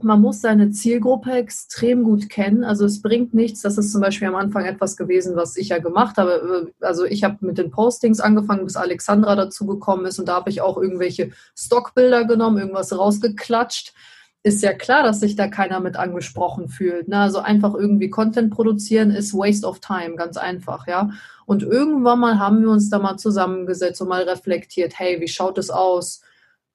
Man 0.00 0.20
muss 0.20 0.42
seine 0.42 0.70
Zielgruppe 0.70 1.32
extrem 1.32 2.04
gut 2.04 2.28
kennen. 2.28 2.64
Also 2.64 2.84
es 2.84 3.00
bringt 3.00 3.32
nichts. 3.32 3.62
Das 3.62 3.78
ist 3.78 3.90
zum 3.90 4.02
Beispiel 4.02 4.28
am 4.28 4.36
Anfang 4.36 4.66
etwas 4.66 4.96
gewesen, 4.96 5.36
was 5.36 5.56
ich 5.56 5.70
ja 5.70 5.78
gemacht 5.78 6.18
habe. 6.18 6.70
Also 6.80 7.04
ich 7.04 7.24
habe 7.24 7.44
mit 7.44 7.56
den 7.56 7.70
Postings 7.70 8.20
angefangen, 8.20 8.64
bis 8.64 8.76
Alexandra 8.76 9.34
dazu 9.34 9.66
gekommen 9.66 10.04
ist. 10.04 10.18
Und 10.18 10.28
da 10.28 10.34
habe 10.34 10.50
ich 10.50 10.60
auch 10.60 10.76
irgendwelche 10.76 11.30
Stockbilder 11.56 12.26
genommen, 12.26 12.58
irgendwas 12.58 12.96
rausgeklatscht 12.96 13.94
ist 14.42 14.62
ja 14.62 14.72
klar, 14.72 15.02
dass 15.02 15.20
sich 15.20 15.36
da 15.36 15.48
keiner 15.48 15.80
mit 15.80 15.96
angesprochen 15.96 16.68
fühlt. 16.68 17.08
Ne? 17.08 17.18
Also 17.18 17.40
einfach 17.40 17.74
irgendwie 17.74 18.08
Content 18.08 18.52
produzieren 18.52 19.10
ist 19.10 19.34
Waste 19.34 19.66
of 19.66 19.80
Time, 19.80 20.14
ganz 20.16 20.36
einfach, 20.36 20.86
ja. 20.86 21.10
Und 21.44 21.62
irgendwann 21.62 22.20
mal 22.20 22.38
haben 22.38 22.62
wir 22.62 22.70
uns 22.70 22.90
da 22.90 22.98
mal 22.98 23.16
zusammengesetzt 23.16 24.00
und 24.00 24.08
mal 24.08 24.22
reflektiert, 24.22 24.98
hey, 24.98 25.20
wie 25.20 25.28
schaut 25.28 25.58
es 25.58 25.70
aus? 25.70 26.22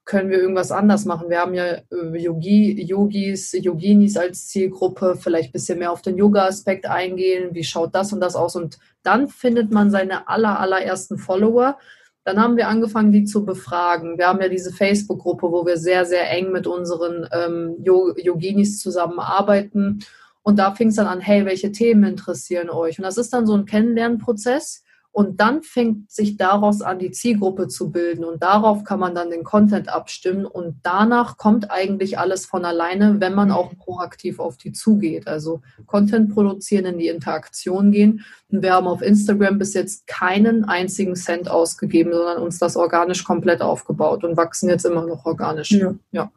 Können 0.05 0.29
wir 0.29 0.39
irgendwas 0.39 0.71
anders 0.71 1.05
machen? 1.05 1.29
Wir 1.29 1.39
haben 1.39 1.53
ja 1.53 1.65
äh, 1.65 2.17
Yogi, 2.17 2.83
Yogis, 2.83 3.53
Yoginis 3.53 4.17
als 4.17 4.47
Zielgruppe, 4.47 5.15
vielleicht 5.17 5.49
ein 5.49 5.53
bisschen 5.53 5.79
mehr 5.79 5.91
auf 5.91 6.01
den 6.01 6.17
Yoga-Aspekt 6.17 6.85
eingehen. 6.87 7.53
Wie 7.53 7.63
schaut 7.63 7.95
das 7.95 8.11
und 8.11 8.19
das 8.19 8.35
aus? 8.35 8.55
Und 8.57 8.79
dann 9.03 9.29
findet 9.29 9.71
man 9.71 9.91
seine 9.91 10.27
aller, 10.27 10.59
allerersten 10.59 11.17
Follower 11.17 11.77
Dann 12.25 12.39
haben 12.39 12.55
wir 12.55 12.69
angefangen, 12.69 13.11
die 13.11 13.25
zu 13.25 13.45
befragen. 13.45 14.17
Wir 14.17 14.27
haben 14.27 14.41
ja 14.41 14.47
diese 14.47 14.71
Facebook-Gruppe, 14.71 15.51
wo 15.51 15.65
wir 15.65 15.77
sehr, 15.77 16.05
sehr 16.05 16.29
eng 16.31 16.51
mit 16.51 16.67
unseren 16.67 17.27
ähm, 17.33 17.75
Yoginis 17.83 18.79
zusammenarbeiten. 18.79 19.99
Und 20.41 20.57
da 20.57 20.73
fing 20.73 20.89
es 20.89 20.95
dann 20.95 21.07
an, 21.07 21.19
hey, 21.19 21.45
welche 21.45 21.71
Themen 21.71 22.03
interessieren 22.03 22.69
euch? 22.69 22.97
Und 22.97 23.03
das 23.03 23.17
ist 23.17 23.33
dann 23.33 23.45
so 23.45 23.53
ein 23.55 23.65
Kennenlernprozess. 23.65 24.83
Und 25.13 25.39
dann 25.39 25.61
fängt 25.61 26.11
sich 26.11 26.37
daraus 26.37 26.81
an, 26.81 26.97
die 26.97 27.11
Zielgruppe 27.11 27.67
zu 27.67 27.91
bilden. 27.91 28.25
Und 28.25 28.41
darauf 28.41 28.83
kann 28.83 28.99
man 28.99 29.13
dann 29.13 29.29
den 29.29 29.43
Content 29.43 29.87
abstimmen. 29.87 30.43
Und 30.47 30.79
danach 30.81 31.37
kommt 31.37 31.69
eigentlich 31.69 32.17
alles 32.17 32.47
von 32.47 32.65
alleine, 32.65 33.21
wenn 33.21 33.35
man 33.35 33.51
auch 33.51 33.77
proaktiv 33.77 34.39
auf 34.39 34.57
die 34.57 34.71
zugeht. 34.71 35.27
Also 35.27 35.61
Content 35.85 36.33
produzieren, 36.33 36.85
in 36.85 36.97
die 36.97 37.09
Interaktion 37.09 37.91
gehen. 37.91 38.25
Und 38.51 38.63
wir 38.63 38.73
haben 38.73 38.87
auf 38.87 39.03
Instagram 39.03 39.59
bis 39.59 39.75
jetzt 39.75 40.07
keinen 40.07 40.65
einzigen 40.65 41.15
Cent 41.15 41.47
ausgegeben, 41.47 42.11
sondern 42.11 42.41
uns 42.41 42.57
das 42.57 42.75
organisch 42.75 43.23
komplett 43.23 43.61
aufgebaut 43.61 44.23
und 44.23 44.35
wachsen 44.35 44.67
jetzt 44.67 44.83
immer 44.83 45.05
noch 45.05 45.27
organisch. 45.27 45.69
Ja. 45.69 45.93
ja. 46.11 46.31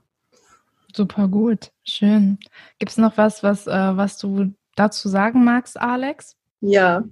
Super 0.95 1.29
gut. 1.29 1.73
Schön. 1.83 2.37
Gibt 2.79 2.93
es 2.93 2.99
noch 2.99 3.17
was, 3.17 3.43
was, 3.43 3.67
äh, 3.67 3.97
was 3.97 4.19
du 4.19 4.53
dazu 4.75 5.09
sagen 5.09 5.45
magst, 5.45 5.81
Alex? 5.81 6.37
Ja, 6.61 7.05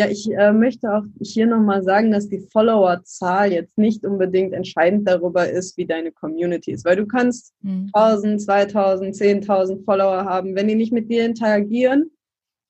ja, 0.00 0.08
ich 0.08 0.30
äh, 0.32 0.50
möchte 0.50 0.90
auch 0.94 1.02
hier 1.20 1.46
nochmal 1.46 1.82
sagen, 1.82 2.10
dass 2.10 2.26
die 2.26 2.46
Followerzahl 2.50 3.52
jetzt 3.52 3.76
nicht 3.76 4.02
unbedingt 4.02 4.54
entscheidend 4.54 5.06
darüber 5.06 5.46
ist, 5.50 5.76
wie 5.76 5.84
deine 5.84 6.10
Community 6.10 6.70
ist, 6.70 6.86
weil 6.86 6.96
du 6.96 7.06
kannst 7.06 7.52
mhm. 7.60 7.90
1000, 7.92 8.40
2000, 8.40 9.14
10.000 9.14 9.84
Follower 9.84 10.24
haben, 10.24 10.56
wenn 10.56 10.68
die 10.68 10.74
nicht 10.74 10.92
mit 10.92 11.10
dir 11.10 11.26
interagieren 11.26 12.10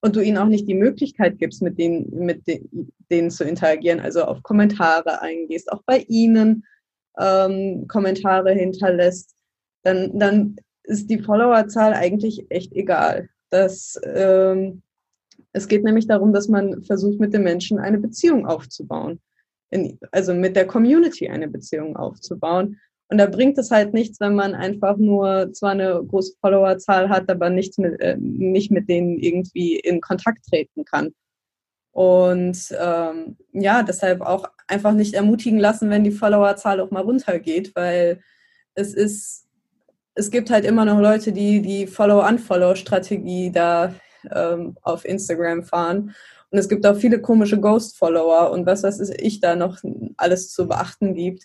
und 0.02 0.16
du 0.16 0.20
ihnen 0.20 0.38
auch 0.38 0.48
nicht 0.48 0.66
die 0.66 0.74
Möglichkeit 0.74 1.38
gibst, 1.38 1.62
mit 1.62 1.78
denen, 1.78 2.10
mit 2.10 2.42
denen 3.12 3.30
zu 3.30 3.44
interagieren, 3.44 4.00
also 4.00 4.24
auf 4.24 4.42
Kommentare 4.42 5.22
eingehst, 5.22 5.70
auch 5.70 5.82
bei 5.86 6.04
ihnen 6.08 6.64
ähm, 7.16 7.86
Kommentare 7.86 8.52
hinterlässt, 8.52 9.36
dann, 9.84 10.18
dann 10.18 10.56
ist 10.82 11.08
die 11.08 11.22
Followerzahl 11.22 11.92
eigentlich 11.92 12.46
echt 12.48 12.72
egal. 12.72 13.28
Das 13.50 14.00
ähm, 14.02 14.82
es 15.52 15.68
geht 15.68 15.84
nämlich 15.84 16.06
darum, 16.06 16.32
dass 16.32 16.48
man 16.48 16.82
versucht, 16.82 17.18
mit 17.18 17.32
den 17.32 17.42
Menschen 17.42 17.78
eine 17.78 17.98
Beziehung 17.98 18.46
aufzubauen. 18.46 19.20
In, 19.70 19.98
also 20.10 20.34
mit 20.34 20.56
der 20.56 20.66
Community 20.66 21.28
eine 21.28 21.48
Beziehung 21.48 21.96
aufzubauen. 21.96 22.80
Und 23.08 23.18
da 23.18 23.26
bringt 23.26 23.58
es 23.58 23.70
halt 23.70 23.92
nichts, 23.92 24.20
wenn 24.20 24.34
man 24.34 24.54
einfach 24.54 24.96
nur 24.96 25.52
zwar 25.52 25.72
eine 25.72 26.02
große 26.04 26.34
Followerzahl 26.40 27.08
hat, 27.08 27.28
aber 27.28 27.50
nichts 27.50 27.78
mit, 27.78 28.00
äh, 28.00 28.16
nicht 28.18 28.70
mit 28.70 28.88
denen 28.88 29.18
irgendwie 29.18 29.76
in 29.76 30.00
Kontakt 30.00 30.44
treten 30.46 30.84
kann. 30.84 31.12
Und 31.92 32.72
ähm, 32.78 33.36
ja, 33.52 33.82
deshalb 33.82 34.20
auch 34.20 34.48
einfach 34.68 34.92
nicht 34.92 35.14
ermutigen 35.14 35.58
lassen, 35.58 35.90
wenn 35.90 36.04
die 36.04 36.12
Followerzahl 36.12 36.80
auch 36.80 36.92
mal 36.92 37.02
runtergeht, 37.02 37.72
weil 37.74 38.20
es 38.74 38.94
ist, 38.94 39.48
es 40.14 40.30
gibt 40.30 40.50
halt 40.50 40.64
immer 40.64 40.84
noch 40.84 41.00
Leute, 41.00 41.32
die 41.32 41.60
die 41.60 41.88
Follow-Unfollow-Strategie 41.88 43.50
da 43.50 43.92
ähm, 44.30 44.76
auf 44.82 45.04
Instagram 45.04 45.64
fahren. 45.64 46.14
Und 46.50 46.58
es 46.58 46.68
gibt 46.68 46.86
auch 46.86 46.96
viele 46.96 47.20
komische 47.20 47.60
Ghost-Follower 47.60 48.50
und 48.50 48.66
was 48.66 48.82
weiß 48.82 48.98
ich 49.18 49.40
da 49.40 49.54
noch 49.54 49.78
alles 50.16 50.50
zu 50.50 50.66
beachten 50.66 51.14
gibt. 51.14 51.44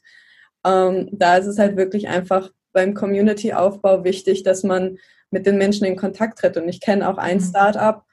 Ähm, 0.66 1.10
da 1.12 1.38
ist 1.38 1.46
es 1.46 1.60
halt 1.60 1.78
wirklich 1.78 2.08
einfach 2.08 2.52
beim 2.74 2.94
Community-Aufbau 2.94 4.04
wichtig, 4.04 4.44
dass 4.44 4.64
man 4.64 4.98
mit 5.30 5.46
den 5.46 5.58
Menschen 5.58 5.86
in 5.86 5.96
Kontakt 5.96 6.40
tritt. 6.40 6.58
Und 6.58 6.68
ich 6.68 6.82
kenne 6.82 7.08
auch 7.08 7.18
ein 7.18 7.38
mhm. 7.38 7.42
Startup, 7.44 8.04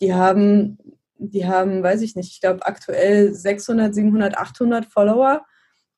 die 0.00 0.12
haben, 0.12 0.78
die 1.16 1.46
haben, 1.46 1.82
weiß 1.82 2.02
ich 2.02 2.16
nicht, 2.16 2.32
ich 2.32 2.40
glaube 2.40 2.66
aktuell 2.66 3.32
600, 3.32 3.94
700, 3.94 4.36
800 4.36 4.86
Follower 4.86 5.44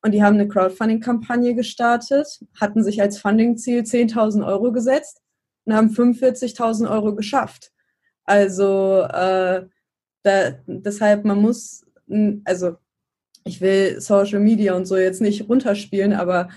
und 0.01 0.11
die 0.11 0.23
haben 0.23 0.35
eine 0.35 0.47
Crowdfunding-Kampagne 0.47 1.55
gestartet, 1.55 2.39
hatten 2.59 2.83
sich 2.83 3.01
als 3.01 3.19
Funding-Ziel 3.19 3.81
10.000 3.81 4.45
Euro 4.45 4.71
gesetzt 4.71 5.21
und 5.65 5.73
haben 5.73 5.89
45.000 5.89 6.89
Euro 6.89 7.15
geschafft. 7.15 7.71
Also 8.27 9.01
äh, 9.03 9.65
da, 10.23 10.51
deshalb, 10.67 11.25
man 11.25 11.41
muss, 11.41 11.85
also 12.43 12.75
ich 13.45 13.61
will 13.61 13.99
Social 14.01 14.39
Media 14.39 14.75
und 14.75 14.85
so 14.85 14.97
jetzt 14.97 15.21
nicht 15.21 15.49
runterspielen, 15.49 16.13
aber 16.13 16.49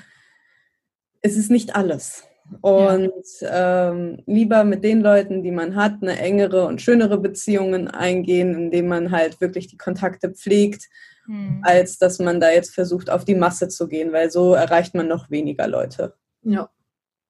es 1.23 1.37
ist 1.37 1.51
nicht 1.51 1.77
alles. 1.77 2.25
Und 2.61 3.13
ja. 3.41 3.91
ähm, 3.93 4.23
lieber 4.27 4.65
mit 4.65 4.83
den 4.83 5.01
Leuten, 5.01 5.45
die 5.45 5.53
man 5.53 5.77
hat, 5.77 6.03
eine 6.03 6.19
engere 6.19 6.67
und 6.67 6.83
schönere 6.83 7.19
Beziehungen 7.19 7.87
eingehen, 7.87 8.55
indem 8.55 8.89
man 8.89 9.13
halt 9.13 9.41
wirklich 9.41 9.69
die 9.69 9.79
Kontakte 9.79 10.31
pflegt, 10.31 10.89
hm. 11.27 11.61
als 11.63 11.99
dass 11.99 12.19
man 12.19 12.41
da 12.41 12.51
jetzt 12.51 12.75
versucht, 12.75 13.09
auf 13.09 13.25
die 13.25 13.37
Masse 13.37 13.69
zu 13.69 13.87
gehen, 13.87 14.13
weil 14.13 14.33
so 14.33 14.55
erreicht 14.55 14.97
man 14.97 15.07
noch 15.07 15.31
weniger 15.31 15.69
Leute. 15.69 16.15
Ja, 16.43 16.69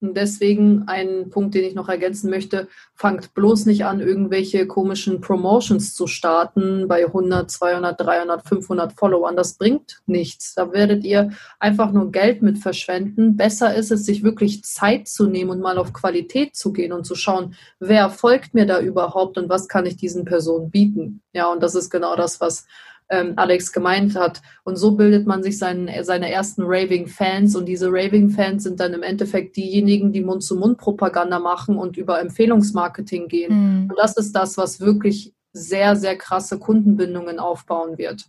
und 0.01 0.17
deswegen 0.17 0.85
ein 0.87 1.29
Punkt, 1.31 1.55
den 1.55 1.65
ich 1.65 1.75
noch 1.75 1.89
ergänzen 1.89 2.31
möchte, 2.31 2.69
fangt 2.95 3.35
bloß 3.35 3.67
nicht 3.67 3.85
an, 3.85 4.01
irgendwelche 4.01 4.67
komischen 4.67 5.21
Promotions 5.21 5.95
zu 5.95 6.07
starten 6.07 6.89
bei 6.89 7.05
100, 7.05 7.51
200, 7.51 8.01
300, 8.01 8.47
500 8.47 8.93
Followern. 8.95 9.37
Das 9.37 9.55
bringt 9.55 10.01
nichts. 10.07 10.55
Da 10.55 10.73
werdet 10.73 11.05
ihr 11.05 11.31
einfach 11.59 11.93
nur 11.93 12.11
Geld 12.13 12.41
mit 12.41 12.59
verschwenden. 12.59 13.37
Besser 13.37 13.75
ist 13.75 13.91
es, 13.91 14.07
sich 14.07 14.23
wirklich 14.23 14.65
Zeit 14.65 15.07
zu 15.07 15.27
nehmen 15.27 15.51
und 15.51 15.61
mal 15.61 15.77
auf 15.77 15.93
Qualität 15.93 16.57
zu 16.57 16.73
gehen 16.73 16.93
und 16.93 17.05
zu 17.05 17.15
schauen, 17.15 17.55
wer 17.79 18.09
folgt 18.09 18.55
mir 18.55 18.67
da 18.67 18.81
überhaupt 18.81 19.37
und 19.37 19.51
was 19.51 19.69
kann 19.69 19.85
ich 19.85 19.97
diesen 19.97 20.25
Personen 20.25 20.71
bieten. 20.71 21.21
Ja, 21.35 21.53
und 21.53 21.63
das 21.63 21.75
ist 21.75 21.91
genau 21.91 22.17
das, 22.17 22.41
was 22.41 22.67
ähm, 23.11 23.35
Alex 23.37 23.73
gemeint 23.73 24.17
hat. 24.17 24.41
Und 24.65 24.77
so 24.77 24.93
bildet 24.93 25.27
man 25.27 25.43
sich 25.43 25.59
seinen, 25.59 26.05
seine 26.05 26.31
ersten 26.31 26.63
Raving-Fans 26.63 27.57
und 27.57 27.67
diese 27.67 27.89
Raving-Fans 27.89 28.63
sind 28.63 28.81
dann 28.81 28.95
im 28.95 29.03
Endeffekt 29.03 29.57
diejenigen, 29.57 30.13
die 30.13 30.23
Mund-zu-Mund-Propaganda 30.23 31.39
machen 31.39 31.77
und 31.77 31.97
über 31.97 32.21
Empfehlungsmarketing 32.21 33.29
gehen. 33.29 33.53
Mhm. 33.83 33.91
Und 33.91 33.99
das 33.99 34.17
ist 34.17 34.33
das, 34.33 34.57
was 34.57 34.81
wirklich 34.81 35.35
sehr, 35.53 35.97
sehr 35.97 36.17
krasse 36.17 36.59
Kundenbindungen 36.59 37.41
aufbauen 37.41 37.99
wird. 37.99 38.25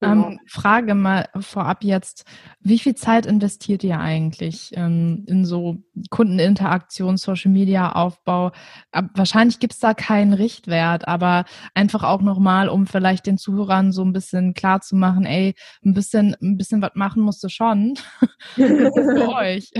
Genau. 0.00 0.28
Ähm, 0.28 0.40
Frage 0.46 0.94
mal 0.94 1.28
vorab 1.40 1.84
jetzt, 1.84 2.24
wie 2.60 2.78
viel 2.78 2.94
Zeit 2.94 3.26
investiert 3.26 3.84
ihr 3.84 3.98
eigentlich 3.98 4.72
ähm, 4.74 5.24
in 5.26 5.44
so 5.44 5.82
Kundeninteraktion, 6.10 7.16
Social 7.16 7.50
Media 7.50 7.92
Aufbau? 7.92 8.52
Ab, 8.92 9.06
wahrscheinlich 9.14 9.58
gibt 9.58 9.74
es 9.74 9.78
da 9.78 9.94
keinen 9.94 10.32
Richtwert, 10.32 11.08
aber 11.08 11.44
einfach 11.74 12.02
auch 12.02 12.22
nochmal, 12.22 12.68
um 12.68 12.86
vielleicht 12.86 13.26
den 13.26 13.38
Zuhörern 13.38 13.92
so 13.92 14.02
ein 14.02 14.12
bisschen 14.12 14.54
klar 14.54 14.80
zu 14.80 14.96
machen, 14.96 15.24
ey, 15.24 15.54
ein 15.84 15.94
bisschen, 15.94 16.36
ein 16.42 16.56
bisschen 16.56 16.82
was 16.82 16.92
machen 16.94 17.22
musst 17.22 17.42
du 17.42 17.48
schon. 17.48 17.94
für 18.54 18.64
euch. 19.36 19.70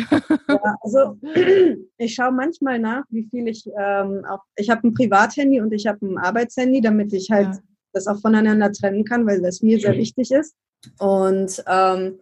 ja, 0.48 0.74
also 0.82 1.18
ich 1.98 2.14
schaue 2.14 2.32
manchmal 2.32 2.78
nach, 2.78 3.02
wie 3.10 3.26
viel 3.30 3.48
ich 3.48 3.66
ähm, 3.78 4.24
auch, 4.28 4.40
ich 4.56 4.70
habe 4.70 4.86
ein 4.86 4.94
Privathandy 4.94 5.60
und 5.60 5.72
ich 5.72 5.86
habe 5.86 6.04
ein 6.06 6.18
Arbeitshandy, 6.18 6.80
damit 6.80 7.12
ich 7.12 7.30
halt 7.30 7.46
ja 7.46 7.60
das 7.94 8.06
auch 8.06 8.20
voneinander 8.20 8.72
trennen 8.72 9.04
kann, 9.04 9.26
weil 9.26 9.40
das 9.40 9.62
mir 9.62 9.78
sehr 9.78 9.96
wichtig 9.96 10.30
ist. 10.30 10.54
Und 10.98 11.62
ähm, 11.66 12.18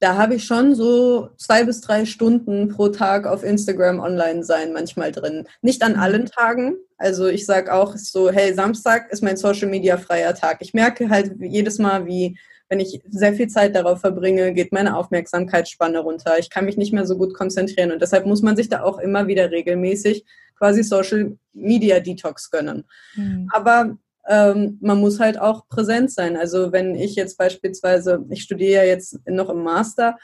da 0.00 0.16
habe 0.16 0.36
ich 0.36 0.44
schon 0.44 0.74
so 0.74 1.30
zwei 1.36 1.64
bis 1.64 1.80
drei 1.80 2.04
Stunden 2.04 2.68
pro 2.68 2.88
Tag 2.88 3.26
auf 3.26 3.42
Instagram 3.42 3.98
online 3.98 4.44
sein 4.44 4.72
manchmal 4.72 5.10
drin. 5.10 5.48
Nicht 5.60 5.82
an 5.82 5.96
allen 5.96 6.26
Tagen. 6.26 6.76
Also 6.98 7.26
ich 7.26 7.46
sage 7.46 7.74
auch 7.74 7.96
so, 7.96 8.30
hey, 8.30 8.54
Samstag 8.54 9.10
ist 9.10 9.22
mein 9.22 9.36
Social 9.36 9.68
Media 9.68 9.96
freier 9.96 10.34
Tag. 10.34 10.58
Ich 10.60 10.72
merke 10.72 11.10
halt 11.10 11.32
jedes 11.40 11.78
Mal, 11.78 12.06
wie 12.06 12.38
wenn 12.68 12.80
ich 12.80 13.00
sehr 13.08 13.32
viel 13.32 13.48
Zeit 13.48 13.74
darauf 13.74 14.00
verbringe, 14.00 14.52
geht 14.52 14.72
meine 14.72 14.96
Aufmerksamkeitsspanne 14.96 16.00
runter. 16.00 16.38
Ich 16.38 16.50
kann 16.50 16.66
mich 16.66 16.76
nicht 16.76 16.92
mehr 16.92 17.06
so 17.06 17.16
gut 17.16 17.34
konzentrieren 17.34 17.92
und 17.92 18.02
deshalb 18.02 18.26
muss 18.26 18.42
man 18.42 18.56
sich 18.56 18.68
da 18.68 18.82
auch 18.82 18.98
immer 18.98 19.26
wieder 19.26 19.50
regelmäßig 19.50 20.24
quasi 20.58 20.82
Social 20.82 21.38
Media 21.54 21.98
Detox 22.00 22.50
gönnen. 22.50 22.84
Mhm. 23.14 23.48
Aber 23.52 23.96
ähm, 24.28 24.78
man 24.80 25.00
muss 25.00 25.18
halt 25.18 25.40
auch 25.40 25.66
präsent 25.68 26.12
sein. 26.12 26.36
Also 26.36 26.70
wenn 26.70 26.94
ich 26.94 27.16
jetzt 27.16 27.38
beispielsweise, 27.38 28.24
ich 28.30 28.42
studiere 28.42 28.84
ja 28.84 28.88
jetzt 28.88 29.18
noch 29.26 29.48
im 29.48 29.62
Master 29.62 30.16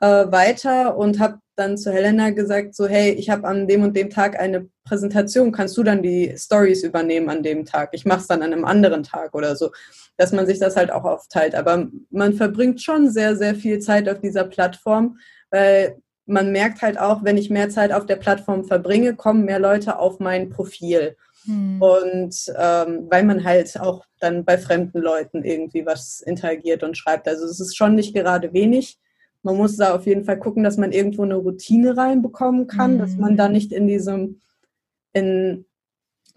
äh, 0.00 0.06
weiter 0.30 0.96
und 0.96 1.20
habe 1.20 1.38
dann 1.56 1.78
zu 1.78 1.92
Helena 1.92 2.30
gesagt, 2.30 2.74
so 2.74 2.86
hey, 2.86 3.10
ich 3.12 3.30
habe 3.30 3.46
an 3.46 3.66
dem 3.66 3.82
und 3.82 3.96
dem 3.96 4.10
Tag 4.10 4.38
eine 4.38 4.68
Präsentation, 4.84 5.52
kannst 5.52 5.76
du 5.76 5.82
dann 5.82 6.02
die 6.02 6.34
Stories 6.36 6.82
übernehmen 6.82 7.28
an 7.30 7.42
dem 7.42 7.64
Tag? 7.64 7.90
Ich 7.92 8.04
mache 8.04 8.20
es 8.20 8.26
dann 8.26 8.42
an 8.42 8.52
einem 8.52 8.64
anderen 8.64 9.02
Tag 9.02 9.34
oder 9.34 9.56
so, 9.56 9.70
dass 10.16 10.32
man 10.32 10.46
sich 10.46 10.58
das 10.58 10.76
halt 10.76 10.90
auch 10.90 11.04
aufteilt. 11.04 11.54
Aber 11.54 11.88
man 12.10 12.34
verbringt 12.34 12.82
schon 12.82 13.10
sehr, 13.10 13.36
sehr 13.36 13.54
viel 13.54 13.78
Zeit 13.78 14.08
auf 14.08 14.20
dieser 14.20 14.44
Plattform, 14.44 15.18
weil 15.50 16.00
man 16.26 16.52
merkt 16.52 16.82
halt 16.82 16.98
auch, 16.98 17.24
wenn 17.24 17.38
ich 17.38 17.50
mehr 17.50 17.70
Zeit 17.70 17.92
auf 17.92 18.06
der 18.06 18.16
Plattform 18.16 18.64
verbringe, 18.64 19.16
kommen 19.16 19.44
mehr 19.44 19.58
Leute 19.58 19.98
auf 19.98 20.20
mein 20.20 20.50
Profil. 20.50 21.16
Hm. 21.48 21.80
Und 21.80 22.52
ähm, 22.58 23.06
weil 23.10 23.24
man 23.24 23.42
halt 23.42 23.80
auch 23.80 24.04
dann 24.20 24.44
bei 24.44 24.58
fremden 24.58 24.98
Leuten 24.98 25.44
irgendwie 25.44 25.86
was 25.86 26.20
interagiert 26.20 26.82
und 26.82 26.96
schreibt. 26.96 27.26
Also 27.26 27.46
es 27.46 27.58
ist 27.58 27.76
schon 27.76 27.94
nicht 27.94 28.14
gerade 28.14 28.52
wenig. 28.52 28.98
Man 29.42 29.56
muss 29.56 29.76
da 29.76 29.94
auf 29.94 30.06
jeden 30.06 30.24
Fall 30.24 30.38
gucken, 30.38 30.62
dass 30.62 30.76
man 30.76 30.92
irgendwo 30.92 31.22
eine 31.22 31.36
Routine 31.36 31.96
reinbekommen 31.96 32.66
kann, 32.66 32.92
hm. 32.92 32.98
dass 32.98 33.16
man 33.16 33.36
da 33.36 33.46
hm. 33.46 33.52
nicht 33.52 33.72
in 33.72 33.86
diesem, 33.86 34.40
in 35.14 35.64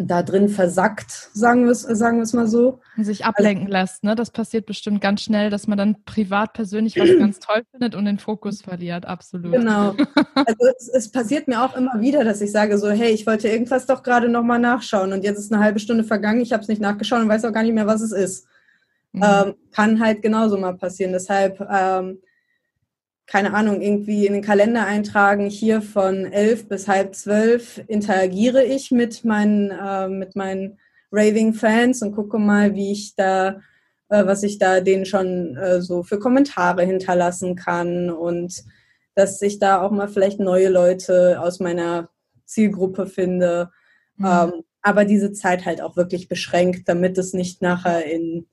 da 0.07 0.23
drin 0.23 0.49
versackt, 0.49 1.29
sagen 1.33 1.65
wir 1.65 1.71
es 1.71 1.81
sagen 1.81 2.19
wir's 2.19 2.33
mal 2.33 2.47
so. 2.47 2.79
Und 2.97 3.03
sich 3.03 3.25
ablenken 3.25 3.67
also, 3.67 3.77
lässt, 3.77 4.03
ne? 4.03 4.15
Das 4.15 4.31
passiert 4.31 4.65
bestimmt 4.65 5.01
ganz 5.01 5.21
schnell, 5.21 5.49
dass 5.49 5.67
man 5.67 5.77
dann 5.77 6.03
privat 6.05 6.53
persönlich 6.53 6.99
was 6.99 7.09
ganz 7.17 7.39
toll 7.45 7.63
findet 7.71 7.95
und 7.95 8.05
den 8.05 8.19
Fokus 8.19 8.61
verliert, 8.61 9.05
absolut. 9.05 9.51
Genau. 9.51 9.95
Also 10.33 10.65
es, 10.77 10.87
es, 10.87 11.11
passiert 11.11 11.47
mir 11.47 11.63
auch 11.63 11.75
immer 11.75 11.99
wieder, 11.99 12.23
dass 12.23 12.41
ich 12.41 12.51
sage 12.51 12.77
so, 12.77 12.89
hey, 12.89 13.11
ich 13.11 13.27
wollte 13.27 13.47
irgendwas 13.47 13.85
doch 13.85 14.01
gerade 14.01 14.27
nochmal 14.27 14.59
nachschauen 14.59 15.13
und 15.13 15.23
jetzt 15.23 15.37
ist 15.37 15.53
eine 15.53 15.61
halbe 15.61 15.79
Stunde 15.79 16.03
vergangen, 16.03 16.41
ich 16.41 16.51
habe 16.51 16.63
es 16.63 16.69
nicht 16.69 16.81
nachgeschaut 16.81 17.21
und 17.21 17.29
weiß 17.29 17.45
auch 17.45 17.53
gar 17.53 17.63
nicht 17.63 17.73
mehr, 17.73 17.85
was 17.85 18.01
es 18.01 18.11
ist. 18.11 18.47
Mhm. 19.11 19.23
Ähm, 19.23 19.53
kann 19.71 19.99
halt 19.99 20.21
genauso 20.21 20.57
mal 20.57 20.73
passieren. 20.73 21.11
Deshalb 21.11 21.59
ähm, 21.69 22.19
keine 23.31 23.53
Ahnung, 23.53 23.81
irgendwie 23.81 24.27
in 24.27 24.33
den 24.33 24.41
Kalender 24.41 24.85
eintragen, 24.85 25.49
hier 25.49 25.81
von 25.81 26.25
elf 26.25 26.67
bis 26.67 26.89
halb 26.89 27.15
zwölf 27.15 27.81
interagiere 27.87 28.61
ich 28.61 28.91
mit 28.91 29.23
meinen, 29.23 29.71
äh, 29.71 30.09
mit 30.09 30.35
meinen 30.35 30.77
Raving-Fans 31.13 32.01
und 32.01 32.13
gucke 32.13 32.39
mal, 32.39 32.75
wie 32.75 32.91
ich 32.91 33.15
da, 33.15 33.61
äh, 34.09 34.25
was 34.25 34.43
ich 34.43 34.57
da 34.57 34.81
denen 34.81 35.05
schon 35.05 35.55
äh, 35.55 35.81
so 35.81 36.03
für 36.03 36.19
Kommentare 36.19 36.83
hinterlassen 36.83 37.55
kann 37.55 38.09
und 38.09 38.65
dass 39.15 39.41
ich 39.41 39.59
da 39.59 39.81
auch 39.81 39.91
mal 39.91 40.09
vielleicht 40.09 40.41
neue 40.41 40.67
Leute 40.67 41.39
aus 41.39 41.61
meiner 41.61 42.09
Zielgruppe 42.43 43.05
finde. 43.05 43.71
Mhm. 44.17 44.25
Ähm, 44.25 44.51
aber 44.81 45.05
diese 45.05 45.31
Zeit 45.31 45.65
halt 45.65 45.81
auch 45.81 45.95
wirklich 45.95 46.27
beschränkt, 46.27 46.89
damit 46.89 47.17
es 47.17 47.31
nicht 47.31 47.61
nachher 47.61 48.03
in, 48.05 48.49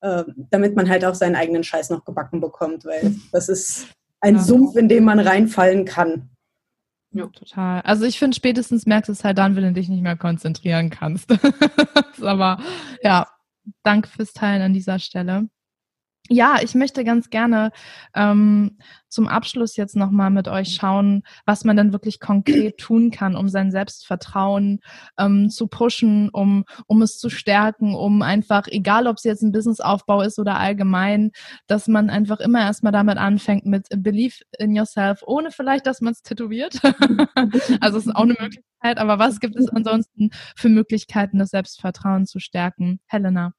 äh, 0.00 0.22
damit 0.50 0.76
man 0.76 0.88
halt 0.88 1.04
auch 1.04 1.16
seinen 1.16 1.34
eigenen 1.34 1.64
Scheiß 1.64 1.90
noch 1.90 2.04
gebacken 2.04 2.40
bekommt, 2.40 2.84
weil 2.84 3.16
das 3.32 3.48
ist 3.48 3.88
ein 4.22 4.36
ja. 4.36 4.42
Sumpf, 4.42 4.76
in 4.76 4.88
dem 4.88 5.04
man 5.04 5.18
reinfallen 5.18 5.84
kann. 5.84 6.30
Ja, 7.10 7.26
total. 7.26 7.82
Also 7.82 8.06
ich 8.06 8.18
finde, 8.18 8.34
spätestens 8.34 8.86
merkst 8.86 9.08
du 9.08 9.12
es 9.12 9.22
halt 9.22 9.36
dann, 9.36 9.54
wenn 9.54 9.64
du 9.64 9.72
dich 9.72 9.90
nicht 9.90 10.02
mehr 10.02 10.16
konzentrieren 10.16 10.88
kannst. 10.88 11.30
Aber 12.22 12.58
ja, 13.02 13.28
danke 13.82 14.08
fürs 14.08 14.32
Teilen 14.32 14.62
an 14.62 14.72
dieser 14.72 14.98
Stelle. 14.98 15.48
Ja, 16.28 16.58
ich 16.62 16.76
möchte 16.76 17.02
ganz 17.02 17.30
gerne 17.30 17.72
ähm, 18.14 18.78
zum 19.08 19.26
Abschluss 19.26 19.76
jetzt 19.76 19.96
nochmal 19.96 20.30
mit 20.30 20.46
euch 20.46 20.72
schauen, 20.76 21.24
was 21.46 21.64
man 21.64 21.76
dann 21.76 21.92
wirklich 21.92 22.20
konkret 22.20 22.78
tun 22.78 23.10
kann, 23.10 23.34
um 23.34 23.48
sein 23.48 23.72
Selbstvertrauen 23.72 24.80
ähm, 25.18 25.50
zu 25.50 25.66
pushen, 25.66 26.28
um, 26.30 26.64
um 26.86 27.02
es 27.02 27.18
zu 27.18 27.28
stärken, 27.28 27.96
um 27.96 28.22
einfach, 28.22 28.68
egal 28.68 29.08
ob 29.08 29.16
es 29.16 29.24
jetzt 29.24 29.42
ein 29.42 29.50
Businessaufbau 29.50 30.22
ist 30.22 30.38
oder 30.38 30.58
allgemein, 30.58 31.32
dass 31.66 31.88
man 31.88 32.08
einfach 32.08 32.38
immer 32.38 32.60
erstmal 32.60 32.92
damit 32.92 33.18
anfängt 33.18 33.66
mit 33.66 33.88
Believe 33.90 34.36
in 34.58 34.76
yourself, 34.76 35.24
ohne 35.26 35.50
vielleicht, 35.50 35.86
dass 35.86 36.00
man 36.00 36.12
es 36.12 36.22
tätowiert. 36.22 36.80
also 37.80 37.98
es 37.98 38.06
ist 38.06 38.14
auch 38.14 38.22
eine 38.22 38.36
Möglichkeit, 38.38 38.98
aber 38.98 39.18
was 39.18 39.40
gibt 39.40 39.56
es 39.56 39.68
ansonsten 39.70 40.30
für 40.54 40.68
Möglichkeiten, 40.68 41.40
das 41.40 41.50
Selbstvertrauen 41.50 42.26
zu 42.26 42.38
stärken? 42.38 43.00
Helena. 43.06 43.54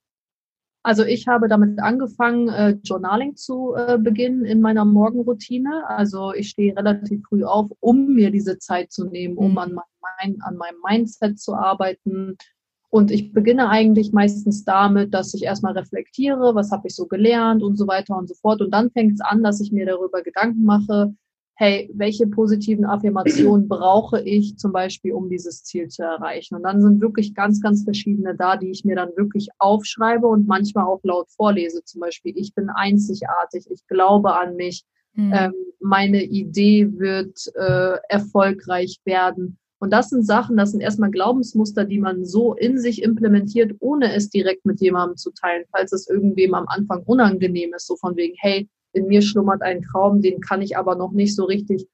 Also 0.86 1.06
ich 1.06 1.28
habe 1.28 1.48
damit 1.48 1.80
angefangen, 1.80 2.50
äh, 2.50 2.78
Journaling 2.84 3.38
zu 3.38 3.74
äh, 3.74 3.98
beginnen 3.98 4.44
in 4.44 4.60
meiner 4.60 4.84
Morgenroutine. 4.84 5.88
Also 5.88 6.34
ich 6.34 6.50
stehe 6.50 6.76
relativ 6.76 7.24
früh 7.28 7.46
auf, 7.46 7.72
um 7.80 8.14
mir 8.14 8.32
diese 8.32 8.60
Zeit 8.60 8.92
zu 8.92 9.06
nehmen, 9.06 9.38
um 9.38 9.52
mhm. 9.52 9.58
an, 9.60 9.80
mein, 10.02 10.42
an 10.42 10.58
meinem 10.58 10.78
Mindset 10.86 11.40
zu 11.40 11.54
arbeiten. 11.54 12.36
Und 12.90 13.12
ich 13.12 13.32
beginne 13.32 13.70
eigentlich 13.70 14.12
meistens 14.12 14.66
damit, 14.66 15.14
dass 15.14 15.34
ich 15.34 15.44
erstmal 15.44 15.74
reflektiere, 15.74 16.54
was 16.54 16.72
habe 16.72 16.88
ich 16.88 16.96
so 16.96 17.08
gelernt 17.08 17.64
und 17.64 17.78
so 17.78 17.88
weiter 17.88 18.18
und 18.18 18.28
so 18.28 18.36
fort. 18.36 18.62
Und 18.62 18.72
dann 18.72 18.92
fängt 18.92 19.14
es 19.14 19.22
an, 19.22 19.42
dass 19.42 19.62
ich 19.62 19.72
mir 19.72 19.86
darüber 19.86 20.22
Gedanken 20.22 20.66
mache, 20.66 21.16
hey, 21.56 21.89
welche 21.93 22.28
positiven 22.28 22.86
Affirmationen 22.86 23.68
brauche 23.68 24.22
ich 24.22 24.58
zum 24.58 24.72
Beispiel, 24.72 25.14
um 25.14 25.30
dieses 25.30 25.64
Ziel 25.64 25.88
zu 25.88 26.04
erreichen? 26.04 26.56
Und 26.56 26.64
dann 26.64 26.82
sind 26.82 26.99
wirklich 26.99 27.36
ganz, 27.36 27.62
ganz 27.62 27.84
verschiedene 27.84 28.36
da, 28.36 28.58
die 28.58 28.72
ich 28.72 28.84
mir 28.84 28.95
dann 28.95 29.10
wirklich 29.16 29.49
aufschreibe 29.60 30.28
und 30.28 30.47
manchmal 30.47 30.86
auch 30.86 31.01
laut 31.04 31.30
vorlese. 31.30 31.84
Zum 31.84 32.01
Beispiel, 32.01 32.34
ich 32.36 32.56
bin 32.56 32.70
einzigartig, 32.70 33.68
ich 33.70 33.86
glaube 33.88 34.36
an 34.36 34.56
mich, 34.56 34.84
mhm. 35.14 35.34
ähm, 35.34 35.54
meine 35.80 36.24
Idee 36.24 36.91
wird 36.97 37.39
äh, 37.56 37.97
erfolgreich 38.10 38.99
werden. 39.06 39.58
Und 39.80 39.91
das 39.91 40.10
sind 40.10 40.26
Sachen, 40.26 40.56
das 40.56 40.72
sind 40.72 40.80
erstmal 40.80 41.12
Glaubensmuster, 41.12 41.84
die 41.84 41.99
man 41.99 42.24
so 42.26 42.54
in 42.54 42.80
sich 42.80 43.04
implementiert, 43.04 43.76
ohne 43.80 44.16
es 44.16 44.30
direkt 44.30 44.66
mit 44.66 44.80
jemandem 44.80 45.18
zu 45.18 45.32
teilen, 45.32 45.66
falls 45.72 45.91
es 45.91 46.10
irgendwem 46.10 46.54
am 46.54 46.66
Anfang 46.68 47.04
unangenehm 47.04 47.74
ist, 47.76 47.88
so 47.88 47.97
von 47.97 48.16
wegen, 48.16 48.34
hey, 48.39 48.70
in 48.94 49.08
mir 49.08 49.22
schlummert 49.22 49.62
ein 49.62 49.82
Traum, 49.82 50.22
den 50.22 50.39
kann 50.39 50.62
ich 50.62 50.78
aber 50.78 50.96
noch 50.96 51.12
nicht 51.12 51.36
so 51.36 51.46
richtig 51.46 51.88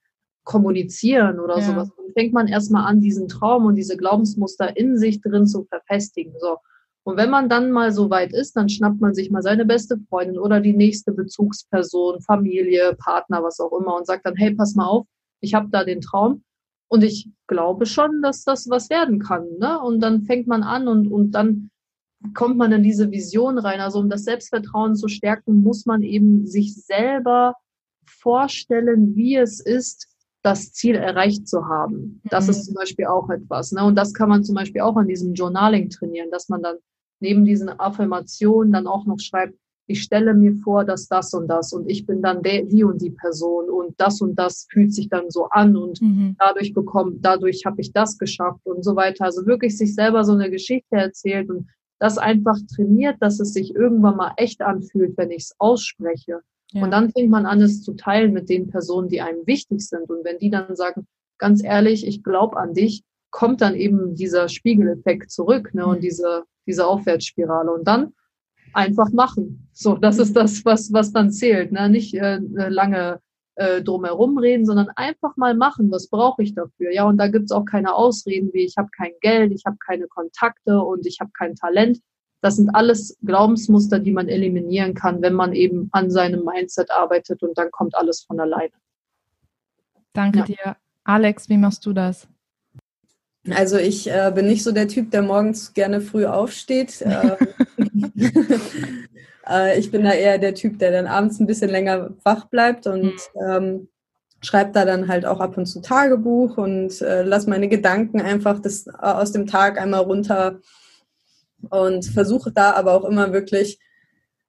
kommunizieren 0.44 1.40
oder 1.40 1.58
ja. 1.58 1.62
sowas. 1.62 1.90
Dann 1.96 2.12
fängt 2.12 2.32
man 2.32 2.48
erstmal 2.48 2.86
an, 2.86 3.00
diesen 3.00 3.28
Traum 3.28 3.66
und 3.66 3.74
diese 3.74 3.96
Glaubensmuster 3.96 4.76
in 4.76 4.96
sich 4.98 5.20
drin 5.20 5.46
zu 5.46 5.64
verfestigen. 5.64 6.34
So. 6.40 6.56
Und 7.04 7.16
wenn 7.16 7.30
man 7.30 7.48
dann 7.48 7.70
mal 7.70 7.92
so 7.92 8.10
weit 8.10 8.32
ist, 8.32 8.56
dann 8.56 8.68
schnappt 8.68 9.00
man 9.00 9.14
sich 9.14 9.30
mal 9.30 9.42
seine 9.42 9.64
beste 9.64 9.98
Freundin 10.08 10.38
oder 10.38 10.60
die 10.60 10.76
nächste 10.76 11.12
Bezugsperson, 11.12 12.20
Familie, 12.20 12.94
Partner, 12.98 13.42
was 13.42 13.60
auch 13.60 13.72
immer 13.72 13.96
und 13.96 14.06
sagt 14.06 14.26
dann, 14.26 14.36
hey, 14.36 14.54
pass 14.54 14.74
mal 14.74 14.86
auf, 14.86 15.06
ich 15.40 15.54
habe 15.54 15.68
da 15.70 15.84
den 15.84 16.00
Traum 16.00 16.42
und 16.88 17.02
ich 17.02 17.30
glaube 17.46 17.86
schon, 17.86 18.20
dass 18.22 18.44
das 18.44 18.68
was 18.68 18.90
werden 18.90 19.18
kann. 19.20 19.46
Ne? 19.58 19.80
Und 19.80 20.00
dann 20.00 20.22
fängt 20.22 20.46
man 20.46 20.62
an 20.62 20.88
und, 20.88 21.08
und 21.08 21.32
dann 21.32 21.70
kommt 22.34 22.56
man 22.56 22.72
in 22.72 22.82
diese 22.82 23.10
Vision 23.10 23.58
rein. 23.58 23.80
Also 23.80 23.98
um 23.98 24.10
das 24.10 24.24
Selbstvertrauen 24.24 24.94
zu 24.94 25.08
stärken, 25.08 25.62
muss 25.62 25.86
man 25.86 26.02
eben 26.02 26.46
sich 26.46 26.74
selber 26.74 27.54
vorstellen, 28.06 29.14
wie 29.16 29.36
es 29.36 29.60
ist, 29.60 30.06
das 30.42 30.72
Ziel 30.72 30.94
erreicht 30.94 31.48
zu 31.48 31.66
haben. 31.66 32.20
Das 32.24 32.46
mhm. 32.46 32.50
ist 32.50 32.64
zum 32.66 32.74
Beispiel 32.74 33.06
auch 33.06 33.28
etwas. 33.28 33.72
Ne? 33.72 33.84
Und 33.84 33.96
das 33.96 34.14
kann 34.14 34.28
man 34.28 34.42
zum 34.42 34.54
Beispiel 34.54 34.80
auch 34.80 34.96
an 34.96 35.08
diesem 35.08 35.34
Journaling 35.34 35.90
trainieren, 35.90 36.30
dass 36.30 36.48
man 36.48 36.62
dann 36.62 36.76
neben 37.20 37.44
diesen 37.44 37.68
Affirmationen 37.68 38.72
dann 38.72 38.86
auch 38.86 39.04
noch 39.04 39.20
schreibt, 39.20 39.54
ich 39.86 40.02
stelle 40.02 40.34
mir 40.34 40.54
vor, 40.54 40.84
dass 40.84 41.08
das 41.08 41.34
und 41.34 41.48
das 41.48 41.72
und 41.72 41.90
ich 41.90 42.06
bin 42.06 42.22
dann 42.22 42.42
der, 42.42 42.62
die 42.62 42.84
und 42.84 43.02
die 43.02 43.10
Person 43.10 43.68
und 43.68 44.00
das 44.00 44.20
und 44.20 44.36
das 44.36 44.68
fühlt 44.70 44.94
sich 44.94 45.08
dann 45.08 45.30
so 45.30 45.46
an 45.46 45.76
und 45.76 46.00
mhm. 46.00 46.36
dadurch 46.38 46.72
bekommt, 46.72 47.24
dadurch 47.24 47.66
habe 47.66 47.80
ich 47.80 47.92
das 47.92 48.16
geschafft 48.16 48.64
und 48.64 48.84
so 48.84 48.94
weiter. 48.94 49.24
Also 49.24 49.46
wirklich 49.46 49.76
sich 49.76 49.94
selber 49.94 50.22
so 50.24 50.32
eine 50.32 50.48
Geschichte 50.48 50.94
erzählt 50.94 51.50
und 51.50 51.66
das 52.00 52.18
einfach 52.18 52.56
trainiert, 52.74 53.18
dass 53.20 53.38
es 53.38 53.52
sich 53.52 53.74
irgendwann 53.74 54.16
mal 54.16 54.32
echt 54.36 54.62
anfühlt, 54.62 55.16
wenn 55.16 55.30
ich 55.30 55.44
es 55.44 55.54
ausspreche. 55.58 56.40
Ja. 56.72 56.82
Und 56.82 56.90
dann 56.90 57.10
fängt 57.10 57.30
man 57.30 57.46
an, 57.46 57.60
es 57.60 57.82
zu 57.82 57.92
teilen 57.92 58.32
mit 58.32 58.48
den 58.48 58.68
Personen, 58.68 59.08
die 59.08 59.20
einem 59.20 59.46
wichtig 59.46 59.86
sind. 59.86 60.08
Und 60.08 60.24
wenn 60.24 60.38
die 60.38 60.50
dann 60.50 60.74
sagen, 60.74 61.06
ganz 61.38 61.62
ehrlich, 61.62 62.06
ich 62.06 62.22
glaube 62.22 62.56
an 62.56 62.74
dich, 62.74 63.04
kommt 63.30 63.60
dann 63.60 63.76
eben 63.76 64.16
dieser 64.16 64.48
Spiegeleffekt 64.48 65.30
zurück 65.30 65.72
ne, 65.74 65.86
und 65.86 65.98
mhm. 65.98 66.02
diese, 66.02 66.44
diese 66.66 66.86
Aufwärtsspirale. 66.86 67.70
Und 67.70 67.86
dann 67.86 68.14
einfach 68.72 69.10
machen. 69.12 69.68
So, 69.72 69.96
das 69.96 70.18
ist 70.18 70.34
das, 70.34 70.64
was, 70.64 70.92
was 70.92 71.12
dann 71.12 71.30
zählt. 71.30 71.70
Ne? 71.70 71.88
Nicht 71.90 72.14
äh, 72.14 72.38
lange 72.38 73.20
äh, 73.60 73.82
drumherum 73.82 74.38
reden, 74.38 74.64
sondern 74.64 74.88
einfach 74.96 75.36
mal 75.36 75.54
machen. 75.54 75.90
Was 75.90 76.08
brauche 76.08 76.42
ich 76.42 76.54
dafür? 76.54 76.92
Ja, 76.92 77.04
und 77.04 77.18
da 77.18 77.28
gibt's 77.28 77.52
auch 77.52 77.66
keine 77.66 77.94
Ausreden 77.94 78.50
wie 78.54 78.64
ich 78.64 78.76
habe 78.78 78.88
kein 78.96 79.12
Geld, 79.20 79.52
ich 79.52 79.64
habe 79.66 79.76
keine 79.84 80.08
Kontakte 80.08 80.80
und 80.80 81.06
ich 81.06 81.20
habe 81.20 81.30
kein 81.36 81.54
Talent. 81.54 82.00
Das 82.40 82.56
sind 82.56 82.70
alles 82.70 83.18
Glaubensmuster, 83.22 83.98
die 83.98 84.12
man 84.12 84.28
eliminieren 84.28 84.94
kann, 84.94 85.20
wenn 85.20 85.34
man 85.34 85.52
eben 85.52 85.90
an 85.92 86.10
seinem 86.10 86.42
Mindset 86.42 86.90
arbeitet 86.90 87.42
und 87.42 87.58
dann 87.58 87.70
kommt 87.70 87.94
alles 87.94 88.22
von 88.22 88.40
alleine. 88.40 88.72
Danke 90.14 90.38
ja. 90.38 90.44
dir. 90.46 90.76
Alex, 91.04 91.50
wie 91.50 91.58
machst 91.58 91.84
du 91.84 91.92
das? 91.92 92.26
Also 93.50 93.76
ich 93.76 94.10
äh, 94.10 94.32
bin 94.34 94.46
nicht 94.46 94.62
so 94.62 94.72
der 94.72 94.88
Typ, 94.88 95.10
der 95.10 95.20
morgens 95.20 95.74
gerne 95.74 96.00
früh 96.00 96.24
aufsteht. 96.24 97.02
Äh, 97.10 97.36
Äh, 99.50 99.78
ich 99.78 99.90
bin 99.90 100.04
da 100.04 100.12
eher 100.12 100.38
der 100.38 100.54
Typ, 100.54 100.78
der 100.78 100.92
dann 100.92 101.06
abends 101.06 101.40
ein 101.40 101.46
bisschen 101.46 101.70
länger 101.70 102.10
wach 102.22 102.46
bleibt 102.46 102.86
und 102.86 103.14
mhm. 103.34 103.42
ähm, 103.48 103.88
schreibe 104.42 104.72
da 104.72 104.84
dann 104.84 105.08
halt 105.08 105.26
auch 105.26 105.40
ab 105.40 105.56
und 105.56 105.66
zu 105.66 105.80
Tagebuch 105.80 106.56
und 106.56 107.00
äh, 107.02 107.22
lass 107.22 107.46
meine 107.46 107.68
Gedanken 107.68 108.20
einfach 108.20 108.60
das, 108.60 108.86
äh, 108.86 108.92
aus 109.00 109.32
dem 109.32 109.46
Tag 109.46 109.80
einmal 109.80 110.00
runter 110.02 110.60
und 111.68 112.06
versuche 112.06 112.52
da 112.52 112.72
aber 112.72 112.94
auch 112.94 113.04
immer 113.04 113.32
wirklich, 113.32 113.78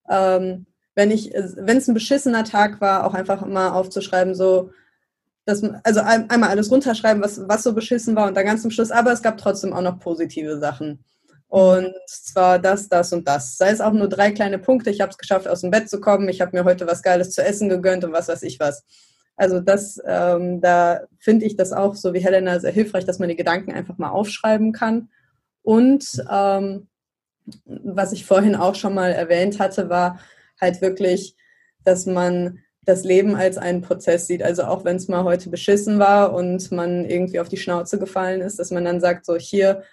ähm, 0.10 0.66
wenn 0.96 1.12
ich, 1.12 1.32
wenn 1.34 1.78
es 1.78 1.88
ein 1.88 1.94
beschissener 1.94 2.44
Tag 2.44 2.80
war, 2.80 3.06
auch 3.06 3.14
einfach 3.14 3.42
immer 3.42 3.76
aufzuschreiben, 3.76 4.36
so, 4.36 4.72
dass, 5.46 5.64
also 5.84 6.02
einmal 6.02 6.50
alles 6.50 6.72
runterschreiben, 6.72 7.24
was, 7.24 7.48
was 7.48 7.64
so 7.64 7.74
beschissen 7.74 8.16
war 8.16 8.28
und 8.28 8.36
dann 8.36 8.46
ganz 8.46 8.62
zum 8.62 8.72
Schluss, 8.72 8.92
aber 8.92 9.12
es 9.12 9.22
gab 9.22 9.38
trotzdem 9.38 9.74
auch 9.74 9.82
noch 9.82 10.00
positive 10.00 10.60
Sachen. 10.60 11.04
Und 11.52 11.94
zwar 12.08 12.60
das, 12.60 12.88
das 12.88 13.12
und 13.12 13.28
das. 13.28 13.58
Sei 13.58 13.72
es 13.72 13.82
auch 13.82 13.92
nur 13.92 14.08
drei 14.08 14.32
kleine 14.32 14.58
Punkte. 14.58 14.90
Ich 14.90 15.02
habe 15.02 15.12
es 15.12 15.18
geschafft, 15.18 15.50
aus 15.50 15.60
dem 15.60 15.70
Bett 15.70 15.90
zu 15.90 16.00
kommen. 16.00 16.30
Ich 16.30 16.40
habe 16.40 16.56
mir 16.56 16.64
heute 16.64 16.88
was 16.88 17.04
Geiles 17.04 17.32
zu 17.32 17.44
essen 17.44 17.68
gegönnt 17.68 18.06
und 18.06 18.14
was 18.14 18.30
weiß 18.30 18.44
ich 18.44 18.58
was. 18.62 18.86
Also 19.36 19.60
das, 19.60 20.02
ähm, 20.08 20.62
da 20.62 21.02
finde 21.20 21.46
ich 21.46 21.58
das 21.58 21.74
auch 21.74 21.96
so 21.96 22.14
wie 22.14 22.24
Helena 22.24 22.58
sehr 22.62 22.72
hilfreich, 22.72 23.04
dass 23.04 23.20
man 23.20 23.28
die 23.28 23.36
Gedanken 23.36 23.74
einfach 23.74 23.98
mal 23.98 24.12
aufschreiben 24.12 24.72
kann. 24.72 25.10
Und 25.62 26.24
ähm, 26.32 26.88
was 27.66 28.14
ich 28.14 28.26
vorhin 28.26 28.56
auch 28.56 28.76
schon 28.76 28.94
mal 28.94 29.12
erwähnt 29.12 29.60
hatte, 29.60 29.90
war 29.90 30.22
halt 30.62 30.80
wirklich, 30.80 31.36
dass 31.84 32.06
man 32.06 32.60
das 32.86 33.04
Leben 33.04 33.36
als 33.36 33.58
einen 33.58 33.82
Prozess 33.82 34.26
sieht. 34.26 34.42
Also 34.42 34.64
auch 34.64 34.86
wenn 34.86 34.96
es 34.96 35.10
mal 35.10 35.26
heute 35.26 35.50
beschissen 35.50 36.00
war 36.00 36.34
und 36.34 36.72
man 36.72 37.04
irgendwie 37.04 37.42
auf 37.42 37.50
die 37.50 37.58
Schnauze 37.58 38.00
gefallen 38.00 38.40
ist, 38.40 38.58
dass 38.58 38.72
man 38.72 38.86
dann 38.86 39.02
sagt, 39.02 39.26
so 39.26 39.36
hier, 39.36 39.84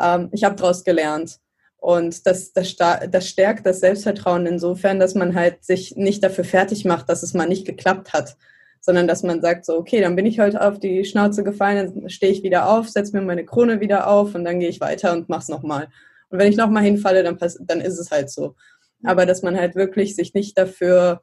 ähm, 0.00 0.28
ich 0.32 0.44
habe 0.44 0.56
daraus 0.56 0.84
gelernt. 0.84 1.38
Und 1.80 2.26
das, 2.26 2.52
das, 2.52 2.74
das 2.76 3.28
stärkt 3.28 3.64
das 3.64 3.80
Selbstvertrauen 3.80 4.46
insofern, 4.46 4.98
dass 4.98 5.14
man 5.14 5.34
halt 5.34 5.64
sich 5.64 5.94
nicht 5.96 6.24
dafür 6.24 6.44
fertig 6.44 6.84
macht, 6.84 7.08
dass 7.08 7.22
es 7.22 7.34
mal 7.34 7.46
nicht 7.46 7.66
geklappt 7.66 8.12
hat, 8.12 8.36
sondern 8.80 9.06
dass 9.06 9.22
man 9.22 9.40
sagt 9.40 9.64
so, 9.64 9.76
okay, 9.76 10.00
dann 10.00 10.16
bin 10.16 10.26
ich 10.26 10.40
heute 10.40 10.60
auf 10.60 10.80
die 10.80 11.04
Schnauze 11.04 11.44
gefallen, 11.44 12.00
dann 12.00 12.10
stehe 12.10 12.32
ich 12.32 12.42
wieder 12.42 12.68
auf, 12.68 12.88
setze 12.88 13.16
mir 13.16 13.22
meine 13.22 13.44
Krone 13.44 13.80
wieder 13.80 14.08
auf 14.08 14.34
und 14.34 14.44
dann 14.44 14.58
gehe 14.58 14.68
ich 14.68 14.80
weiter 14.80 15.12
und 15.12 15.28
mach's 15.28 15.48
nochmal. 15.48 15.88
Und 16.30 16.38
wenn 16.40 16.50
ich 16.50 16.56
nochmal 16.56 16.82
hinfalle, 16.82 17.22
dann, 17.22 17.38
dann 17.60 17.80
ist 17.80 17.98
es 17.98 18.10
halt 18.10 18.28
so. 18.28 18.56
Aber 19.04 19.24
dass 19.24 19.42
man 19.42 19.56
halt 19.56 19.76
wirklich 19.76 20.16
sich 20.16 20.34
nicht 20.34 20.58
dafür 20.58 21.22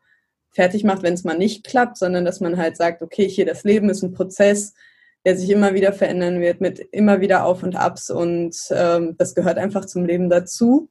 fertig 0.51 0.85
macht, 0.85 1.03
wenn 1.03 1.13
es 1.13 1.25
mal 1.25 1.37
nicht 1.37 1.65
klappt, 1.65 1.97
sondern 1.97 2.23
dass 2.23 2.39
man 2.39 2.57
halt 2.57 2.77
sagt, 2.77 3.01
okay, 3.01 3.27
hier 3.27 3.45
das 3.45 3.65
Leben 3.65 3.89
ist 3.89 4.03
ein 4.03 4.13
Prozess, 4.13 4.73
der 5.25 5.35
sich 5.35 5.49
immer 5.49 5.73
wieder 5.73 5.91
verändern 5.91 6.39
wird 6.39 6.61
mit 6.61 6.79
immer 6.79 7.19
wieder 7.19 7.45
Auf 7.45 7.63
und 7.63 7.75
Abs 7.75 8.09
und 8.09 8.55
ähm, 8.71 9.15
das 9.17 9.35
gehört 9.35 9.57
einfach 9.57 9.85
zum 9.85 10.05
Leben 10.05 10.29
dazu. 10.29 10.89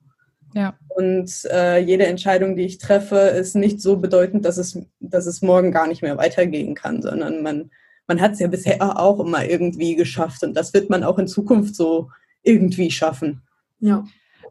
Ja. 0.54 0.74
Und 0.88 1.30
äh, 1.50 1.78
jede 1.78 2.06
Entscheidung, 2.06 2.56
die 2.56 2.64
ich 2.64 2.78
treffe, 2.78 3.16
ist 3.16 3.56
nicht 3.56 3.80
so 3.80 3.96
bedeutend, 3.96 4.44
dass 4.44 4.56
es, 4.56 4.78
dass 5.00 5.26
es 5.26 5.42
morgen 5.42 5.72
gar 5.72 5.88
nicht 5.88 6.02
mehr 6.02 6.16
weitergehen 6.16 6.74
kann, 6.74 7.02
sondern 7.02 7.42
man, 7.42 7.70
man 8.06 8.20
hat 8.20 8.32
es 8.32 8.38
ja 8.38 8.46
bisher 8.46 8.80
auch 9.00 9.18
immer 9.18 9.44
irgendwie 9.44 9.96
geschafft 9.96 10.44
und 10.44 10.54
das 10.54 10.72
wird 10.72 10.90
man 10.90 11.02
auch 11.02 11.18
in 11.18 11.26
Zukunft 11.26 11.74
so 11.74 12.10
irgendwie 12.42 12.90
schaffen. 12.90 13.42
Ja. 13.80 14.04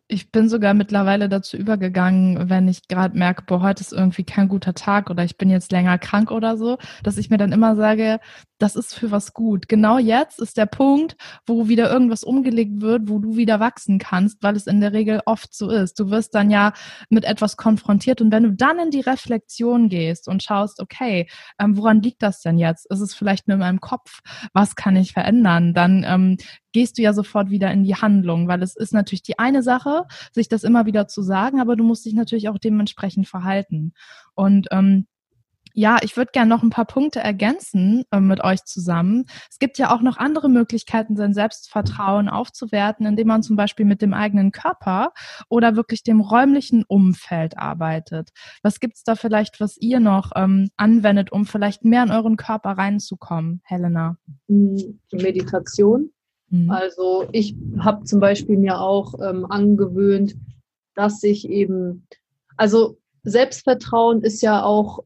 Ich 0.09 0.31
bin 0.31 0.49
sogar 0.49 0.73
mittlerweile 0.73 1.29
dazu 1.29 1.55
übergegangen, 1.55 2.49
wenn 2.49 2.67
ich 2.67 2.89
gerade 2.89 3.17
merke, 3.17 3.43
boah, 3.47 3.61
heute 3.61 3.81
ist 3.81 3.93
irgendwie 3.93 4.25
kein 4.25 4.49
guter 4.49 4.73
Tag 4.73 5.09
oder 5.09 5.23
ich 5.23 5.37
bin 5.37 5.49
jetzt 5.49 5.71
länger 5.71 5.97
krank 5.97 6.29
oder 6.29 6.57
so, 6.57 6.77
dass 7.03 7.17
ich 7.17 7.29
mir 7.29 7.37
dann 7.37 7.53
immer 7.53 7.77
sage, 7.77 8.19
das 8.63 8.77
ist 8.77 8.95
für 8.95 9.11
was 9.11 9.33
gut. 9.33 9.67
Genau 9.67 9.97
jetzt 9.97 10.39
ist 10.39 10.55
der 10.55 10.67
Punkt, 10.67 11.17
wo 11.45 11.67
wieder 11.67 11.91
irgendwas 11.91 12.23
umgelegt 12.23 12.79
wird, 12.79 13.09
wo 13.09 13.19
du 13.19 13.35
wieder 13.35 13.59
wachsen 13.59 13.99
kannst, 13.99 14.41
weil 14.41 14.55
es 14.55 14.67
in 14.67 14.79
der 14.79 14.93
Regel 14.93 15.19
oft 15.25 15.53
so 15.53 15.69
ist. 15.69 15.99
Du 15.99 16.09
wirst 16.09 16.33
dann 16.33 16.49
ja 16.49 16.71
mit 17.09 17.25
etwas 17.25 17.57
konfrontiert 17.57 18.21
und 18.21 18.31
wenn 18.31 18.43
du 18.43 18.53
dann 18.53 18.79
in 18.79 18.89
die 18.89 19.01
Reflexion 19.01 19.89
gehst 19.89 20.29
und 20.29 20.43
schaust, 20.43 20.79
okay, 20.79 21.27
ähm, 21.59 21.75
woran 21.75 22.01
liegt 22.01 22.23
das 22.23 22.39
denn 22.39 22.57
jetzt? 22.57 22.89
Ist 22.89 23.01
es 23.01 23.13
vielleicht 23.13 23.49
nur 23.49 23.55
in 23.55 23.59
meinem 23.59 23.81
Kopf? 23.81 24.21
Was 24.53 24.77
kann 24.77 24.95
ich 24.95 25.11
verändern? 25.11 25.73
Dann 25.73 26.05
ähm, 26.07 26.37
gehst 26.71 26.97
du 26.97 27.01
ja 27.01 27.11
sofort 27.11 27.49
wieder 27.49 27.69
in 27.69 27.83
die 27.83 27.95
Handlung, 27.95 28.47
weil 28.47 28.63
es 28.63 28.77
ist 28.77 28.93
natürlich 28.93 29.23
die 29.23 29.39
eine 29.39 29.61
Sache, 29.61 30.05
sich 30.31 30.47
das 30.47 30.63
immer 30.63 30.85
wieder 30.85 31.09
zu 31.09 31.21
sagen, 31.21 31.59
aber 31.59 31.75
du 31.75 31.83
musst 31.83 32.05
dich 32.05 32.13
natürlich 32.13 32.47
auch 32.47 32.59
dementsprechend 32.59 33.27
verhalten. 33.27 33.91
Und 34.35 34.67
ähm, 34.71 35.05
ja, 35.73 35.97
ich 36.03 36.15
würde 36.15 36.31
gerne 36.31 36.49
noch 36.49 36.63
ein 36.63 36.69
paar 36.69 36.85
Punkte 36.85 37.19
ergänzen 37.19 38.03
äh, 38.11 38.19
mit 38.19 38.43
euch 38.43 38.63
zusammen. 38.63 39.25
Es 39.49 39.57
gibt 39.59 39.77
ja 39.77 39.93
auch 39.93 40.01
noch 40.01 40.17
andere 40.17 40.47
Möglichkeiten, 40.49 41.15
sein 41.15 41.33
Selbstvertrauen 41.33 42.29
aufzuwerten, 42.29 43.05
indem 43.05 43.27
man 43.27 43.43
zum 43.43 43.55
Beispiel 43.55 43.85
mit 43.85 44.01
dem 44.01 44.13
eigenen 44.13 44.51
Körper 44.51 45.13
oder 45.49 45.75
wirklich 45.75 46.03
dem 46.03 46.21
räumlichen 46.21 46.83
Umfeld 46.83 47.57
arbeitet. 47.57 48.29
Was 48.61 48.79
gibt's 48.79 49.03
da 49.03 49.15
vielleicht, 49.15 49.59
was 49.59 49.77
ihr 49.77 49.99
noch 49.99 50.31
ähm, 50.35 50.69
anwendet, 50.77 51.31
um 51.31 51.45
vielleicht 51.45 51.83
mehr 51.83 52.03
in 52.03 52.11
euren 52.11 52.37
Körper 52.37 52.71
reinzukommen, 52.71 53.61
Helena? 53.63 54.17
Hm, 54.47 54.99
Meditation. 55.11 56.11
Mhm. 56.49 56.69
Also 56.69 57.27
ich 57.31 57.55
habe 57.79 58.03
zum 58.03 58.19
Beispiel 58.19 58.57
mir 58.57 58.79
auch 58.79 59.15
ähm, 59.19 59.45
angewöhnt, 59.45 60.35
dass 60.93 61.23
ich 61.23 61.49
eben, 61.49 62.07
also 62.57 62.99
Selbstvertrauen 63.23 64.21
ist 64.21 64.41
ja 64.41 64.63
auch 64.63 65.03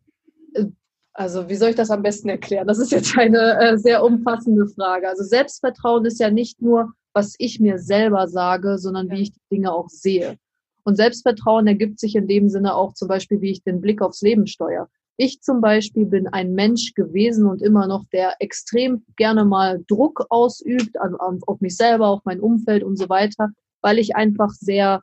also 1.14 1.50
wie 1.50 1.56
soll 1.56 1.72
ich 1.72 1.76
das 1.76 1.90
am 1.90 2.04
besten 2.04 2.30
erklären? 2.30 2.68
Das 2.68 2.78
ist 2.78 2.92
jetzt 2.92 3.18
eine 3.18 3.60
äh, 3.60 3.78
sehr 3.78 4.04
umfassende 4.04 4.68
Frage. 4.68 5.10
Also 5.10 5.24
Selbstvertrauen 5.24 6.06
ist 6.06 6.20
ja 6.20 6.30
nicht 6.30 6.62
nur, 6.62 6.94
was 7.14 7.36
ich 7.40 7.60
mir 7.60 7.80
selber 7.80 8.28
sage, 8.28 8.78
sondern 8.78 9.10
wie 9.10 9.24
ich 9.24 9.32
die 9.32 9.42
Dinge 9.52 9.74
auch 9.74 9.90
sehe. 9.90 10.38
Und 10.84 10.96
Selbstvertrauen 10.96 11.66
ergibt 11.66 12.00
sich 12.00 12.16
in 12.16 12.28
dem 12.28 12.50
Sinne 12.50 12.76
auch 12.76 12.94
zum 12.94 13.08
Beispiel, 13.08 13.42
wie 13.42 13.52
ich 13.52 13.64
den 13.64 13.82
Blick 13.82 14.02
aufs 14.02 14.22
Leben 14.22 14.46
steuere. 14.46 14.88
Ich 15.18 15.42
zum 15.42 15.60
Beispiel 15.60 16.06
bin 16.06 16.28
ein 16.28 16.54
Mensch 16.54 16.94
gewesen 16.94 17.48
und 17.48 17.64
immer 17.64 17.88
noch, 17.88 18.06
der 18.14 18.36
extrem 18.40 19.04
gerne 19.16 19.44
mal 19.44 19.84
Druck 19.88 20.28
ausübt 20.30 20.96
also 21.02 21.18
auf 21.20 21.60
mich 21.60 21.76
selber, 21.76 22.08
auf 22.10 22.22
mein 22.24 22.40
Umfeld 22.40 22.84
und 22.84 22.98
so 22.98 23.10
weiter, 23.10 23.50
weil 23.82 23.98
ich 23.98 24.16
einfach 24.16 24.52
sehr 24.52 25.02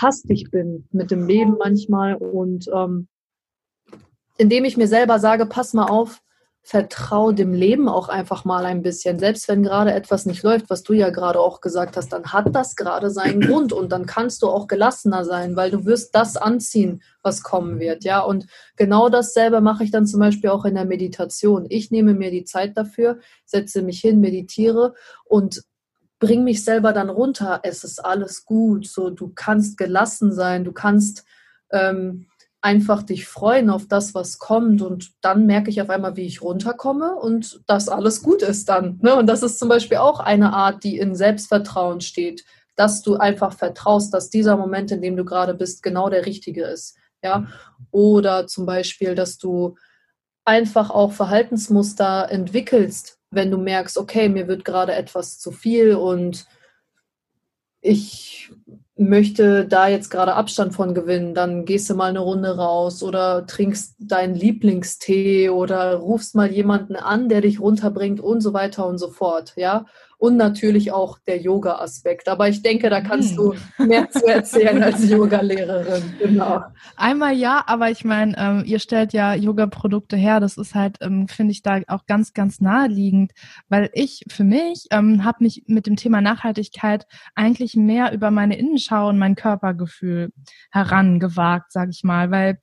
hastig 0.00 0.52
bin 0.52 0.86
mit 0.92 1.10
dem 1.10 1.26
Leben 1.26 1.56
manchmal 1.58 2.14
und 2.14 2.70
ähm, 2.72 3.08
indem 4.38 4.64
ich 4.64 4.76
mir 4.76 4.88
selber 4.88 5.18
sage, 5.18 5.46
pass 5.46 5.74
mal 5.74 5.86
auf, 5.86 6.20
vertraue 6.66 7.34
dem 7.34 7.52
Leben 7.52 7.90
auch 7.90 8.08
einfach 8.08 8.46
mal 8.46 8.64
ein 8.64 8.80
bisschen. 8.80 9.18
Selbst 9.18 9.48
wenn 9.48 9.62
gerade 9.62 9.92
etwas 9.92 10.24
nicht 10.24 10.42
läuft, 10.42 10.70
was 10.70 10.82
du 10.82 10.94
ja 10.94 11.10
gerade 11.10 11.38
auch 11.38 11.60
gesagt 11.60 11.98
hast, 11.98 12.10
dann 12.10 12.32
hat 12.32 12.54
das 12.54 12.74
gerade 12.74 13.10
seinen 13.10 13.40
Grund 13.46 13.74
und 13.74 13.92
dann 13.92 14.06
kannst 14.06 14.40
du 14.42 14.48
auch 14.48 14.66
gelassener 14.66 15.26
sein, 15.26 15.56
weil 15.56 15.70
du 15.70 15.84
wirst 15.84 16.14
das 16.14 16.38
anziehen, 16.38 17.02
was 17.22 17.42
kommen 17.42 17.80
wird. 17.80 18.02
Ja, 18.04 18.20
und 18.20 18.46
genau 18.76 19.10
dasselbe 19.10 19.60
mache 19.60 19.84
ich 19.84 19.90
dann 19.90 20.06
zum 20.06 20.20
Beispiel 20.20 20.48
auch 20.48 20.64
in 20.64 20.74
der 20.74 20.86
Meditation. 20.86 21.66
Ich 21.68 21.90
nehme 21.90 22.14
mir 22.14 22.30
die 22.30 22.44
Zeit 22.44 22.78
dafür, 22.78 23.18
setze 23.44 23.82
mich 23.82 24.00
hin, 24.00 24.20
meditiere 24.20 24.94
und 25.26 25.62
bring 26.18 26.44
mich 26.44 26.64
selber 26.64 26.94
dann 26.94 27.10
runter. 27.10 27.60
Es 27.62 27.84
ist 27.84 28.02
alles 28.02 28.46
gut. 28.46 28.86
So, 28.86 29.10
du 29.10 29.32
kannst 29.34 29.76
gelassen 29.76 30.32
sein, 30.32 30.64
du 30.64 30.72
kannst 30.72 31.24
ähm, 31.70 32.26
einfach 32.64 33.02
dich 33.02 33.26
freuen 33.26 33.68
auf 33.68 33.86
das, 33.86 34.14
was 34.14 34.38
kommt. 34.38 34.80
Und 34.80 35.12
dann 35.20 35.44
merke 35.44 35.68
ich 35.68 35.82
auf 35.82 35.90
einmal, 35.90 36.16
wie 36.16 36.24
ich 36.24 36.40
runterkomme 36.40 37.14
und 37.14 37.60
dass 37.66 37.90
alles 37.90 38.22
gut 38.22 38.40
ist 38.40 38.70
dann. 38.70 38.98
Ne? 39.02 39.14
Und 39.14 39.26
das 39.26 39.42
ist 39.42 39.58
zum 39.58 39.68
Beispiel 39.68 39.98
auch 39.98 40.18
eine 40.18 40.54
Art, 40.54 40.82
die 40.82 40.98
in 40.98 41.14
Selbstvertrauen 41.14 42.00
steht, 42.00 42.44
dass 42.74 43.02
du 43.02 43.16
einfach 43.16 43.52
vertraust, 43.52 44.14
dass 44.14 44.30
dieser 44.30 44.56
Moment, 44.56 44.90
in 44.90 45.02
dem 45.02 45.14
du 45.14 45.26
gerade 45.26 45.52
bist, 45.52 45.82
genau 45.82 46.08
der 46.08 46.24
richtige 46.24 46.64
ist. 46.64 46.96
Ja? 47.22 47.46
Oder 47.90 48.46
zum 48.46 48.64
Beispiel, 48.64 49.14
dass 49.14 49.36
du 49.36 49.76
einfach 50.46 50.88
auch 50.88 51.12
Verhaltensmuster 51.12 52.30
entwickelst, 52.30 53.18
wenn 53.30 53.50
du 53.50 53.58
merkst, 53.58 53.98
okay, 53.98 54.30
mir 54.30 54.48
wird 54.48 54.64
gerade 54.64 54.94
etwas 54.94 55.38
zu 55.38 55.52
viel 55.52 55.94
und 55.96 56.46
ich 57.82 58.50
möchte 58.96 59.66
da 59.66 59.88
jetzt 59.88 60.10
gerade 60.10 60.34
Abstand 60.34 60.72
von 60.72 60.94
gewinnen, 60.94 61.34
dann 61.34 61.64
gehst 61.64 61.90
du 61.90 61.94
mal 61.94 62.10
eine 62.10 62.20
Runde 62.20 62.56
raus 62.56 63.02
oder 63.02 63.46
trinkst 63.46 63.96
deinen 63.98 64.34
Lieblingstee 64.34 65.50
oder 65.50 65.96
rufst 65.96 66.34
mal 66.34 66.50
jemanden 66.52 66.94
an, 66.94 67.28
der 67.28 67.40
dich 67.40 67.60
runterbringt 67.60 68.20
und 68.20 68.40
so 68.40 68.52
weiter 68.52 68.86
und 68.86 68.98
so 68.98 69.08
fort, 69.10 69.54
ja 69.56 69.86
und 70.24 70.38
natürlich 70.38 70.90
auch 70.90 71.18
der 71.18 71.38
Yoga-Aspekt. 71.38 72.30
Aber 72.30 72.48
ich 72.48 72.62
denke, 72.62 72.88
da 72.88 73.02
kannst 73.02 73.36
du 73.36 73.52
hm. 73.76 73.88
mehr 73.88 74.08
zu 74.08 74.26
erzählen 74.26 74.82
als 74.82 75.06
Yoga-Lehrerin. 75.10 76.14
Genau. 76.18 76.62
Einmal 76.96 77.34
ja, 77.34 77.62
aber 77.66 77.90
ich 77.90 78.06
meine, 78.06 78.34
ähm, 78.38 78.62
ihr 78.64 78.78
stellt 78.78 79.12
ja 79.12 79.34
Yoga-Produkte 79.34 80.16
her. 80.16 80.40
Das 80.40 80.56
ist 80.56 80.74
halt, 80.74 80.96
ähm, 81.02 81.28
finde 81.28 81.52
ich, 81.52 81.60
da 81.60 81.82
auch 81.88 82.06
ganz, 82.06 82.32
ganz 82.32 82.62
naheliegend, 82.62 83.32
weil 83.68 83.90
ich 83.92 84.24
für 84.30 84.44
mich 84.44 84.86
ähm, 84.92 85.24
habe 85.24 85.44
mich 85.44 85.64
mit 85.66 85.86
dem 85.86 85.96
Thema 85.96 86.22
Nachhaltigkeit 86.22 87.04
eigentlich 87.34 87.76
mehr 87.76 88.14
über 88.14 88.30
meine 88.30 88.56
Innenschau 88.56 89.10
und 89.10 89.18
mein 89.18 89.34
Körpergefühl 89.34 90.32
herangewagt, 90.70 91.70
sag 91.70 91.90
ich 91.90 92.02
mal, 92.02 92.30
weil 92.30 92.60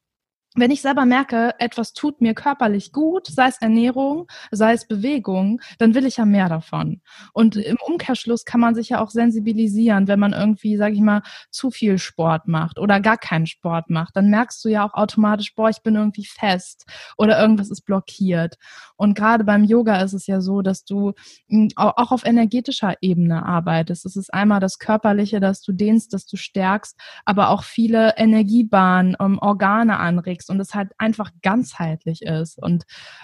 wenn 0.56 0.72
ich 0.72 0.82
selber 0.82 1.06
merke, 1.06 1.56
etwas 1.60 1.94
tut 1.94 2.20
mir 2.20 2.34
körperlich 2.34 2.92
gut, 2.92 3.28
sei 3.28 3.48
es 3.48 3.62
Ernährung, 3.62 4.28
sei 4.52 4.74
es 4.74 4.86
Bewegung, 4.86 5.62
dann 5.78 5.96
will 5.96 6.06
ich 6.06 6.18
ja 6.18 6.26
mehr 6.26 6.50
davon. 6.50 7.02
Und 7.32 7.56
im 7.56 7.78
Umkehrschluss 7.86 8.44
kann 8.44 8.60
man 8.60 8.76
sich 8.76 8.90
ja 8.90 9.00
auch 9.00 9.12
sensibilisieren, 9.12 10.10
wenn 10.10 10.20
man 10.20 10.34
irgendwie, 10.34 10.76
sage 10.76 10.96
ich 10.96 11.00
mal, 11.00 11.22
zu 11.52 11.72
viel 11.72 11.98
Sport 11.98 12.50
macht 12.50 12.80
oder 12.80 13.00
gar 13.00 13.18
keinen 13.18 13.48
Sport 13.48 13.90
macht. 13.90 14.18
Dann 14.18 14.30
merkst 14.30 14.64
du 14.66 14.70
ja 14.70 14.86
auch 14.86 14.94
automatisch, 14.94 15.56
boah, 15.56 15.70
ich 15.70 15.84
bin 15.84 15.96
irgendwie 15.96 16.26
fest 16.26 16.86
oder 17.18 17.40
irgendwas 17.40 17.72
ist 17.72 17.86
blockiert. 17.86 18.56
Und 18.98 19.16
gerade 19.16 19.46
beim 19.46 19.64
Yoga 19.64 20.02
ist 20.02 20.14
es 20.14 20.28
ja 20.28 20.42
so, 20.42 20.62
dass 20.62 20.84
du 20.84 21.14
hm, 21.48 21.70
auch 21.78 22.12
auf 22.12 22.26
energetischer 22.26 22.96
Ebene 23.00 23.46
arbeitest. 23.46 24.06
Es 24.06 24.18
ist 24.18 24.34
einmal 24.34 24.60
das 24.60 24.80
Körperliche, 24.80 25.40
dass 25.40 25.62
du 25.62 25.72
dehnst, 25.72 26.14
dass 26.14 26.26
du 26.26 26.36
stärkst, 26.36 27.00
aber 27.24 27.50
auch 27.52 27.64
viele 27.64 28.16
Energiebahnen, 28.18 29.16
um, 29.16 29.40
Organe 29.40 29.98
anregst 29.98 30.41
bewegst 30.42 30.50
und 30.50 30.60
es 30.60 30.74
halt 30.74 30.92
einfach 30.98 31.32
ganzheitlich 31.42 32.22
ist. 32.24 32.58
Und 32.62 32.84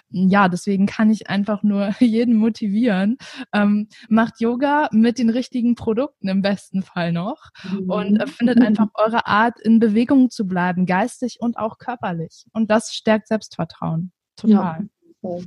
ja, 0.10 0.50
deswegen 0.50 0.86
kann 0.86 1.10
ich 1.10 1.30
einfach 1.30 1.64
nur 1.64 1.90
jeden 2.00 2.36
motivieren. 2.36 3.18
Ähm, 3.54 3.88
macht 4.10 4.40
Yoga 4.40 4.90
mit 4.92 5.18
den 5.18 5.30
richtigen 5.30 5.76
Produkten 5.76 6.28
im 6.28 6.42
besten 6.42 6.82
Fall 6.84 7.12
noch 7.12 7.50
mhm. 7.64 7.90
und 7.90 8.18
äh, 8.18 8.28
findet 8.28 8.62
einfach 8.62 8.88
eure 8.94 9.26
Art, 9.26 9.60
in 9.60 9.80
Bewegung 9.80 10.30
zu 10.30 10.48
bleiben, 10.48 10.86
geistig 10.86 11.38
und 11.40 11.58
auch 11.58 11.78
körperlich. 11.78 12.46
Und 12.54 12.70
das 12.70 12.94
stärkt 12.94 13.28
Selbstvertrauen. 13.28 14.12
Total. 14.36 14.88
Ja. 15.22 15.40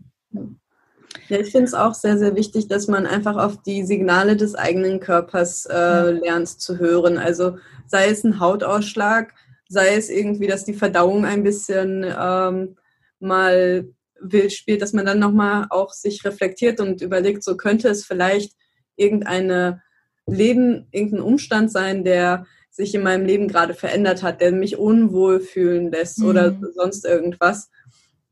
Ja, 1.29 1.39
ich 1.39 1.51
finde 1.51 1.65
es 1.65 1.75
auch 1.75 1.95
sehr, 1.95 2.19
sehr 2.19 2.37
wichtig, 2.37 2.69
dass 2.69 2.87
man 2.87 3.05
einfach 3.05 3.37
auf 3.37 3.61
die 3.63 3.83
Signale 3.83 4.37
des 4.37 4.55
eigenen 4.55 5.01
Körpers 5.01 5.67
äh, 5.67 6.13
lernt 6.13 6.47
zu 6.47 6.79
hören. 6.79 7.19
Also 7.19 7.59
sei 7.87 8.07
es 8.07 8.23
ein 8.23 8.39
Hautausschlag, 8.39 9.35
sei 9.71 9.95
es 9.95 10.11
irgendwie, 10.11 10.49
dass 10.49 10.65
die 10.65 10.75
Verdauung 10.75 11.25
ein 11.25 11.45
bisschen 11.45 12.05
ähm, 12.05 12.77
mal 13.21 13.89
wild 14.21 14.53
spielt, 14.53 14.83
dass 14.83 14.93
man 14.93 15.07
dann 15.07 15.21
nochmal 15.21 15.67
auch 15.71 15.93
sich 15.93 16.25
reflektiert 16.25 16.81
und 16.81 17.01
überlegt, 17.01 17.45
so 17.45 17.57
könnte 17.57 17.89
es 17.89 18.05
vielleicht 18.05 18.53
irgendeine 18.97 19.81
Leben 20.27 20.89
irgendein 20.91 21.23
Umstand 21.23 21.71
sein, 21.71 22.05
der 22.05 22.47
sich 22.71 22.95
in 22.95 23.03
meinem 23.03 23.25
Leben 23.25 23.47
gerade 23.47 23.75
verändert 23.75 24.25
hat, 24.25 24.41
der 24.41 24.51
mich 24.51 24.77
unwohl 24.77 25.41
fühlen 25.41 25.91
lässt 25.91 26.19
mhm. 26.19 26.27
oder 26.27 26.57
sonst 26.75 27.05
irgendwas, 27.05 27.71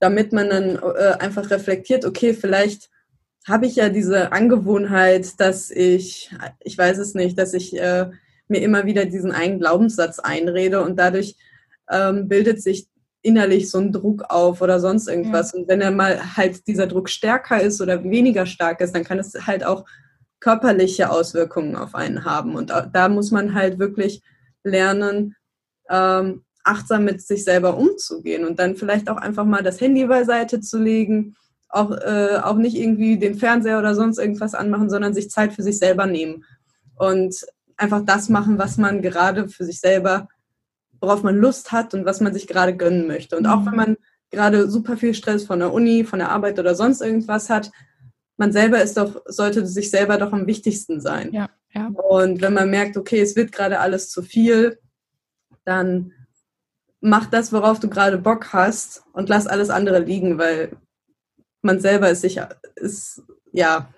damit 0.00 0.32
man 0.32 0.50
dann 0.50 0.76
äh, 0.76 1.14
einfach 1.20 1.50
reflektiert, 1.50 2.04
okay, 2.04 2.34
vielleicht 2.34 2.90
habe 3.46 3.66
ich 3.66 3.76
ja 3.76 3.88
diese 3.88 4.32
Angewohnheit, 4.32 5.40
dass 5.40 5.70
ich, 5.70 6.34
ich 6.60 6.76
weiß 6.76 6.98
es 6.98 7.14
nicht, 7.14 7.38
dass 7.38 7.54
ich 7.54 7.78
äh, 7.78 8.10
mir 8.48 8.62
immer 8.62 8.86
wieder 8.86 9.04
diesen 9.04 9.32
einen 9.32 9.58
Glaubenssatz 9.58 10.18
einrede 10.18 10.82
und 10.82 10.98
dadurch 10.98 11.36
ähm, 11.90 12.28
bildet 12.28 12.62
sich 12.62 12.88
innerlich 13.22 13.70
so 13.70 13.78
ein 13.78 13.92
Druck 13.92 14.24
auf 14.28 14.60
oder 14.62 14.80
sonst 14.80 15.08
irgendwas. 15.08 15.52
Ja. 15.52 15.58
Und 15.60 15.68
wenn 15.68 15.80
er 15.80 15.90
mal 15.90 16.36
halt 16.36 16.66
dieser 16.66 16.86
Druck 16.86 17.08
stärker 17.08 17.60
ist 17.60 17.80
oder 17.80 18.02
weniger 18.04 18.46
stark 18.46 18.80
ist, 18.80 18.94
dann 18.94 19.04
kann 19.04 19.18
es 19.18 19.34
halt 19.46 19.64
auch 19.64 19.84
körperliche 20.40 21.10
Auswirkungen 21.10 21.76
auf 21.76 21.94
einen 21.94 22.24
haben. 22.24 22.54
Und 22.54 22.72
da 22.92 23.08
muss 23.08 23.30
man 23.30 23.54
halt 23.54 23.78
wirklich 23.78 24.22
lernen, 24.62 25.34
ähm, 25.90 26.44
achtsam 26.64 27.04
mit 27.04 27.22
sich 27.22 27.44
selber 27.44 27.76
umzugehen 27.76 28.44
und 28.44 28.58
dann 28.58 28.76
vielleicht 28.76 29.08
auch 29.08 29.16
einfach 29.16 29.44
mal 29.44 29.62
das 29.62 29.80
Handy 29.80 30.06
beiseite 30.06 30.60
zu 30.60 30.78
legen, 30.78 31.34
auch, 31.70 31.90
äh, 31.90 32.38
auch 32.42 32.56
nicht 32.56 32.76
irgendwie 32.76 33.18
den 33.18 33.34
Fernseher 33.36 33.78
oder 33.78 33.94
sonst 33.94 34.18
irgendwas 34.18 34.54
anmachen, 34.54 34.90
sondern 34.90 35.14
sich 35.14 35.30
Zeit 35.30 35.52
für 35.52 35.62
sich 35.62 35.78
selber 35.78 36.06
nehmen 36.06 36.44
und 36.96 37.34
einfach 37.78 38.04
das 38.04 38.28
machen, 38.28 38.58
was 38.58 38.76
man 38.76 39.02
gerade 39.02 39.48
für 39.48 39.64
sich 39.64 39.80
selber, 39.80 40.28
worauf 41.00 41.22
man 41.22 41.36
Lust 41.36 41.72
hat 41.72 41.94
und 41.94 42.04
was 42.04 42.20
man 42.20 42.34
sich 42.34 42.46
gerade 42.46 42.76
gönnen 42.76 43.06
möchte. 43.06 43.36
Und 43.36 43.46
auch 43.46 43.64
wenn 43.64 43.72
mhm. 43.72 43.76
man 43.76 43.96
gerade 44.30 44.68
super 44.68 44.96
viel 44.96 45.14
Stress 45.14 45.44
von 45.44 45.60
der 45.60 45.72
Uni, 45.72 46.04
von 46.04 46.18
der 46.18 46.30
Arbeit 46.30 46.58
oder 46.58 46.74
sonst 46.74 47.00
irgendwas 47.00 47.48
hat, 47.48 47.70
man 48.36 48.52
selber 48.52 48.82
ist 48.82 48.96
doch, 48.96 49.22
sollte 49.26 49.66
sich 49.66 49.90
selber 49.90 50.18
doch 50.18 50.32
am 50.32 50.46
wichtigsten 50.46 51.00
sein. 51.00 51.32
Ja, 51.32 51.48
ja. 51.74 51.88
Und 51.88 52.40
wenn 52.40 52.54
man 52.54 52.70
merkt, 52.70 52.96
okay, 52.96 53.20
es 53.20 53.36
wird 53.36 53.52
gerade 53.52 53.80
alles 53.80 54.10
zu 54.10 54.22
viel, 54.22 54.78
dann 55.64 56.12
mach 57.00 57.26
das, 57.26 57.52
worauf 57.52 57.80
du 57.80 57.88
gerade 57.88 58.18
Bock 58.18 58.52
hast 58.52 59.04
und 59.12 59.28
lass 59.28 59.46
alles 59.46 59.70
andere 59.70 60.00
liegen, 60.00 60.38
weil 60.38 60.76
man 61.62 61.80
selber 61.80 62.10
ist 62.10 62.20
sicher, 62.20 62.56
ist, 62.76 63.22
ja, 63.52 63.92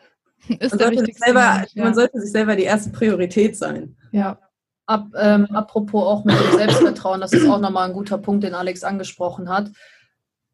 ist 0.59 0.73
man, 0.73 0.95
sollte 0.95 1.13
selber, 1.13 1.55
Mensch, 1.59 1.71
ja. 1.75 1.85
man 1.85 1.95
sollte 1.95 2.21
sich 2.21 2.33
selber 2.33 2.57
die 2.57 2.65
erste 2.65 2.91
Priorität 2.91 3.57
sein. 3.57 3.97
Ja. 4.13 4.39
Ab, 4.87 5.07
ähm, 5.17 5.47
apropos 5.53 6.05
auch 6.05 6.25
mit 6.25 6.35
dem 6.35 6.59
Selbstvertrauen, 6.59 7.21
das 7.21 7.33
ist 7.33 7.49
auch 7.49 7.61
nochmal 7.61 7.89
ein 7.89 7.95
guter 7.95 8.19
Punkt, 8.19 8.43
den 8.43 8.55
Alex 8.55 8.83
angesprochen 8.83 9.49
hat 9.49 9.71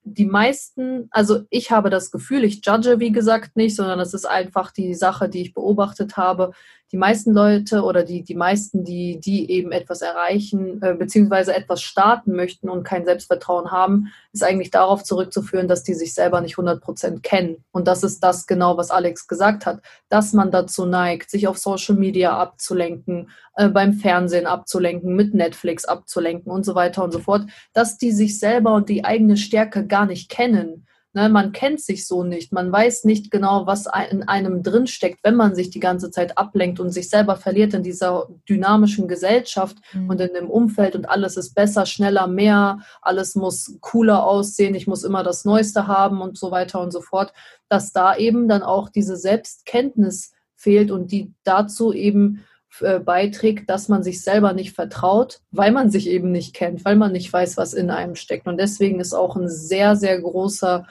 die 0.08 0.24
meisten, 0.24 1.08
also 1.10 1.40
ich 1.50 1.72
habe 1.72 1.90
das 1.90 2.12
Gefühl, 2.12 2.44
ich 2.44 2.64
judge 2.64 3.00
wie 3.00 3.10
gesagt 3.10 3.56
nicht, 3.56 3.74
sondern 3.74 3.98
es 3.98 4.14
ist 4.14 4.24
einfach 4.24 4.70
die 4.70 4.94
Sache, 4.94 5.28
die 5.28 5.42
ich 5.42 5.52
beobachtet 5.52 6.16
habe. 6.16 6.52
Die 6.92 6.96
meisten 6.96 7.32
Leute 7.32 7.82
oder 7.82 8.04
die, 8.04 8.22
die 8.22 8.36
meisten, 8.36 8.84
die, 8.84 9.18
die 9.18 9.50
eben 9.50 9.72
etwas 9.72 10.02
erreichen, 10.02 10.80
äh, 10.82 10.94
beziehungsweise 10.94 11.54
etwas 11.54 11.82
starten 11.82 12.36
möchten 12.36 12.68
und 12.68 12.84
kein 12.84 13.04
Selbstvertrauen 13.04 13.72
haben, 13.72 14.12
ist 14.32 14.44
eigentlich 14.44 14.70
darauf 14.70 15.02
zurückzuführen, 15.02 15.66
dass 15.66 15.82
die 15.82 15.94
sich 15.94 16.14
selber 16.14 16.40
nicht 16.40 16.54
100 16.54 16.80
Prozent 16.80 17.22
kennen. 17.24 17.64
Und 17.72 17.88
das 17.88 18.04
ist 18.04 18.20
das 18.20 18.46
genau, 18.46 18.76
was 18.76 18.90
Alex 18.90 19.26
gesagt 19.26 19.66
hat, 19.66 19.80
dass 20.08 20.32
man 20.32 20.52
dazu 20.52 20.86
neigt, 20.86 21.28
sich 21.30 21.48
auf 21.48 21.58
Social 21.58 21.96
Media 21.96 22.36
abzulenken, 22.36 23.30
äh, 23.56 23.68
beim 23.68 23.94
Fernsehen 23.94 24.46
abzulenken, 24.46 25.16
mit 25.16 25.34
Netflix 25.34 25.86
abzulenken 25.86 26.52
und 26.52 26.64
so 26.64 26.76
weiter 26.76 27.02
und 27.02 27.12
so 27.12 27.18
fort, 27.18 27.46
dass 27.72 27.98
die 27.98 28.12
sich 28.12 28.38
selber 28.38 28.74
und 28.74 28.88
die 28.88 29.04
eigene 29.04 29.36
Stärke 29.36 29.86
gar 29.86 30.06
nicht 30.06 30.30
kennen. 30.30 30.86
Ne, 31.16 31.30
man 31.30 31.52
kennt 31.52 31.80
sich 31.80 32.06
so 32.06 32.24
nicht. 32.24 32.52
Man 32.52 32.70
weiß 32.70 33.04
nicht 33.04 33.30
genau, 33.30 33.66
was 33.66 33.86
in 34.10 34.24
einem 34.24 34.62
drinsteckt, 34.62 35.20
wenn 35.22 35.34
man 35.34 35.54
sich 35.54 35.70
die 35.70 35.80
ganze 35.80 36.10
Zeit 36.10 36.36
ablenkt 36.36 36.78
und 36.78 36.90
sich 36.90 37.08
selber 37.08 37.36
verliert 37.36 37.72
in 37.72 37.82
dieser 37.82 38.28
dynamischen 38.46 39.08
Gesellschaft 39.08 39.78
mhm. 39.94 40.10
und 40.10 40.20
in 40.20 40.34
dem 40.34 40.50
Umfeld 40.50 40.94
und 40.94 41.08
alles 41.08 41.38
ist 41.38 41.54
besser, 41.54 41.86
schneller, 41.86 42.26
mehr, 42.26 42.80
alles 43.00 43.34
muss 43.34 43.78
cooler 43.80 44.26
aussehen, 44.26 44.74
ich 44.74 44.86
muss 44.86 45.04
immer 45.04 45.22
das 45.22 45.46
Neueste 45.46 45.86
haben 45.86 46.20
und 46.20 46.36
so 46.36 46.50
weiter 46.50 46.82
und 46.82 46.90
so 46.90 47.00
fort, 47.00 47.32
dass 47.70 47.94
da 47.94 48.14
eben 48.14 48.46
dann 48.46 48.62
auch 48.62 48.90
diese 48.90 49.16
Selbstkenntnis 49.16 50.34
fehlt 50.54 50.90
und 50.90 51.12
die 51.12 51.32
dazu 51.44 51.94
eben 51.94 52.44
äh, 52.80 52.98
beiträgt, 52.98 53.70
dass 53.70 53.88
man 53.88 54.02
sich 54.02 54.20
selber 54.20 54.52
nicht 54.52 54.74
vertraut, 54.74 55.40
weil 55.50 55.72
man 55.72 55.90
sich 55.90 56.08
eben 56.08 56.30
nicht 56.30 56.54
kennt, 56.54 56.84
weil 56.84 56.96
man 56.96 57.12
nicht 57.12 57.32
weiß, 57.32 57.56
was 57.56 57.72
in 57.72 57.88
einem 57.88 58.16
steckt. 58.16 58.46
Und 58.46 58.58
deswegen 58.58 59.00
ist 59.00 59.14
auch 59.14 59.34
ein 59.34 59.48
sehr, 59.48 59.96
sehr 59.96 60.20
großer 60.20 60.86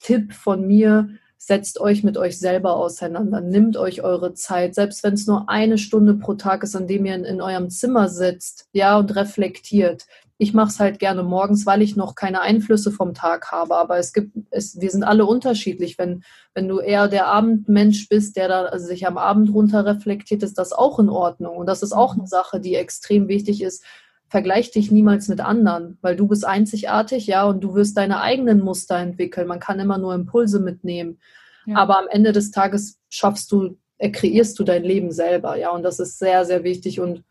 Tipp 0.00 0.32
von 0.32 0.66
mir, 0.66 1.08
setzt 1.42 1.80
euch 1.80 2.04
mit 2.04 2.18
euch 2.18 2.38
selber 2.38 2.76
auseinander, 2.76 3.40
nimmt 3.40 3.78
euch 3.78 4.02
eure 4.02 4.34
Zeit, 4.34 4.74
selbst 4.74 5.02
wenn 5.02 5.14
es 5.14 5.26
nur 5.26 5.48
eine 5.48 5.78
Stunde 5.78 6.14
pro 6.14 6.34
Tag 6.34 6.62
ist, 6.62 6.76
an 6.76 6.86
dem 6.86 7.06
ihr 7.06 7.14
in, 7.14 7.24
in 7.24 7.40
eurem 7.40 7.70
Zimmer 7.70 8.10
sitzt, 8.10 8.68
ja, 8.72 8.98
und 8.98 9.16
reflektiert. 9.16 10.06
Ich 10.36 10.52
mache 10.52 10.68
es 10.68 10.80
halt 10.80 10.98
gerne 10.98 11.22
morgens, 11.22 11.66
weil 11.66 11.82
ich 11.82 11.96
noch 11.96 12.14
keine 12.14 12.40
Einflüsse 12.42 12.90
vom 12.90 13.14
Tag 13.14 13.52
habe. 13.52 13.76
Aber 13.76 13.98
es 13.98 14.12
gibt, 14.12 14.36
es, 14.50 14.80
wir 14.80 14.90
sind 14.90 15.04
alle 15.04 15.26
unterschiedlich. 15.26 15.98
Wenn, 15.98 16.24
wenn 16.54 16.66
du 16.66 16.78
eher 16.78 17.08
der 17.08 17.26
Abendmensch 17.26 18.08
bist, 18.08 18.36
der 18.36 18.48
da 18.48 18.64
also 18.64 18.86
sich 18.86 19.06
am 19.06 19.18
Abend 19.18 19.52
runter 19.52 19.84
reflektiert, 19.84 20.42
ist 20.42 20.56
das 20.56 20.72
auch 20.72 20.98
in 20.98 21.10
Ordnung. 21.10 21.56
Und 21.56 21.66
das 21.66 21.82
ist 21.82 21.92
auch 21.92 22.16
eine 22.16 22.26
Sache, 22.26 22.58
die 22.58 22.74
extrem 22.74 23.28
wichtig 23.28 23.62
ist. 23.62 23.84
Vergleich 24.30 24.70
dich 24.70 24.90
niemals 24.90 25.28
mit 25.28 25.40
anderen, 25.40 25.98
weil 26.00 26.16
du 26.16 26.28
bist 26.28 26.46
einzigartig, 26.46 27.26
ja, 27.26 27.44
und 27.44 27.60
du 27.60 27.74
wirst 27.74 27.96
deine 27.96 28.22
eigenen 28.22 28.60
Muster 28.60 28.96
entwickeln. 28.96 29.48
Man 29.48 29.60
kann 29.60 29.80
immer 29.80 29.98
nur 29.98 30.14
Impulse 30.14 30.60
mitnehmen. 30.60 31.18
Ja. 31.66 31.76
Aber 31.76 31.98
am 31.98 32.08
Ende 32.08 32.32
des 32.32 32.50
Tages 32.50 32.98
schaffst 33.10 33.50
du, 33.52 33.76
kreierst 33.98 34.58
du 34.58 34.64
dein 34.64 34.84
Leben 34.84 35.12
selber, 35.12 35.56
ja, 35.56 35.70
und 35.70 35.82
das 35.82 36.00
ist 36.00 36.18
sehr, 36.18 36.46
sehr 36.46 36.64
wichtig 36.64 37.00
und 37.00 37.24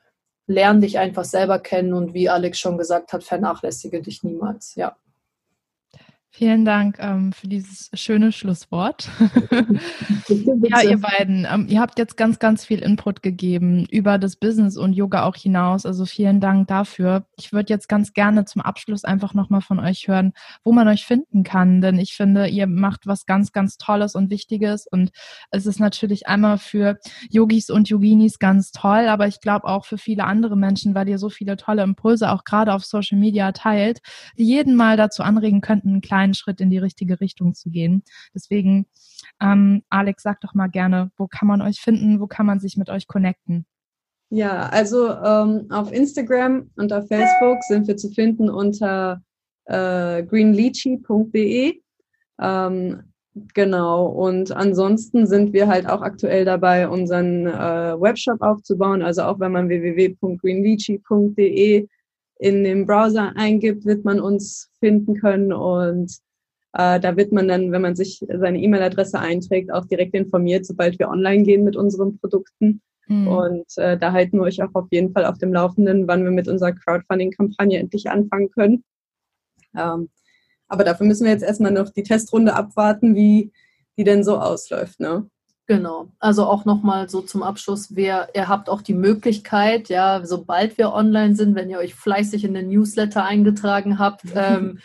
lern 0.45 0.81
dich 0.81 0.99
einfach 0.99 1.25
selber 1.25 1.59
kennen 1.59 1.93
und 1.93 2.13
wie 2.13 2.29
Alex 2.29 2.59
schon 2.59 2.77
gesagt 2.77 3.13
hat, 3.13 3.23
vernachlässige 3.23 4.01
dich 4.01 4.23
niemals. 4.23 4.75
Ja. 4.75 4.95
Vielen 6.31 6.63
Dank 6.63 6.97
ähm, 6.99 7.33
für 7.33 7.47
dieses 7.47 7.89
schöne 7.95 8.31
Schlusswort. 8.31 9.09
ja, 10.29 10.81
ihr 10.83 10.99
beiden, 10.99 11.47
ähm, 11.51 11.65
ihr 11.67 11.81
habt 11.81 11.97
jetzt 11.97 12.17
ganz, 12.17 12.37
ganz 12.37 12.63
viel 12.63 12.79
Input 12.79 13.23
gegeben 13.23 13.87
über 13.89 14.19
das 14.19 14.35
Business 14.35 14.77
und 14.77 14.93
Yoga 14.93 15.23
auch 15.23 15.35
hinaus. 15.35 15.87
Also 15.87 16.05
vielen 16.05 16.39
Dank 16.39 16.67
dafür. 16.67 17.25
Ich 17.35 17.51
würde 17.51 17.73
jetzt 17.73 17.89
ganz 17.89 18.13
gerne 18.13 18.45
zum 18.45 18.61
Abschluss 18.61 19.05
einfach 19.05 19.33
nochmal 19.33 19.61
von 19.61 19.79
euch 19.79 20.07
hören, 20.07 20.33
wo 20.63 20.71
man 20.71 20.87
euch 20.87 21.03
finden 21.03 21.43
kann. 21.43 21.81
Denn 21.81 21.97
ich 21.97 22.13
finde, 22.13 22.47
ihr 22.47 22.67
macht 22.67 23.07
was 23.07 23.25
ganz, 23.25 23.51
ganz 23.51 23.77
Tolles 23.77 24.13
und 24.13 24.29
Wichtiges. 24.29 24.85
Und 24.85 25.09
es 25.49 25.65
ist 25.65 25.79
natürlich 25.79 26.27
einmal 26.27 26.59
für 26.59 26.99
Yogis 27.31 27.71
und 27.71 27.89
Yoginis 27.89 28.37
ganz 28.37 28.71
toll, 28.71 29.07
aber 29.07 29.25
ich 29.25 29.41
glaube 29.41 29.65
auch 29.65 29.85
für 29.85 29.97
viele 29.97 30.25
andere 30.25 30.55
Menschen, 30.55 30.93
weil 30.93 31.09
ihr 31.09 31.17
so 31.17 31.29
viele 31.29 31.57
tolle 31.57 31.81
Impulse 31.81 32.29
auch 32.31 32.43
gerade 32.43 32.71
auf 32.73 32.85
Social 32.85 33.17
Media 33.17 33.51
teilt, 33.51 33.99
die 34.37 34.45
jeden 34.45 34.75
mal 34.75 34.95
dazu 34.95 35.23
anregen 35.23 35.61
könnten, 35.61 35.89
einen 35.89 36.01
kleinen 36.01 36.18
kleinen 36.19 36.33
Schritt 36.33 36.59
in 36.59 36.69
die 36.69 36.77
richtige 36.77 37.21
Richtung 37.21 37.53
zu 37.53 37.69
gehen. 37.69 38.03
Deswegen, 38.33 38.87
ähm, 39.41 39.83
Alex, 39.89 40.23
sag 40.23 40.41
doch 40.41 40.53
mal 40.53 40.67
gerne, 40.67 41.11
wo 41.17 41.27
kann 41.27 41.47
man 41.47 41.61
euch 41.61 41.79
finden, 41.79 42.19
wo 42.19 42.27
kann 42.27 42.45
man 42.45 42.59
sich 42.59 42.75
mit 42.75 42.89
euch 42.89 43.07
connecten? 43.07 43.65
Ja, 44.29 44.67
also 44.67 45.09
ähm, 45.11 45.67
auf 45.69 45.93
Instagram 45.93 46.69
und 46.75 46.91
auf 46.93 47.07
Facebook 47.07 47.63
sind 47.67 47.87
wir 47.87 47.97
zu 47.97 48.11
finden 48.11 48.47
unter 48.49 49.21
äh, 49.65 50.21
greenleachy.de. 50.23 51.81
Ähm, 52.39 53.01
genau, 53.53 54.05
und 54.07 54.51
ansonsten 54.51 55.25
sind 55.25 55.53
wir 55.53 55.67
halt 55.67 55.89
auch 55.89 56.01
aktuell 56.01 56.43
dabei, 56.45 56.87
unseren 56.89 57.47
äh, 57.47 57.99
Webshop 57.99 58.41
aufzubauen. 58.41 59.01
Also 59.01 59.23
auch 59.23 59.39
wenn 59.39 59.53
man 59.53 59.69
www.greenleachy.de 59.69 61.87
in 62.39 62.63
dem 62.63 62.85
Browser 62.85 63.33
eingibt, 63.35 63.85
wird 63.85 64.05
man 64.05 64.19
uns 64.19 64.71
finden 64.79 65.15
können 65.15 65.53
und 65.53 66.11
äh, 66.73 66.99
da 66.99 67.17
wird 67.17 67.31
man 67.31 67.47
dann, 67.47 67.71
wenn 67.71 67.81
man 67.81 67.95
sich 67.95 68.25
seine 68.27 68.59
E-Mail-Adresse 68.59 69.19
einträgt, 69.19 69.71
auch 69.71 69.85
direkt 69.85 70.13
informiert, 70.13 70.65
sobald 70.65 70.97
wir 70.99 71.09
online 71.09 71.43
gehen 71.43 71.63
mit 71.63 71.75
unseren 71.75 72.17
Produkten. 72.17 72.81
Mhm. 73.07 73.27
Und 73.27 73.77
äh, 73.77 73.97
da 73.97 74.11
halten 74.11 74.37
wir 74.37 74.43
euch 74.43 74.61
auch 74.61 74.73
auf 74.73 74.87
jeden 74.91 75.11
Fall 75.11 75.25
auf 75.25 75.37
dem 75.37 75.51
Laufenden, 75.51 76.07
wann 76.07 76.23
wir 76.23 76.31
mit 76.31 76.47
unserer 76.47 76.73
Crowdfunding-Kampagne 76.73 77.79
endlich 77.79 78.09
anfangen 78.09 78.51
können. 78.51 78.83
Ähm, 79.75 80.09
aber 80.67 80.83
dafür 80.83 81.07
müssen 81.07 81.25
wir 81.25 81.31
jetzt 81.31 81.43
erstmal 81.43 81.71
noch 81.71 81.89
die 81.89 82.03
Testrunde 82.03 82.53
abwarten, 82.53 83.15
wie 83.15 83.51
die 83.97 84.03
denn 84.03 84.23
so 84.23 84.37
ausläuft. 84.37 84.99
Ne? 84.99 85.27
Genau. 85.69 86.07
Also 86.19 86.47
auch 86.47 86.65
nochmal 86.65 87.09
so 87.09 87.21
zum 87.21 87.43
Abschluss, 87.43 87.95
wer, 87.95 88.29
ihr 88.33 88.47
habt 88.47 88.69
auch 88.69 88.81
die 88.81 88.95
Möglichkeit, 88.95 89.87
ja, 89.87 90.25
sobald 90.25 90.79
wir 90.79 90.93
online 90.93 91.35
sind, 91.35 91.53
wenn 91.53 91.69
ihr 91.69 91.77
euch 91.77 91.93
fleißig 91.93 92.43
in 92.43 92.55
den 92.55 92.69
Newsletter 92.69 93.23
eingetragen 93.23 93.99
habt, 93.99 94.23
ähm, 94.35 94.79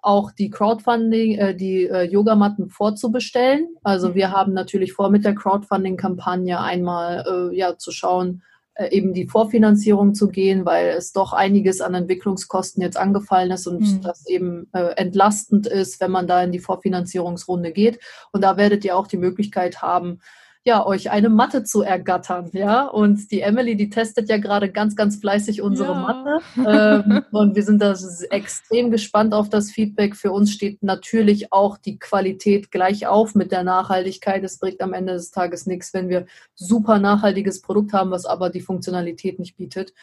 auch 0.00 0.30
die 0.32 0.48
Crowdfunding, 0.48 1.36
äh, 1.36 1.54
die 1.54 1.84
äh, 1.86 2.04
Yogamatten 2.04 2.70
vorzubestellen. 2.70 3.68
Also 3.82 4.08
mhm. 4.08 4.14
wir 4.14 4.30
haben 4.32 4.54
natürlich 4.54 4.94
vor, 4.94 5.10
mit 5.10 5.26
der 5.26 5.34
Crowdfunding-Kampagne 5.34 6.58
einmal 6.58 7.22
äh, 7.28 7.54
ja 7.54 7.76
zu 7.76 7.90
schauen, 7.90 8.42
eben 8.88 9.12
die 9.12 9.26
Vorfinanzierung 9.26 10.14
zu 10.14 10.28
gehen, 10.28 10.64
weil 10.64 10.88
es 10.88 11.12
doch 11.12 11.32
einiges 11.32 11.80
an 11.80 11.94
Entwicklungskosten 11.94 12.82
jetzt 12.82 12.96
angefallen 12.96 13.50
ist 13.50 13.66
und 13.66 13.80
mhm. 13.80 14.00
das 14.02 14.26
eben 14.26 14.68
äh, 14.72 14.94
entlastend 14.96 15.66
ist, 15.66 16.00
wenn 16.00 16.10
man 16.10 16.26
da 16.26 16.42
in 16.42 16.52
die 16.52 16.58
Vorfinanzierungsrunde 16.58 17.72
geht. 17.72 18.00
Und 18.32 18.42
da 18.42 18.56
werdet 18.56 18.84
ihr 18.84 18.96
auch 18.96 19.06
die 19.06 19.18
Möglichkeit 19.18 19.82
haben, 19.82 20.20
ja, 20.64 20.84
euch 20.84 21.10
eine 21.10 21.30
Matte 21.30 21.64
zu 21.64 21.80
ergattern, 21.80 22.50
ja. 22.52 22.84
Und 22.86 23.30
die 23.30 23.40
Emily, 23.40 23.76
die 23.76 23.88
testet 23.88 24.28
ja 24.28 24.36
gerade 24.36 24.70
ganz, 24.70 24.94
ganz 24.94 25.16
fleißig 25.16 25.62
unsere 25.62 25.92
ja. 25.92 25.98
Matte. 25.98 26.44
Ähm, 26.56 27.24
und 27.32 27.56
wir 27.56 27.62
sind 27.62 27.80
da 27.80 27.94
extrem 28.30 28.90
gespannt 28.90 29.32
auf 29.32 29.48
das 29.48 29.70
Feedback. 29.70 30.16
Für 30.16 30.32
uns 30.32 30.52
steht 30.52 30.82
natürlich 30.82 31.50
auch 31.50 31.78
die 31.78 31.98
Qualität 31.98 32.70
gleich 32.70 33.06
auf 33.06 33.34
mit 33.34 33.52
der 33.52 33.64
Nachhaltigkeit. 33.64 34.44
Es 34.44 34.58
bringt 34.58 34.82
am 34.82 34.92
Ende 34.92 35.14
des 35.14 35.30
Tages 35.30 35.64
nichts, 35.64 35.94
wenn 35.94 36.10
wir 36.10 36.26
super 36.54 36.98
nachhaltiges 36.98 37.62
Produkt 37.62 37.94
haben, 37.94 38.10
was 38.10 38.26
aber 38.26 38.50
die 38.50 38.60
Funktionalität 38.60 39.38
nicht 39.38 39.56
bietet. 39.56 39.94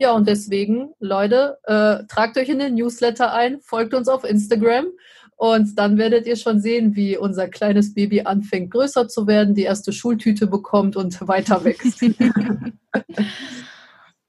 Ja, 0.00 0.12
und 0.12 0.28
deswegen, 0.28 0.92
Leute, 1.00 1.58
äh, 1.64 2.04
tragt 2.06 2.38
euch 2.38 2.48
in 2.48 2.60
den 2.60 2.76
Newsletter 2.76 3.32
ein, 3.32 3.60
folgt 3.62 3.94
uns 3.94 4.06
auf 4.06 4.22
Instagram 4.22 4.86
und 5.38 5.78
dann 5.78 5.98
werdet 5.98 6.26
ihr 6.26 6.34
schon 6.34 6.60
sehen, 6.60 6.96
wie 6.96 7.16
unser 7.16 7.46
kleines 7.46 7.94
Baby 7.94 8.22
anfängt 8.22 8.72
größer 8.72 9.06
zu 9.06 9.28
werden, 9.28 9.54
die 9.54 9.62
erste 9.62 9.92
Schultüte 9.92 10.48
bekommt 10.48 10.96
und 10.96 11.16
weiter 11.28 11.64
wächst. 11.64 12.04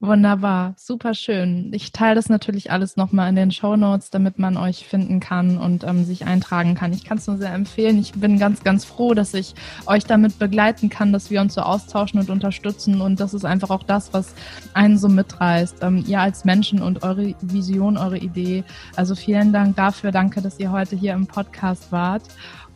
Wunderbar, 0.02 0.72
super 0.78 1.12
schön. 1.12 1.72
Ich 1.74 1.92
teile 1.92 2.14
das 2.14 2.30
natürlich 2.30 2.70
alles 2.70 2.96
nochmal 2.96 3.28
in 3.28 3.36
den 3.36 3.50
Show 3.50 3.76
Notes, 3.76 4.08
damit 4.08 4.38
man 4.38 4.56
euch 4.56 4.86
finden 4.86 5.20
kann 5.20 5.58
und 5.58 5.84
ähm, 5.84 6.06
sich 6.06 6.24
eintragen 6.24 6.74
kann. 6.74 6.94
Ich 6.94 7.04
kann 7.04 7.18
es 7.18 7.26
nur 7.26 7.36
sehr 7.36 7.52
empfehlen. 7.52 7.98
Ich 7.98 8.12
bin 8.12 8.38
ganz, 8.38 8.64
ganz 8.64 8.86
froh, 8.86 9.12
dass 9.12 9.34
ich 9.34 9.54
euch 9.84 10.04
damit 10.04 10.38
begleiten 10.38 10.88
kann, 10.88 11.12
dass 11.12 11.30
wir 11.30 11.42
uns 11.42 11.52
so 11.52 11.60
austauschen 11.60 12.18
und 12.18 12.30
unterstützen. 12.30 13.02
Und 13.02 13.20
das 13.20 13.34
ist 13.34 13.44
einfach 13.44 13.68
auch 13.68 13.82
das, 13.82 14.14
was 14.14 14.34
einen 14.72 14.96
so 14.96 15.10
mitreißt. 15.10 15.82
Ähm, 15.82 16.02
ihr 16.06 16.20
als 16.20 16.46
Menschen 16.46 16.80
und 16.80 17.02
eure 17.02 17.34
Vision, 17.42 17.98
eure 17.98 18.16
Idee. 18.16 18.64
Also 18.96 19.14
vielen 19.14 19.52
Dank 19.52 19.76
dafür. 19.76 20.12
Danke, 20.12 20.40
dass 20.40 20.58
ihr 20.58 20.72
heute 20.72 20.96
hier 20.96 21.12
im 21.12 21.26
Podcast 21.26 21.92
wart. 21.92 22.22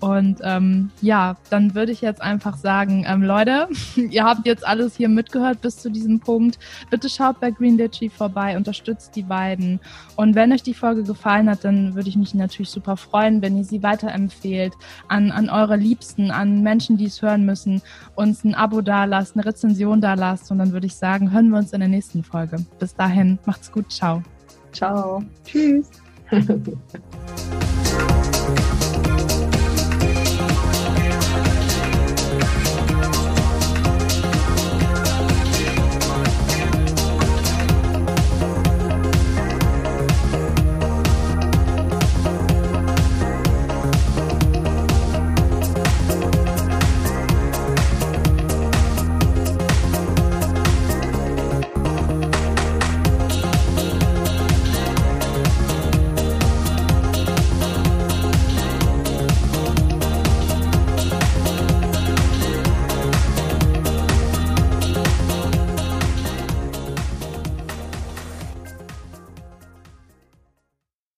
Und 0.05 0.41
ähm, 0.43 0.91
ja, 1.01 1.35
dann 1.49 1.75
würde 1.75 1.91
ich 1.91 2.03
jetzt 2.03 2.21
einfach 2.21 2.59
sagen, 2.59 3.07
ähm, 3.09 3.23
Leute, 3.23 3.69
ihr 3.97 4.23
habt 4.23 4.47
jetzt 4.47 4.67
alles 4.67 4.97
hier 4.97 5.09
mitgehört 5.09 5.63
bis 5.63 5.79
zu 5.79 5.91
diesem 5.91 6.21
Punkt. 6.21 6.59
Bitte 6.91 7.09
schaut 7.09 7.41
bei 7.41 7.51
Green 7.51 7.79
Litchi 7.79 8.11
vorbei, 8.11 8.55
unterstützt 8.59 9.17
die 9.17 9.23
beiden. 9.23 9.81
Und 10.17 10.35
wenn 10.35 10.53
euch 10.53 10.63
die 10.63 10.75
Folge 10.75 11.05
gefallen 11.05 11.49
hat, 11.49 11.65
dann 11.65 11.95
würde 11.95 12.11
ich 12.11 12.17
mich 12.17 12.35
natürlich 12.35 12.69
super 12.69 12.99
freuen, 12.99 13.41
wenn 13.41 13.57
ihr 13.57 13.65
sie 13.65 13.83
weiterempfehlt 13.83 14.75
an, 15.09 15.31
an 15.31 15.49
eure 15.49 15.77
Liebsten, 15.77 16.31
an 16.31 16.63
Menschen, 16.63 16.99
die 16.99 17.07
es 17.07 17.23
hören 17.23 17.47
müssen, 17.47 17.81
uns 18.15 18.45
ein 18.45 18.55
Abo 18.55 18.83
da 18.83 19.07
lasst, 19.07 19.37
eine 19.37 19.47
Rezension 19.47 20.03
da 20.03 20.13
lasst. 20.13 20.51
Und 20.51 20.59
dann 20.59 20.73
würde 20.73 20.87
ich 20.87 20.97
sagen, 20.97 21.33
hören 21.33 21.49
wir 21.49 21.57
uns 21.57 21.73
in 21.73 21.81
der 21.81 21.89
nächsten 21.89 22.23
Folge. 22.23 22.59
Bis 22.79 22.95
dahin, 22.95 23.39
macht's 23.47 23.73
gut, 23.73 23.91
ciao. 23.91 24.23
Ciao. 24.71 25.25
Tschüss. 25.47 25.89